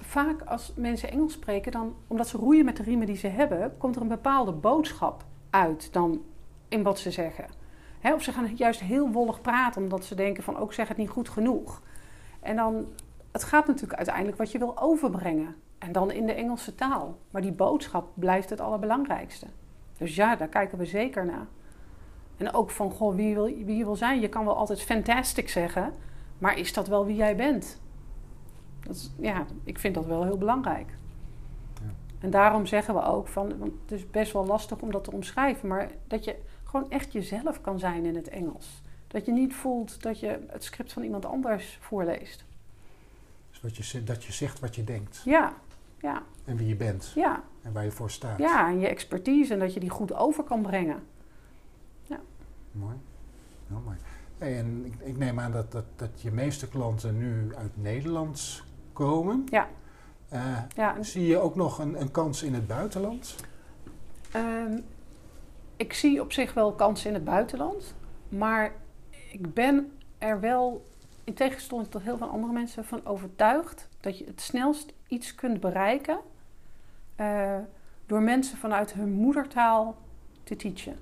Vaak 0.00 0.42
als 0.42 0.72
mensen 0.76 1.10
Engels 1.10 1.32
spreken, 1.32 1.72
dan, 1.72 1.94
omdat 2.06 2.28
ze 2.28 2.36
roeien 2.36 2.64
met 2.64 2.76
de 2.76 2.82
riemen 2.82 3.06
die 3.06 3.16
ze 3.16 3.26
hebben, 3.26 3.74
komt 3.78 3.96
er 3.96 4.02
een 4.02 4.08
bepaalde 4.08 4.52
boodschap 4.52 5.24
uit 5.50 5.92
dan 5.92 6.22
in 6.68 6.82
wat 6.82 6.98
ze 6.98 7.10
zeggen. 7.10 7.44
Of 8.02 8.22
ze 8.22 8.32
gaan 8.32 8.56
juist 8.56 8.80
heel 8.80 9.10
wollig 9.10 9.40
praten, 9.40 9.82
omdat 9.82 10.04
ze 10.04 10.14
denken 10.14 10.42
van 10.42 10.56
ook 10.56 10.72
zeg 10.72 10.88
het 10.88 10.96
niet 10.96 11.08
goed 11.08 11.28
genoeg. 11.28 11.82
En 12.40 12.56
dan, 12.56 12.86
het 13.32 13.44
gaat 13.44 13.66
natuurlijk 13.66 13.94
uiteindelijk 13.94 14.36
wat 14.36 14.52
je 14.52 14.58
wil 14.58 14.78
overbrengen. 14.78 15.54
En 15.78 15.92
dan 15.92 16.10
in 16.10 16.26
de 16.26 16.32
Engelse 16.32 16.74
taal. 16.74 17.18
Maar 17.30 17.42
die 17.42 17.52
boodschap 17.52 18.08
blijft 18.14 18.50
het 18.50 18.60
allerbelangrijkste. 18.60 19.46
Dus 19.98 20.14
ja, 20.14 20.36
daar 20.36 20.48
kijken 20.48 20.78
we 20.78 20.84
zeker 20.84 21.26
naar. 21.26 21.46
En 22.36 22.52
ook 22.52 22.70
van, 22.70 22.90
goh, 22.90 23.14
wie, 23.14 23.34
wil, 23.34 23.44
wie 23.44 23.76
je 23.76 23.84
wil 23.84 23.96
zijn. 23.96 24.20
Je 24.20 24.28
kan 24.28 24.44
wel 24.44 24.56
altijd 24.56 24.82
fantastic 24.82 25.48
zeggen, 25.48 25.94
maar 26.38 26.58
is 26.58 26.72
dat 26.72 26.88
wel 26.88 27.06
wie 27.06 27.16
jij 27.16 27.36
bent? 27.36 27.80
Dat 28.80 28.94
is, 28.94 29.12
ja, 29.18 29.46
ik 29.64 29.78
vind 29.78 29.94
dat 29.94 30.06
wel 30.06 30.24
heel 30.24 30.38
belangrijk. 30.38 30.96
Ja. 31.74 31.90
En 32.18 32.30
daarom 32.30 32.66
zeggen 32.66 32.94
we 32.94 33.02
ook 33.02 33.28
van, 33.28 33.58
want 33.58 33.72
het 33.82 33.92
is 33.92 34.10
best 34.10 34.32
wel 34.32 34.46
lastig 34.46 34.80
om 34.80 34.90
dat 34.90 35.04
te 35.04 35.12
omschrijven, 35.12 35.68
maar 35.68 35.90
dat 36.06 36.24
je 36.24 36.36
gewoon 36.64 36.90
echt 36.90 37.12
jezelf 37.12 37.60
kan 37.60 37.78
zijn 37.78 38.04
in 38.04 38.14
het 38.14 38.28
Engels. 38.28 38.82
Dat 39.06 39.26
je 39.26 39.32
niet 39.32 39.54
voelt 39.54 40.02
dat 40.02 40.20
je 40.20 40.38
het 40.48 40.64
script 40.64 40.92
van 40.92 41.02
iemand 41.02 41.24
anders 41.24 41.78
voorleest. 41.80 42.44
Dus 43.50 43.60
wat 43.60 43.76
je, 43.76 44.04
dat 44.04 44.24
je 44.24 44.32
zegt 44.32 44.60
wat 44.60 44.74
je 44.74 44.84
denkt 44.84 45.22
Ja, 45.24 45.54
ja, 46.00 46.22
en 46.44 46.56
wie 46.56 46.68
je 46.68 46.76
bent 46.76 47.12
ja. 47.14 47.42
en 47.62 47.72
waar 47.72 47.84
je 47.84 47.90
voor 47.90 48.10
staat. 48.10 48.38
Ja, 48.38 48.68
en 48.68 48.80
je 48.80 48.88
expertise 48.88 49.52
en 49.52 49.58
dat 49.58 49.74
je 49.74 49.80
die 49.80 49.90
goed 49.90 50.14
over 50.14 50.44
kan 50.44 50.62
brengen. 50.62 51.02
Mooi. 52.74 52.96
Heel 53.68 53.80
mooi. 53.84 53.96
Hey, 54.38 54.58
en 54.58 54.84
ik, 54.84 54.94
ik 55.00 55.18
neem 55.18 55.40
aan 55.40 55.52
dat, 55.52 55.72
dat, 55.72 55.84
dat 55.96 56.22
je 56.22 56.30
meeste 56.32 56.68
klanten 56.68 57.18
nu 57.18 57.54
uit 57.54 57.82
Nederland 57.82 58.62
komen. 58.92 59.46
Ja. 59.50 59.68
Eh, 60.28 60.56
Ja, 60.74 61.02
Zie 61.02 61.26
je 61.26 61.38
ook 61.38 61.54
nog 61.54 61.78
een, 61.78 62.00
een 62.00 62.10
kans 62.10 62.42
in 62.42 62.54
het 62.54 62.66
buitenland? 62.66 63.36
Ehm, 64.32 64.78
ik 65.76 65.92
zie 65.92 66.20
op 66.20 66.32
zich 66.32 66.54
wel 66.54 66.72
kansen 66.72 67.08
in 67.08 67.14
het 67.14 67.24
buitenland. 67.24 67.94
Maar 68.28 68.72
ik 69.30 69.54
ben 69.54 69.92
er 70.18 70.40
wel, 70.40 70.84
in 71.24 71.34
tegenstelling 71.34 71.88
tot 71.88 72.02
heel 72.02 72.16
veel 72.16 72.28
andere 72.28 72.52
mensen, 72.52 72.84
van 72.84 73.06
overtuigd 73.06 73.88
dat 74.00 74.18
je 74.18 74.24
het 74.24 74.40
snelst 74.40 74.92
iets 75.08 75.34
kunt 75.34 75.60
bereiken 75.60 76.18
eh, 77.16 77.58
door 78.06 78.22
mensen 78.22 78.58
vanuit 78.58 78.92
hun 78.92 79.12
moedertaal 79.12 79.96
te 80.42 80.56
teachen. 80.56 80.96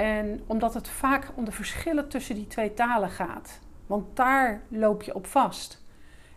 En 0.00 0.40
omdat 0.46 0.74
het 0.74 0.88
vaak 0.88 1.30
om 1.34 1.44
de 1.44 1.52
verschillen 1.52 2.08
tussen 2.08 2.34
die 2.34 2.46
twee 2.46 2.74
talen 2.74 3.10
gaat. 3.10 3.60
Want 3.86 4.16
daar 4.16 4.62
loop 4.68 5.02
je 5.02 5.14
op 5.14 5.26
vast. 5.26 5.84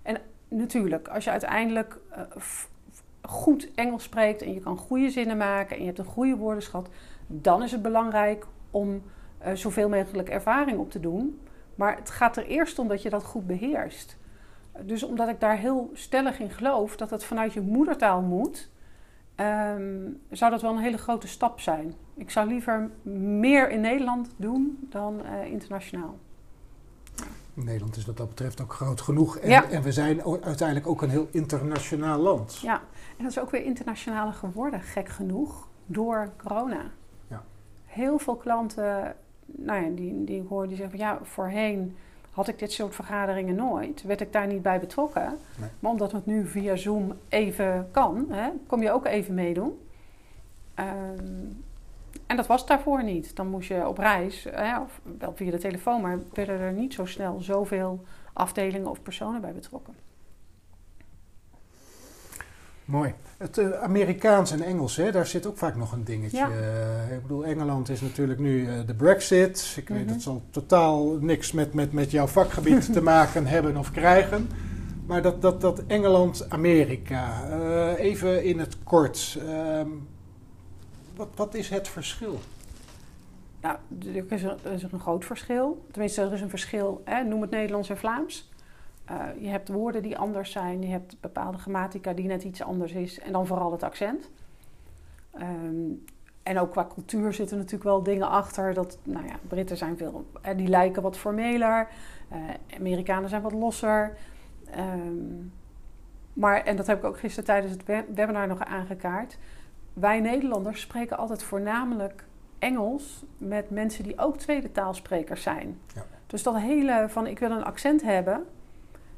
En 0.01 0.17
natuurlijk, 0.47 1.07
als 1.07 1.23
je 1.23 1.29
uiteindelijk 1.29 1.99
eh, 2.09 2.21
goed 3.21 3.73
Engels 3.75 4.03
spreekt 4.03 4.41
en 4.41 4.53
je 4.53 4.59
kan 4.59 4.77
goede 4.77 5.09
zinnen 5.09 5.37
maken 5.37 5.75
en 5.75 5.79
je 5.79 5.87
hebt 5.87 5.99
een 5.99 6.05
goede 6.05 6.35
woordenschat, 6.35 6.89
dan 7.27 7.63
is 7.63 7.71
het 7.71 7.81
belangrijk 7.81 8.45
om 8.71 9.03
eh, 9.37 9.53
zoveel 9.53 9.89
mogelijk 9.89 10.29
ervaring 10.29 10.77
op 10.77 10.91
te 10.91 10.99
doen. 10.99 11.39
Maar 11.75 11.95
het 11.95 12.09
gaat 12.09 12.37
er 12.37 12.45
eerst 12.45 12.79
om 12.79 12.87
dat 12.87 13.01
je 13.01 13.09
dat 13.09 13.23
goed 13.23 13.47
beheerst. 13.47 14.17
Dus 14.81 15.03
omdat 15.03 15.29
ik 15.29 15.39
daar 15.39 15.57
heel 15.57 15.89
stellig 15.93 16.39
in 16.39 16.49
geloof 16.49 16.95
dat 16.95 17.09
het 17.09 17.23
vanuit 17.23 17.53
je 17.53 17.61
moedertaal 17.61 18.21
moet, 18.21 18.69
ehm, 19.35 20.09
zou 20.29 20.51
dat 20.51 20.61
wel 20.61 20.71
een 20.71 20.83
hele 20.83 20.97
grote 20.97 21.27
stap 21.27 21.59
zijn. 21.59 21.93
Ik 22.15 22.29
zou 22.29 22.47
liever 22.47 22.89
meer 23.41 23.69
in 23.69 23.81
Nederland 23.81 24.29
doen 24.35 24.77
dan 24.89 25.25
eh, 25.25 25.51
internationaal. 25.51 26.17
Nederland 27.53 27.95
is 27.95 28.05
wat 28.05 28.17
dat 28.17 28.29
betreft 28.29 28.61
ook 28.61 28.73
groot 28.73 29.01
genoeg. 29.01 29.37
En, 29.37 29.49
Ja. 29.49 29.69
en 29.69 29.81
we 29.81 29.91
zijn 29.91 30.23
uiteindelijk 30.23 30.87
ook 30.87 31.01
een 31.01 31.09
heel 31.09 31.27
internationaal 31.31 32.19
land. 32.19 32.59
Ja, 32.61 32.81
en 33.17 33.23
dat 33.23 33.31
is 33.31 33.39
ook 33.39 33.49
weer 33.51 33.63
internationaler 33.63 34.33
geworden, 34.33 34.81
gek 34.81 35.09
genoeg, 35.09 35.67
door 35.85 36.29
corona. 36.37 36.81
Ja. 37.27 37.43
Heel 37.85 38.19
veel 38.19 38.35
klanten, 38.35 39.15
nou 39.45 39.83
ja, 39.83 39.89
die, 39.89 40.23
die 40.23 40.41
ik 40.41 40.47
hoor, 40.47 40.67
die 40.67 40.77
zeggen 40.77 40.97
van 40.97 41.07
ja, 41.07 41.19
voorheen 41.23 41.95
had 42.31 42.47
ik 42.47 42.59
dit 42.59 42.71
soort 42.71 42.95
vergaderingen 42.95 43.55
nooit. 43.55 44.03
Werd 44.03 44.21
ik 44.21 44.33
daar 44.33 44.47
niet 44.47 44.61
bij 44.61 44.79
betrokken. 44.79 45.37
Nee. 45.59 45.69
Maar 45.79 45.91
omdat 45.91 46.11
het 46.11 46.25
nu 46.25 46.47
via 46.47 46.75
Zoom 46.75 47.13
even 47.29 47.87
kan, 47.91 48.25
hè, 48.29 48.49
kom 48.67 48.81
je 48.81 48.91
ook 48.91 49.05
even 49.05 49.33
meedoen. 49.33 49.79
Ehm, 50.73 51.45
en 52.27 52.35
dat 52.35 52.47
was 52.47 52.65
daarvoor 52.65 53.03
niet. 53.03 53.35
Dan 53.35 53.47
moest 53.47 53.67
je 53.67 53.87
op 53.87 53.97
reis, 53.97 54.47
hè, 54.51 54.79
of 54.81 54.99
wel 55.19 55.33
via 55.35 55.51
de 55.51 55.57
telefoon, 55.57 56.01
maar 56.01 56.19
werden 56.33 56.59
er 56.59 56.71
niet 56.73 56.93
zo 56.93 57.05
snel 57.05 57.41
zoveel 57.41 58.03
afdelingen 58.33 58.89
of 58.89 59.01
personen 59.01 59.41
bij 59.41 59.53
betrokken. 59.53 59.93
Mooi. 62.85 63.13
Het 63.37 63.57
eh, 63.57 63.71
Amerikaans 63.71 64.51
en 64.51 64.61
Engels, 64.61 64.95
hè, 64.95 65.11
daar 65.11 65.25
zit 65.25 65.45
ook 65.47 65.57
vaak 65.57 65.75
nog 65.75 65.91
een 65.91 66.03
dingetje. 66.03 66.37
Ja. 66.37 66.49
Eh, 66.49 67.15
ik 67.15 67.21
bedoel, 67.21 67.45
Engeland 67.45 67.89
is 67.89 68.01
natuurlijk 68.01 68.39
nu 68.39 68.67
eh, 68.67 68.73
de 68.85 68.93
Brexit. 68.93 69.73
Ik 69.77 69.87
weet, 69.89 70.03
Mhm. 70.03 70.13
het 70.13 70.21
zal 70.21 70.41
totaal 70.49 71.05
niks 71.19 71.51
met, 71.51 71.73
met, 71.73 71.93
met 71.93 72.11
jouw 72.11 72.27
vakgebied 72.27 72.93
te 72.93 73.01
maken 73.13 73.45
hebben 73.45 73.77
of 73.77 73.91
krijgen. 73.91 74.49
Maar 75.05 75.21
dat, 75.21 75.41
dat, 75.41 75.61
dat 75.61 75.83
Engeland-Amerika, 75.87 77.47
even 77.95 78.43
in 78.43 78.59
het 78.59 78.77
kort. 78.83 79.37
ehm, 79.47 79.87
wat, 81.15 81.29
wat 81.35 81.53
is 81.53 81.69
het 81.69 81.87
verschil? 81.87 82.39
Nou, 83.61 83.77
er 84.15 84.31
is, 84.31 84.43
er 84.43 84.71
is 84.71 84.83
een 84.83 84.99
groot 84.99 85.25
verschil. 85.25 85.85
Tenminste, 85.91 86.21
er 86.21 86.33
is 86.33 86.41
een 86.41 86.49
verschil. 86.49 87.01
Hè? 87.05 87.23
Noem 87.23 87.41
het 87.41 87.49
Nederlands 87.51 87.89
en 87.89 87.97
Vlaams. 87.97 88.51
Eh, 89.05 89.25
je 89.39 89.47
hebt 89.47 89.67
woorden 89.69 90.01
die 90.01 90.17
anders 90.17 90.51
zijn. 90.51 90.81
Je 90.81 90.87
hebt 90.87 91.17
bepaalde 91.21 91.57
grammatica 91.57 92.13
die 92.13 92.27
net 92.27 92.43
iets 92.43 92.61
anders 92.61 92.91
is. 92.91 93.19
En 93.19 93.31
dan 93.31 93.47
vooral 93.47 93.71
het 93.71 93.83
accent. 93.83 94.29
Ehm, 95.31 95.91
en 96.43 96.59
ook 96.59 96.71
qua 96.71 96.87
cultuur 96.93 97.33
zitten 97.33 97.57
natuurlijk 97.57 97.83
wel 97.83 98.03
dingen 98.03 98.29
achter. 98.29 98.73
Dat, 98.73 98.97
nou 99.03 99.25
ja, 99.27 99.35
Britten 99.47 99.77
zijn 99.77 99.97
veel... 99.97 100.25
eh, 100.41 100.57
die 100.57 100.67
lijken 100.67 101.01
wat 101.01 101.17
formeler. 101.17 101.87
Eh, 102.29 102.39
Amerikanen 102.79 103.29
zijn 103.29 103.41
wat 103.41 103.51
losser. 103.53 104.17
Ehm, 104.71 105.45
maar, 106.33 106.63
en 106.63 106.75
dat 106.75 106.87
heb 106.87 106.97
ik 106.97 107.03
ook 107.03 107.19
gisteren 107.19 107.45
tijdens 107.45 107.71
het 107.73 107.85
we- 107.85 108.05
webinar 108.15 108.47
nog 108.47 108.59
aangekaart. 108.59 109.37
Wij 109.93 110.19
Nederlanders 110.19 110.81
spreken 110.81 111.17
altijd 111.17 111.43
voornamelijk 111.43 112.25
Engels 112.59 113.23
met 113.37 113.69
mensen 113.69 114.03
die 114.03 114.19
ook 114.19 114.37
tweede 114.37 114.71
taalsprekers 114.71 115.43
zijn. 115.43 115.79
Ja. 115.93 116.05
Dus 116.27 116.43
dat 116.43 116.57
hele 116.57 117.05
van 117.07 117.27
ik 117.27 117.39
wil 117.39 117.51
een 117.51 117.63
accent 117.63 118.01
hebben, 118.01 118.45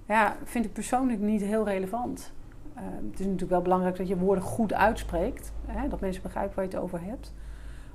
ja, 0.06 0.36
vind 0.44 0.66
ik 0.66 0.74
persoonlijk 0.74 1.20
niet 1.20 1.42
heel 1.42 1.66
relevant. 1.66 2.32
Eh, 2.74 2.84
het 2.84 3.20
is 3.20 3.26
natuurlijk 3.26 3.52
wel 3.52 3.62
belangrijk 3.62 3.98
dat 3.98 4.08
je 4.08 4.18
woorden 4.18 4.44
goed 4.44 4.74
uitspreekt, 4.74 5.54
hè, 5.66 5.88
dat 5.88 6.00
mensen 6.00 6.22
begrijpen 6.22 6.56
waar 6.56 6.66
je 6.66 6.72
het 6.72 6.80
over 6.80 7.02
hebt. 7.02 7.34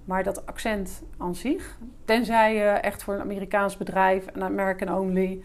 Maar 0.04 0.22
dat 0.22 0.46
accent 0.46 1.02
aan 1.16 1.34
zich, 1.34 1.78
tenzij 2.04 2.54
je 2.54 2.64
echt 2.64 3.02
voor 3.02 3.14
een 3.14 3.20
Amerikaans 3.20 3.76
bedrijf, 3.76 4.26
een 4.32 4.42
American 4.42 4.98
only 4.98 5.42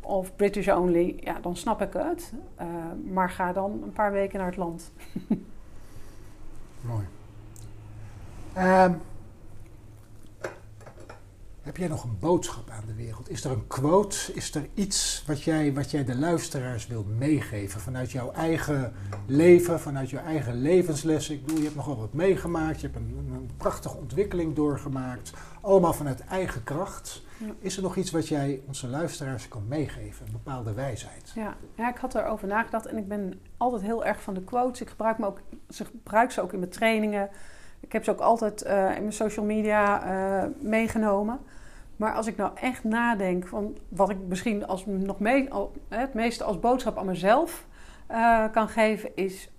of 0.00 0.36
British 0.36 0.68
only, 0.68 1.16
ja, 1.20 1.40
dan 1.40 1.56
snap 1.56 1.82
ik 1.82 1.92
het. 1.92 2.32
Eh, 2.56 2.66
maar 3.04 3.30
ga 3.30 3.52
dan 3.52 3.80
een 3.82 3.92
paar 3.92 4.12
weken 4.12 4.38
naar 4.38 4.46
het 4.46 4.56
land. 4.56 4.92
Mooi. 6.80 7.04
Ehm, 8.52 8.92
heb 11.62 11.76
jij 11.76 11.88
nog 11.88 12.04
een 12.04 12.18
boodschap 12.18 12.70
aan 12.70 12.84
de 12.86 12.94
wereld? 12.94 13.30
Is 13.30 13.44
er 13.44 13.50
een 13.50 13.66
quote? 13.66 14.16
Is 14.34 14.54
er 14.54 14.68
iets 14.74 15.24
wat 15.26 15.42
jij, 15.42 15.74
wat 15.74 15.90
jij 15.90 16.04
de 16.04 16.16
luisteraars 16.16 16.86
wilt 16.86 17.18
meegeven 17.18 17.80
vanuit 17.80 18.10
jouw 18.10 18.32
eigen 18.32 18.92
leven, 19.26 19.80
vanuit 19.80 20.10
jouw 20.10 20.24
eigen 20.24 20.60
levenslessen? 20.60 21.34
Ik 21.34 21.40
bedoel, 21.40 21.58
je 21.58 21.64
hebt 21.64 21.76
nogal 21.76 21.96
wat 21.96 22.12
meegemaakt, 22.12 22.80
je 22.80 22.86
hebt 22.86 22.98
een, 22.98 23.30
een 23.32 23.50
prachtige 23.56 23.96
ontwikkeling 23.96 24.54
doorgemaakt, 24.54 25.32
allemaal 25.60 25.92
vanuit 25.92 26.20
eigen 26.20 26.64
kracht. 26.64 27.22
Ja. 27.38 27.52
Is 27.58 27.76
er 27.76 27.82
nog 27.82 27.96
iets 27.96 28.10
wat 28.10 28.28
jij 28.28 28.60
onze 28.66 28.88
luisteraars 28.88 29.48
kan 29.48 29.68
meegeven, 29.68 30.26
een 30.26 30.32
bepaalde 30.32 30.72
wijsheid? 30.72 31.32
Ja, 31.34 31.56
ja, 31.74 31.88
ik 31.88 31.96
had 31.96 32.14
erover 32.14 32.48
nagedacht 32.48 32.86
en 32.86 32.96
ik 32.96 33.08
ben 33.08 33.40
altijd 33.56 33.82
heel 33.82 34.04
erg 34.04 34.22
van 34.22 34.34
de 34.34 34.44
quotes. 34.44 34.80
Ik 34.80 34.88
gebruik, 34.88 35.18
me 35.18 35.26
ook, 35.26 35.40
ze 35.68 35.84
gebruik 35.84 36.30
ze 36.30 36.40
ook 36.40 36.52
in 36.52 36.58
mijn 36.58 36.70
trainingen. 36.70 37.28
Ik 37.80 37.92
heb 37.92 38.04
ze 38.04 38.10
ook 38.10 38.20
altijd 38.20 38.62
eh, 38.62 38.96
in 38.96 39.00
mijn 39.00 39.12
social 39.12 39.44
media 39.44 40.02
eh, 40.02 40.48
meegenomen. 40.60 41.40
Maar 41.96 42.14
als 42.14 42.26
ik 42.26 42.36
nou 42.36 42.50
echt 42.54 42.84
nadenk 42.84 43.46
van 43.46 43.78
wat 43.88 44.10
ik 44.10 44.18
misschien 44.28 44.66
als 44.66 44.86
nog 44.86 45.18
mee, 45.20 45.52
al, 45.52 45.72
het 45.88 46.14
meeste 46.14 46.44
als 46.44 46.60
boodschap 46.60 46.98
aan 46.98 47.06
mezelf 47.06 47.66
eh, 48.06 48.44
kan 48.52 48.68
geven, 48.68 49.16
is 49.16 49.50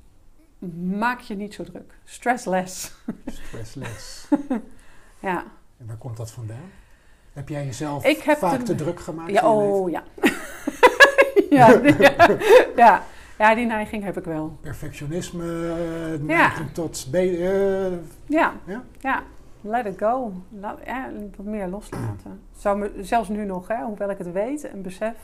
maak 0.84 1.20
je 1.20 1.36
niet 1.36 1.54
zo 1.54 1.64
druk. 1.64 1.94
Stress 2.04 2.46
less. 2.46 2.96
Stressless. 3.26 4.28
ja. 5.20 5.44
en 5.78 5.88
waar 5.88 5.98
komt 5.98 6.18
dat 6.18 6.32
vandaan? 6.32 6.70
Heb 7.34 7.50
jij 7.50 7.66
jezelf 7.66 8.06
Ik 8.06 8.18
heb 8.22 8.38
vaak 8.38 8.58
de- 8.60 8.64
te 8.64 8.76
druk 8.76 9.00
gemaakt? 9.00 9.32
Ja, 9.32 9.52
oh 9.54 9.90
ja. 9.90 10.04
ja, 11.50 11.74
die, 11.76 11.96
ja. 12.76 13.04
ja, 13.38 13.56
die 13.56 13.66
neiging 13.66 14.04
heb 14.04 14.18
ik 14.18 14.24
wel. 14.24 14.58
perfectionisme, 14.62 15.74
eh, 16.14 16.20
neiging 16.26 16.72
tot 16.72 17.08
eh, 17.12 17.92
Ja, 18.26 18.54
Ja? 18.66 18.84
ja. 19.00 19.24
Let 19.62 19.86
it 19.86 19.98
go. 19.98 20.34
Laat, 20.60 20.80
ja, 20.86 21.10
wat 21.36 21.46
meer 21.46 21.68
loslaten. 21.68 22.40
Zou 22.58 22.78
me, 22.78 22.92
zelfs 23.02 23.30
nu 23.30 23.46
nog, 23.46 23.68
hè, 23.68 23.84
hoewel 23.84 24.10
ik 24.10 24.18
het 24.18 24.32
weet 24.32 24.64
en 24.64 24.82
besef, 24.82 25.16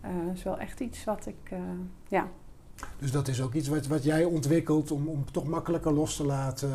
eh, 0.00 0.10
is 0.34 0.42
wel 0.42 0.58
echt 0.58 0.80
iets 0.80 1.04
wat 1.04 1.26
ik, 1.26 1.56
ja, 2.08 2.26
Dus 2.98 3.12
dat 3.12 3.28
is 3.28 3.42
ook 3.42 3.54
iets 3.54 3.68
wat, 3.68 3.86
wat 3.86 4.04
jij 4.04 4.24
ontwikkelt 4.24 4.90
om, 4.90 5.08
om 5.08 5.24
toch 5.32 5.46
makkelijker 5.46 5.92
los 5.92 6.16
te 6.16 6.24
laten. 6.26 6.68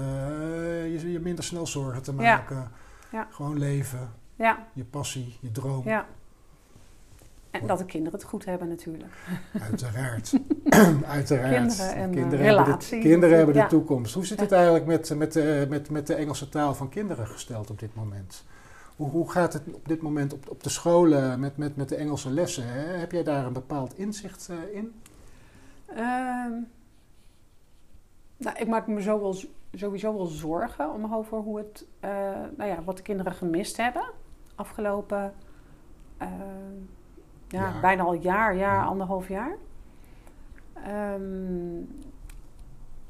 je, 0.91 1.11
je 1.11 1.19
minder 1.19 1.43
snel 1.43 1.67
zorgen 1.67 2.01
te 2.01 2.11
Ja. 2.11 2.17
maken. 2.35 2.71
Ja. 3.11 3.27
Gewoon 3.31 3.57
leven, 3.59 4.11
ja, 4.41 4.67
je 4.73 4.83
passie, 4.83 5.37
je 5.39 5.51
droom. 5.51 5.83
ja. 5.85 6.05
En 7.51 7.67
dat 7.67 7.77
de 7.77 7.85
kinderen 7.85 8.19
het 8.19 8.27
goed 8.27 8.45
hebben 8.45 8.67
natuurlijk. 8.67 9.13
Uiteraard. 9.61 10.33
Uiteraard. 11.05 11.75
Kinderen 11.75 11.93
en, 11.95 12.13
eh, 12.13 12.55
hebben, 12.55 12.79
de, 12.79 12.99
kinderen 12.99 13.37
hebben 13.37 13.55
de 13.55 13.67
toekomst. 13.67 14.13
Hoe 14.13 14.25
zit 14.25 14.39
het 14.39 14.51
eigenlijk 14.51 14.85
met, 14.85 15.15
met, 15.15 15.33
de, 15.33 15.65
met, 15.69 15.89
met 15.89 16.07
de 16.07 16.15
Engelse 16.15 16.49
taal 16.49 16.75
van 16.75 16.89
kinderen 16.89 17.27
gesteld 17.27 17.69
op 17.69 17.79
dit 17.79 17.95
moment? 17.95 18.45
Hoe, 18.95 19.09
hoe 19.09 19.31
gaat 19.31 19.53
het 19.53 19.63
op 19.73 19.87
dit 19.87 20.01
moment 20.01 20.33
op, 20.33 20.49
op 20.49 20.63
de 20.63 20.69
scholen 20.69 21.39
met, 21.39 21.57
met, 21.57 21.75
met 21.75 21.89
de 21.89 21.95
Engelse 21.95 22.29
lessen? 22.29 22.67
Hè? 22.67 22.97
Heb 22.97 23.11
jij 23.11 23.23
daar 23.23 23.45
een 23.45 23.53
bepaald 23.53 23.97
inzicht 23.97 24.49
eh, 24.49 24.75
in? 24.75 25.01
Ehm, 25.85 26.51
nou, 28.37 28.57
ik 28.57 28.67
maak 28.67 28.87
me 28.87 29.01
zo 29.01 29.21
wel, 29.21 29.35
sowieso 29.73 30.15
wel 30.15 30.25
zorgen 30.25 30.93
om 30.93 31.13
over 31.13 31.37
hoe 31.37 31.57
het, 31.57 31.85
eh, 31.99 32.09
nou 32.57 32.69
ja, 32.69 32.83
wat 32.83 32.97
de 32.97 33.03
kinderen 33.03 33.33
gemist 33.33 33.77
hebben 33.77 34.03
afgelopen, 34.55 35.33
eh, 36.17 36.27
ja, 37.47 37.59
Jaar. 37.59 37.81
bijna 37.81 38.03
al 38.03 38.13
jaar, 38.13 38.55
jaar, 38.55 38.75
Ja. 38.75 38.83
anderhalf 38.85 39.27
jaar. 39.27 39.55
Ehm, 40.73 41.79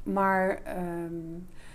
maar 0.02 0.60
ehm, 0.64 1.14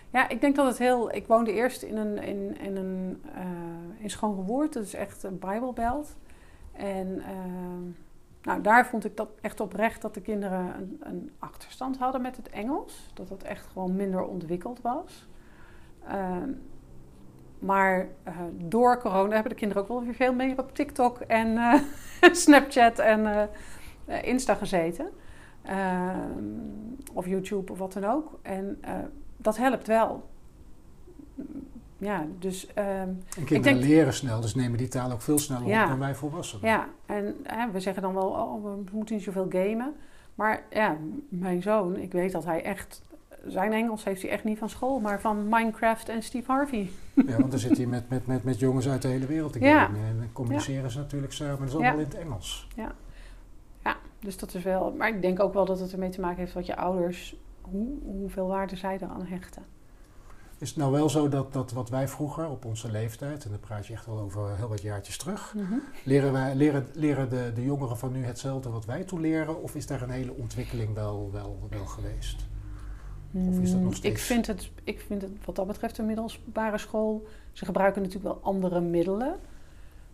ja, 0.10 0.30
ik 0.30 0.42
denk 0.42 0.56
dat 0.56 0.68
het 0.68 0.78
heel. 0.78 1.14
Ik 1.16 1.28
woonde 1.28 1.54
eerst 1.54 1.82
in 1.82 1.98
een 1.98 2.18
in, 2.24 2.58
in 2.58 2.76
een 2.78 3.22
uh, 3.36 4.04
in 4.04 4.10
Schoongewoerd, 4.10 4.74
dat 4.74 4.84
is 4.84 4.94
echt 4.94 5.24
een 5.24 5.40
Bijbelbelt. 5.40 6.16
En 6.72 7.22
ehm, 7.22 7.82
Nou, 8.42 8.62
daar 8.62 8.86
vond 8.86 9.06
ik 9.06 9.18
dat 9.18 9.30
echt 9.42 9.60
oprecht 9.60 10.02
dat 10.02 10.14
de 10.14 10.22
kinderen 10.22 10.76
een, 10.78 10.98
een 11.00 11.32
achterstand 11.40 11.98
hadden 11.98 12.22
met 12.22 12.38
het 12.38 12.50
Engels. 12.50 13.12
Dat 13.14 13.30
het 13.30 13.44
echt 13.44 13.66
gewoon 13.66 13.96
minder 13.96 14.24
ontwikkeld 14.24 14.82
was. 14.82 15.28
Ehm, 16.08 16.50
maar 17.60 18.08
uh, 18.28 18.34
door 18.52 19.00
corona 19.00 19.34
hebben 19.34 19.52
de 19.52 19.58
kinderen 19.58 19.84
ook 19.84 19.90
wel 19.90 20.04
weer 20.04 20.14
veel 20.14 20.34
meer 20.34 20.60
op 20.60 20.76
TikTok 20.76 21.20
en 21.20 21.48
uh, 21.48 21.74
Snapchat 22.44 23.00
en 23.00 23.20
uh, 23.20 24.24
Insta 24.24 24.54
gezeten. 24.54 25.10
Ehm, 25.64 26.44
of 27.14 27.28
YouTube 27.28 27.72
of 27.72 27.78
wat 27.78 27.94
dan 27.94 28.06
ook. 28.06 28.40
En 28.42 28.80
dat 29.38 29.58
helpt 29.58 29.88
wel. 29.88 30.30
Ja, 31.98 32.26
dus... 32.40 32.68
Um, 32.70 32.76
en 32.76 33.24
kinderen 33.46 33.62
denk, 33.62 33.82
leren 33.82 34.14
snel, 34.14 34.42
dus 34.42 34.56
nemen 34.56 34.78
die 34.78 34.88
taal 34.88 35.12
ook 35.12 35.22
veel 35.22 35.38
sneller 35.38 35.68
ja, 35.68 35.84
op 35.84 35.90
dan 35.90 36.00
wij 36.00 36.16
volwassenen. 36.16 36.70
Ja, 36.70 36.88
en 37.06 37.36
we 37.72 37.80
zeggen 37.80 38.02
dan 38.02 38.14
wel, 38.14 38.28
oh, 38.28 38.64
we 38.64 38.84
moeten 38.92 39.16
niet 39.16 39.24
zoveel 39.24 39.48
gamen. 39.50 39.96
Maar 40.36 40.64
ja, 40.70 40.98
mijn 41.30 41.62
zoon, 41.62 41.96
ik 41.96 42.12
weet 42.12 42.32
dat 42.32 42.46
hij 42.46 42.64
echt 42.64 43.02
zijn 43.46 43.74
Engels 43.74 44.04
heeft 44.04 44.22
hij 44.22 44.32
echt 44.32 44.44
niet 44.44 44.58
van 44.58 44.70
school, 44.70 45.00
maar 45.00 45.22
van 45.22 45.50
Minecraft 45.50 46.10
en 46.10 46.24
Steve 46.24 46.52
Harvey. 46.52 46.90
Ja, 47.14 47.38
want 47.38 47.52
dan 47.52 47.60
zit 47.60 47.78
hij 47.78 47.86
met, 47.86 48.10
met, 48.10 48.28
met, 48.28 48.44
met 48.44 48.60
jongens 48.60 48.90
uit 48.90 49.02
de 49.02 49.08
hele 49.08 49.26
wereld 49.26 49.54
te 49.54 49.60
ja. 49.60 49.88
En 49.88 50.18
dan 50.18 50.32
communiceren 50.34 50.92
ze 50.92 50.98
natuurlijk 50.98 51.34
samen. 51.34 51.60
Dat 51.60 51.68
is 51.68 51.74
allemaal 51.74 51.94
in 51.94 52.00
het 52.00 52.16
Engels. 52.16 52.68
Ja. 52.76 52.92
ja, 53.84 53.96
dus 54.20 54.38
dat 54.38 54.54
is 54.54 54.64
wel... 54.64 54.94
Maar 54.98 55.10
ik 55.10 55.22
denk 55.22 55.40
ook 55.40 55.54
wel 55.54 55.66
dat 55.66 55.80
het 55.80 55.92
ermee 55.92 56.10
te 56.10 56.22
maken 56.22 56.38
heeft 56.38 56.54
wat 56.54 56.66
je 56.66 56.76
ouders... 56.76 57.36
Hoe, 57.62 57.88
hoeveel 58.04 58.48
waarde 58.48 58.76
zij 58.76 58.98
eraan 59.02 59.26
hechten. 59.26 59.64
Is 60.58 60.70
het 60.70 60.78
nou 60.78 60.92
wel 60.92 61.10
zo 61.10 61.30
dat, 61.30 61.54
dat 61.54 61.72
wat 61.72 61.90
wij 61.90 62.08
vroeger 62.08 62.50
op 62.50 62.66
onze 62.66 62.92
leeftijd, 62.92 63.44
en 63.44 63.50
dan 63.50 63.60
praat 63.60 63.88
je 63.88 63.94
echt 63.94 64.06
wel 64.06 64.20
over 64.20 64.56
heel 64.56 64.68
wat 64.68 64.82
jaartjes 64.82 65.18
terug, 65.18 65.54
mhm. 65.56 65.74
leren, 66.04 66.32
wij, 66.32 66.56
leren, 66.56 66.88
leren 66.94 67.30
de, 67.30 67.52
de 67.56 67.64
jongeren 67.64 67.98
van 67.98 68.12
nu 68.12 68.26
hetzelfde 68.26 68.70
wat 68.70 68.86
wij 68.86 69.04
toen 69.04 69.22
leren? 69.22 69.62
Of 69.62 69.76
is 69.76 69.88
daar 69.88 70.02
een 70.02 70.10
hele 70.10 70.34
ontwikkeling 70.34 70.94
wel, 70.94 71.30
wel, 71.32 71.68
wel 71.70 71.86
geweest? 71.86 72.46
Of 73.50 73.60
is 73.60 73.72
dat 73.72 73.80
nog 73.80 73.90
mm, 73.90 73.94
steeds? 73.94 74.16
Ik 74.16 74.22
vind, 74.22 74.48
het, 74.48 74.72
ik 74.84 75.00
vind 75.00 75.22
het 75.22 75.32
wat 75.46 75.56
dat 75.56 75.68
betreft 75.68 75.98
een 75.98 76.06
middelbare 76.06 76.78
school. 76.78 77.28
Ze 77.52 77.66
gebruiken 77.66 78.02
natuurlijk 78.02 78.34
wel 78.34 78.44
andere 78.44 78.82
middelen. 78.82 79.40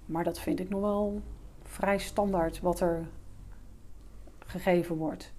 Maar 0.06 0.24
dat 0.24 0.40
vind 0.40 0.60
ik 0.60 0.70
nog 0.70 0.82
wel 0.82 1.22
vrij 1.62 1.98
standaard 1.98 2.60
wat 2.60 2.80
er 2.80 3.08
gegeven 4.40 4.96
wordt. 4.96 5.34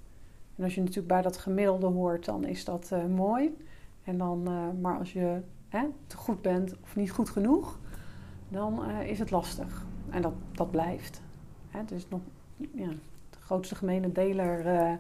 En 0.57 0.65
als 0.65 0.75
je 0.75 0.81
natuurlijk 0.81 1.09
bij 1.09 1.23
dat 1.23 1.37
gemiddelde 1.37 1.87
hoort, 1.87 2.25
dan 2.25 2.45
is 2.45 2.65
dat 2.65 2.91
uh, 2.93 3.05
mooi. 3.05 3.57
En 4.05 4.19
dan, 4.19 4.49
uh, 4.49 4.81
maar 4.81 4.99
als 4.99 5.13
je 5.13 5.41
hè, 5.69 5.87
te 6.07 6.17
goed 6.17 6.43
bent 6.43 6.75
of 6.83 6.97
niet 6.97 7.11
goed 7.11 7.31
genoeg, 7.31 7.79
dan 8.49 8.91
uh, 8.91 9.09
is 9.09 9.19
het 9.19 9.31
lastig. 9.31 9.87
En 10.11 10.23
dat, 10.23 10.33
dat 10.53 10.71
blijft. 10.71 11.23
Hè, 11.69 11.85
dus 11.85 12.09
nog, 12.09 12.21
ja, 12.57 12.89
de 13.31 13.39
grootste 13.41 13.75
gemene 13.75 14.13
deler 14.13 14.99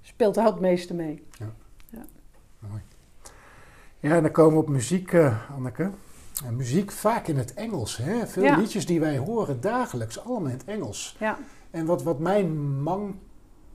speelt 0.00 0.34
daar 0.34 0.46
het 0.46 0.60
meeste 0.60 0.94
mee. 0.94 1.22
Ja. 1.38 1.54
Mooi. 2.58 2.80
Ja, 4.00 4.14
en 4.14 4.22
dan 4.22 4.32
komen 4.32 4.52
we 4.52 4.62
op 4.62 4.68
muziek, 4.68 5.12
uh, 5.12 5.50
Anneke. 5.50 5.90
En 6.44 6.56
muziek 6.56 6.92
vaak 6.92 7.26
in 7.26 7.36
het 7.36 7.54
Engels. 7.54 7.96
Hè? 7.96 8.26
Veel 8.26 8.56
liedjes 8.56 8.86
die 8.86 9.00
wij 9.00 9.18
horen 9.18 9.60
dagelijks, 9.60 10.24
allemaal 10.24 10.50
in 10.50 10.56
het 10.56 10.64
Engels. 10.64 11.16
Ja. 11.18 11.38
En 11.70 11.86
wat, 11.86 12.02
wat 12.02 12.18
mijn 12.18 12.80
man, 12.82 13.18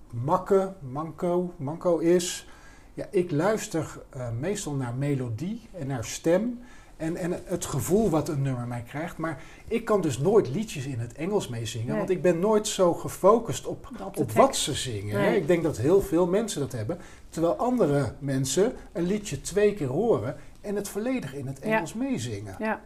makke, 0.10 0.74
manco, 0.80 1.54
manco 1.58 1.98
is... 1.98 2.50
Ja, 2.94 3.08
ik 3.12 3.32
luister 3.32 4.02
uh, 4.18 4.30
meestal 4.40 4.74
naar 4.74 4.94
melodie 4.94 5.62
en 5.72 5.88
naar 5.88 6.06
stem 6.06 6.60
en, 7.02 7.16
en 7.18 7.41
het 7.45 7.66
gevoel 7.66 8.10
wat 8.10 8.30
een 8.30 8.41
nummer 8.41 8.68
mij 8.68 8.84
krijgt. 8.88 9.18
Maar 9.18 9.41
ik 9.68 9.86
kan 9.86 10.02
dus 10.02 10.18
nooit 10.18 10.49
liedjes 10.49 10.86
in 10.86 10.99
het 10.99 11.14
Engels 11.14 11.47
meezingen, 11.47 11.97
want 11.97 12.10
ik 12.10 12.22
ben 12.22 12.39
nooit 12.39 12.68
zo 12.68 12.93
gefocust 12.93 13.66
op, 13.66 13.89
op 14.16 14.32
wat 14.32 14.56
ze 14.56 14.74
zingen. 14.74 15.36
Ik 15.36 15.47
denk 15.47 15.64
dat 15.64 15.78
heel 15.78 16.02
veel 16.02 16.28
mensen 16.28 16.62
dat 16.62 16.72
hebben, 16.72 16.97
terwijl 17.30 17.56
andere 17.56 18.14
mensen 18.20 18.74
een 18.91 19.04
liedje 19.04 19.41
twee 19.41 19.74
keer 19.74 19.88
horen 19.88 20.36
en 20.62 20.76
het 20.76 20.89
volledig 20.89 21.36
in 21.36 21.47
het 21.47 21.60
Engels 21.60 21.93
meezingen. 21.93 22.56
Ja. 22.60 22.82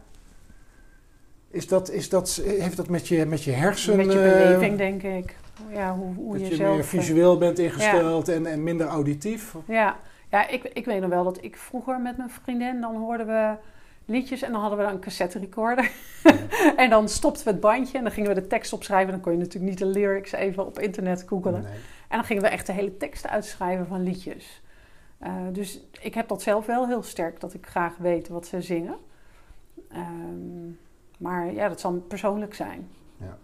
Is 1.50 1.68
dat, 1.68 1.90
is 1.90 2.08
dat, 2.08 2.42
heeft 2.44 2.76
dat 2.76 2.88
met 2.88 3.08
je, 3.08 3.26
met 3.26 3.44
je 3.44 3.50
hersenen... 3.50 4.06
Met 4.06 4.12
je 4.14 4.20
beleving, 4.20 4.72
uh, 4.72 4.78
denk 4.78 5.02
ik. 5.02 5.36
Ja, 5.72 5.94
hoe, 5.94 6.14
hoe 6.14 6.38
dat 6.38 6.48
je, 6.48 6.56
je 6.56 6.62
meer 6.62 6.84
visueel 6.84 7.38
bent 7.38 7.58
ingesteld 7.58 8.28
en, 8.28 8.46
en 8.46 8.62
minder 8.62 8.86
auditief. 8.86 9.54
Ja, 9.66 9.98
ja 10.30 10.48
ik, 10.48 10.64
ik 10.64 10.84
weet 10.84 11.00
nog 11.00 11.10
wel 11.10 11.24
dat 11.24 11.38
ik 11.40 11.56
vroeger 11.56 12.00
met 12.00 12.16
mijn 12.16 12.30
vriendin... 12.30 12.80
dan 12.80 12.96
hoorden 12.96 13.26
we 13.26 13.54
liedjes 14.06 14.42
en 14.42 14.52
dan 14.52 14.60
hadden 14.60 14.78
we 14.78 14.84
dan 14.84 14.94
een 14.94 15.00
cassette 15.00 15.38
recorder. 15.38 15.90
en 16.76 16.90
dan 16.90 17.08
stopten 17.08 17.44
we 17.44 17.50
het 17.50 17.60
bandje 17.60 17.98
en 17.98 18.04
dan 18.04 18.12
gingen 18.12 18.34
we 18.34 18.40
de 18.40 18.46
tekst 18.46 18.72
opschrijven. 18.72 19.12
Dan 19.12 19.20
kon 19.20 19.32
je 19.32 19.38
natuurlijk 19.38 19.70
niet 19.70 19.78
de 19.78 19.86
lyrics 19.86 20.32
even 20.32 20.66
op 20.66 20.78
internet 20.78 21.24
googelen. 21.26 21.64
En 22.08 22.16
dan 22.16 22.24
gingen 22.24 22.42
we 22.42 22.48
echt 22.48 22.66
de 22.66 22.72
hele 22.72 22.96
teksten 22.96 23.30
uitschrijven 23.30 23.86
van 23.86 24.02
liedjes. 24.02 24.62
Uh, 25.22 25.32
dus 25.52 25.80
ik 26.00 26.14
heb 26.14 26.28
dat 26.28 26.42
zelf 26.42 26.66
wel 26.66 26.86
heel 26.86 27.02
sterk, 27.02 27.40
dat 27.40 27.54
ik 27.54 27.66
graag 27.66 27.96
weet 27.96 28.28
wat 28.28 28.46
ze 28.46 28.60
zingen. 28.60 28.96
Um, 29.92 30.78
maar 31.18 31.52
ja, 31.52 31.68
dat 31.68 31.80
zal 31.80 31.92
persoonlijk 31.92 32.54
zijn. 32.54 32.88
Ja. 33.16 33.36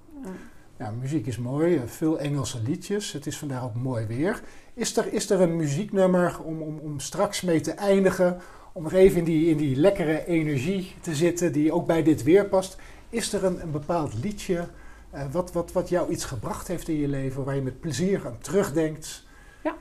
ja, 0.77 0.91
muziek 0.91 1.27
is 1.27 1.39
mooi. 1.39 1.83
Veel 1.87 2.19
Engelse 2.19 2.63
liedjes. 2.63 3.13
Het 3.13 3.27
is 3.27 3.39
vandaag 3.39 3.65
ook 3.65 3.75
mooi 3.75 4.07
weer. 4.07 4.43
Is 4.75 4.97
er, 4.97 5.13
is 5.13 5.31
er 5.31 5.41
een 5.41 5.57
muzieknummer 5.57 6.43
om, 6.43 6.63
om, 6.63 6.79
om 6.79 7.01
straks 7.01 7.41
mee 7.41 7.61
te 7.61 7.73
eindigen? 7.73 8.41
Om 8.73 8.83
nog 8.83 8.93
even 8.93 9.19
in 9.19 9.25
die, 9.25 9.51
in 9.51 9.57
die 9.57 9.77
lekkere 9.77 10.27
energie 10.27 10.95
te 11.01 11.15
zitten, 11.15 11.53
die 11.53 11.73
ook 11.73 11.87
bij 11.87 12.03
dit 12.03 12.23
weer 12.23 12.47
past. 12.47 12.77
Is 13.09 13.33
er 13.33 13.45
een, 13.45 13.63
een 13.63 13.71
bepaald 13.71 14.15
liedje 14.23 14.69
uh, 15.15 15.23
wat, 15.31 15.53
wat, 15.53 15.73
wat 15.73 15.89
jou 15.89 16.11
iets 16.11 16.25
gebracht 16.25 16.69
heeft 16.69 16.89
in 16.89 16.97
je 16.97 17.09
leven, 17.09 17.45
waar 17.45 17.55
je 17.55 17.63
met 17.63 17.81
plezier 17.81 18.27
aan 18.27 18.39
terugdenkt? 18.39 19.27
Ja, 19.63 19.75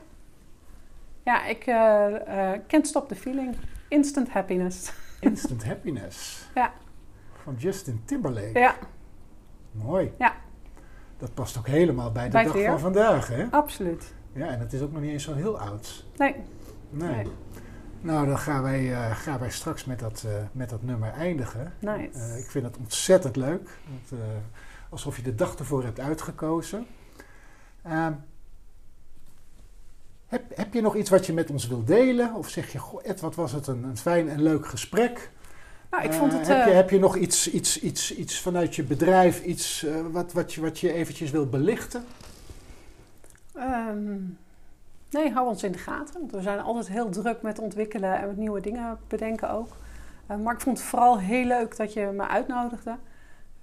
ja 1.22 1.46
ik 1.46 1.66
uh, 1.66 2.52
Can't 2.66 2.86
Stop 2.86 3.08
the 3.08 3.14
Feeling. 3.14 3.56
Instant 3.88 4.30
Happiness. 4.30 4.92
Instant 5.20 5.64
Happiness. 5.64 6.46
ja. 6.54 6.72
Van 7.42 7.54
Justin 7.58 8.02
Timberlake. 8.04 8.58
Ja. 8.58 8.76
Mooi. 9.70 10.12
Ja. 10.18 10.34
Dat 11.18 11.34
past 11.34 11.58
ook 11.58 11.66
helemaal 11.66 12.12
bij 12.12 12.24
de 12.24 12.42
dag 12.42 12.62
van 12.64 12.80
vandaag, 12.80 13.28
hè? 13.28 13.46
Absoluut. 13.50 14.14
Ja, 14.32 14.46
en 14.46 14.60
het 14.60 14.72
is 14.72 14.80
ook 14.80 14.92
nog 14.92 15.00
niet 15.00 15.10
eens 15.10 15.24
zo 15.24 15.34
heel 15.34 15.58
oud. 15.58 16.04
Nee. 16.16 16.34
Nee. 16.90 17.14
nee. 17.14 17.26
Nou, 18.02 18.26
dan 18.26 18.38
gaan 18.38 18.62
wij, 18.62 18.82
uh, 18.90 19.16
gaan 19.16 19.38
wij 19.38 19.50
straks 19.50 19.84
met 19.84 19.98
dat, 19.98 20.22
uh, 20.26 20.32
met 20.52 20.70
dat 20.70 20.82
nummer 20.82 21.12
eindigen. 21.12 21.72
Nice. 21.78 22.18
Uh, 22.18 22.38
ik 22.38 22.50
vind 22.50 22.64
het 22.64 22.76
ontzettend 22.76 23.36
leuk. 23.36 23.70
Alsof 24.88 25.16
je 25.16 25.22
de 25.22 25.34
dag 25.34 25.54
ervoor 25.54 25.84
hebt 25.84 26.00
uitgekozen. 26.00 26.86
Ehm, 27.82 28.12
heb, 30.26 30.56
heb 30.56 30.74
je 30.74 30.80
nog 30.80 30.96
iets 30.96 31.10
wat 31.10 31.26
je 31.26 31.32
met 31.32 31.50
ons 31.50 31.66
wilt 31.66 31.86
delen? 31.86 32.34
Of 32.34 32.48
zeg 32.48 32.72
je, 32.72 32.78
goh 32.78 33.00
Ed, 33.04 33.20
wat 33.20 33.34
was 33.34 33.52
het 33.52 33.66
een, 33.66 33.84
een 33.84 33.96
fijn 33.96 34.28
en 34.28 34.42
leuk 34.42 34.66
gesprek? 34.66 35.30
Nou, 35.90 36.04
ik 36.04 36.12
vond 36.12 36.32
het, 36.32 36.46
heb, 36.46 36.66
je, 36.66 36.72
heb 36.72 36.90
je 36.90 36.98
nog 36.98 37.16
iets, 37.16 37.50
iets, 37.50 37.80
iets, 37.80 38.14
iets 38.14 38.40
vanuit 38.40 38.74
je 38.74 38.82
bedrijf, 38.82 39.44
iets 39.44 39.86
wat, 40.10 40.32
wat, 40.32 40.54
je, 40.54 40.60
wat 40.60 40.78
je 40.78 40.92
eventjes 40.92 41.30
wilt 41.30 41.50
belichten? 41.50 42.04
Um, 43.56 44.38
Nee, 45.12 45.32
hou 45.32 45.48
ons 45.48 45.62
in 45.62 45.72
de 45.72 45.78
gaten. 45.78 46.20
Want 46.20 46.32
we 46.32 46.40
zijn 46.40 46.60
altijd 46.60 46.88
heel 46.88 47.08
druk 47.08 47.42
met 47.42 47.58
ontwikkelen 47.58 48.18
en 48.18 48.26
met 48.26 48.36
nieuwe 48.36 48.60
dingen 48.60 48.98
bedenken 49.08 49.50
ook. 49.50 49.68
Uh, 50.30 50.36
maar 50.36 50.54
ik 50.54 50.60
vond 50.60 50.78
het 50.78 50.86
vooral 50.86 51.18
heel 51.18 51.44
leuk 51.44 51.76
dat 51.76 51.92
je 51.92 52.06
me 52.06 52.28
uitnodigde. 52.28 52.96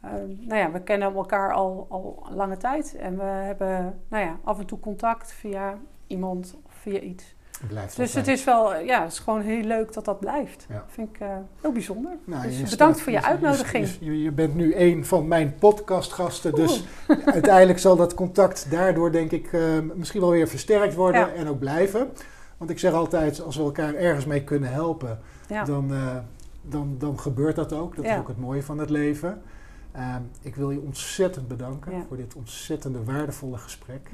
Uh, 0.05 0.11
nou 0.39 0.59
ja, 0.59 0.71
we 0.71 0.81
kennen 0.81 1.13
elkaar 1.13 1.53
al, 1.53 1.85
al 1.89 2.27
lange 2.31 2.57
tijd. 2.57 2.95
En 2.95 3.17
we 3.17 3.23
hebben 3.23 4.01
nou 4.07 4.25
ja, 4.25 4.39
af 4.43 4.59
en 4.59 4.65
toe 4.65 4.79
contact 4.79 5.31
via 5.31 5.77
iemand 6.07 6.57
of 6.65 6.73
via 6.73 6.99
iets. 6.99 7.35
Blijft 7.67 7.95
dus 7.95 8.13
het 8.13 8.27
is 8.27 8.43
wel, 8.43 8.75
ja, 8.75 9.03
het 9.03 9.11
is 9.11 9.19
gewoon 9.19 9.41
heel 9.41 9.63
leuk 9.63 9.93
dat 9.93 10.05
dat 10.05 10.19
blijft. 10.19 10.65
Ja. 10.69 10.85
vind 10.87 11.09
ik 11.09 11.21
uh, 11.21 11.27
heel 11.61 11.71
bijzonder. 11.71 12.11
Nou, 12.23 12.47
dus 12.47 12.69
bedankt 12.69 13.01
voor 13.01 13.11
je, 13.11 13.23
uitnodiging. 13.23 13.87
Je, 13.99 14.21
je, 14.21 14.31
bent 14.31 14.55
nu 14.55 14.75
een 14.75 15.05
van 15.05 15.27
mijn 15.27 15.55
podcastgasten, 15.55 16.55
dus 16.55 16.83
uiteindelijk 17.25 17.79
zal 17.79 17.95
dat 17.95 18.13
contact 18.13 18.71
daardoor 18.71 19.11
denk 19.11 19.31
ik 19.31 19.51
uh, 19.51 19.61
misschien 19.93 20.21
wel 20.21 20.29
weer 20.29 20.47
versterkt 20.47 20.93
worden 20.93 21.21
ja. 21.21 21.33
en 21.33 21.47
ook 21.47 21.59
blijven. 21.59 22.11
Want 22.57 22.71
ik 22.71 22.79
zeg 22.79 22.93
altijd, 22.93 23.41
als 23.41 23.55
we 23.55 23.63
elkaar 23.63 23.95
ergens 23.95 24.25
mee 24.25 24.43
kunnen 24.43 24.71
helpen, 24.71 25.19
dan, 25.65 25.93
uh, 25.93 26.15
dan, 26.61 26.95
dan 26.97 27.19
gebeurt 27.19 27.55
dat 27.55 27.73
ook. 27.73 27.95
Dat 27.95 28.05
is 28.05 28.17
ook 28.17 28.27
het 28.27 28.39
mooie 28.39 28.63
van 28.63 28.77
het 28.77 28.89
leven. 28.89 29.41
Ehm, 29.91 30.21
ik 30.41 30.55
wil 30.55 30.71
je 30.71 30.79
ontzettend 30.79 31.47
bedanken 31.47 32.05
voor 32.07 32.17
dit 32.17 32.35
ontzettende 32.35 33.03
waardevolle 33.03 33.57
gesprek. 33.57 34.09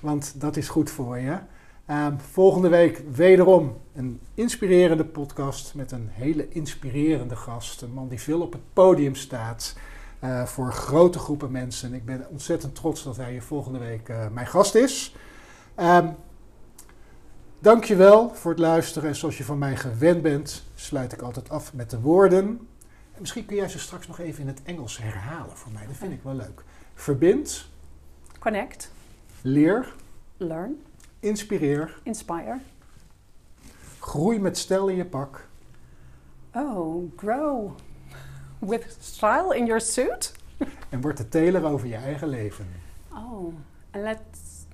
want 0.00 0.40
dat 0.40 0.56
is 0.56 0.68
goed 0.68 0.90
voor 0.90 1.18
je. 1.18 1.38
Ehm, 1.86 2.18
volgende 2.18 2.68
week 2.68 3.02
wederom 3.12 3.76
een 3.94 4.20
inspirerende 4.34 5.04
podcast 5.04 5.74
met 5.74 5.92
een 5.92 6.08
hele 6.10 6.48
inspirerende 6.48 7.36
gast. 7.36 7.82
Een 7.82 7.92
man 7.92 8.08
die 8.08 8.20
veel 8.20 8.40
op 8.40 8.52
het 8.52 8.72
podium 8.72 9.14
staat 9.14 9.76
uh, 10.24 10.44
voor 10.44 10.72
grote 10.72 11.18
groepen 11.18 11.50
mensen. 11.50 11.94
Ik 11.94 12.04
ben 12.04 12.26
ontzettend 12.30 12.74
trots 12.74 13.04
dat 13.04 13.16
hij 13.16 13.30
hier 13.30 13.42
volgende 13.42 13.78
week 13.78 14.08
uh, 14.08 14.26
mijn 14.32 14.46
gast 14.46 14.74
is. 14.74 15.14
Um, 15.80 16.14
Dankjewel 17.60 18.30
voor 18.34 18.50
het 18.50 18.60
luisteren. 18.60 19.08
En 19.08 19.16
zoals 19.16 19.38
je 19.38 19.44
van 19.44 19.58
mij 19.58 19.76
gewend 19.76 20.22
bent, 20.22 20.64
sluit 20.74 21.12
ik 21.12 21.22
altijd 21.22 21.50
af 21.50 21.74
met 21.74 21.90
de 21.90 22.00
woorden. 22.00 22.67
En 23.18 23.24
misschien 23.24 23.46
kun 23.46 23.56
jij 23.56 23.68
ze 23.68 23.78
straks 23.78 24.06
nog 24.06 24.18
even 24.18 24.40
in 24.40 24.46
het 24.46 24.62
Engels 24.62 24.98
herhalen 24.98 25.56
voor 25.56 25.72
mij. 25.72 25.86
Dat 25.86 25.96
vind 25.96 26.12
ik 26.12 26.22
wel 26.22 26.34
leuk. 26.34 26.64
Verbind. 26.94 27.68
Connect. 28.38 28.92
Leer. 29.42 29.94
Learn. 30.36 30.82
Inspireer. 31.20 32.00
Inspire. 32.02 32.60
Groei 33.98 34.38
met 34.38 34.58
stijl 34.58 34.88
in 34.88 34.96
je 34.96 35.04
pak. 35.04 35.48
Oh, 36.54 37.12
grow 37.16 37.70
with 38.58 38.96
style 39.00 39.56
in 39.56 39.66
your 39.66 39.80
suit. 39.80 40.32
en 40.88 41.00
word 41.00 41.16
de 41.16 41.28
teler 41.28 41.64
over 41.64 41.86
je 41.86 41.96
eigen 41.96 42.28
leven. 42.28 42.66
Oh, 43.12 43.54
and 43.90 44.04
let's 44.04 44.66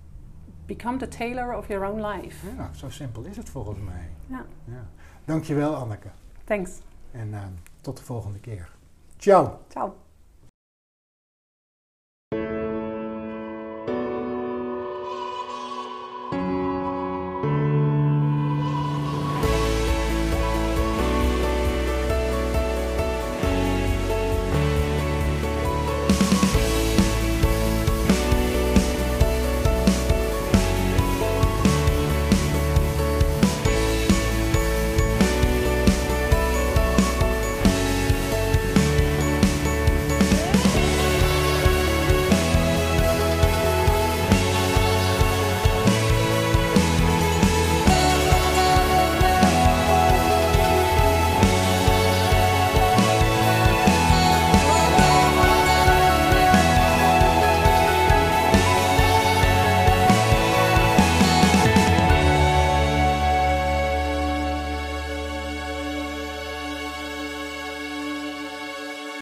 become 0.66 0.98
the 0.98 1.08
tailor 1.08 1.56
of 1.56 1.68
your 1.68 1.86
own 1.86 2.06
life. 2.06 2.46
Ja, 2.56 2.70
zo 2.72 2.90
simpel 2.90 3.22
is 3.22 3.36
het 3.36 3.48
volgens 3.48 3.80
mij. 3.80 4.08
Ja. 4.26 4.44
ja. 4.64 4.86
Dankjewel 5.24 5.74
Anneke. 5.74 6.08
Thanks. 6.44 6.70
En 7.10 7.28
uh, 7.28 7.42
tot 7.84 7.96
de 7.96 8.02
volgende 8.02 8.38
keer. 8.38 8.68
Ciao. 9.16 9.58
Ciao. 9.68 10.03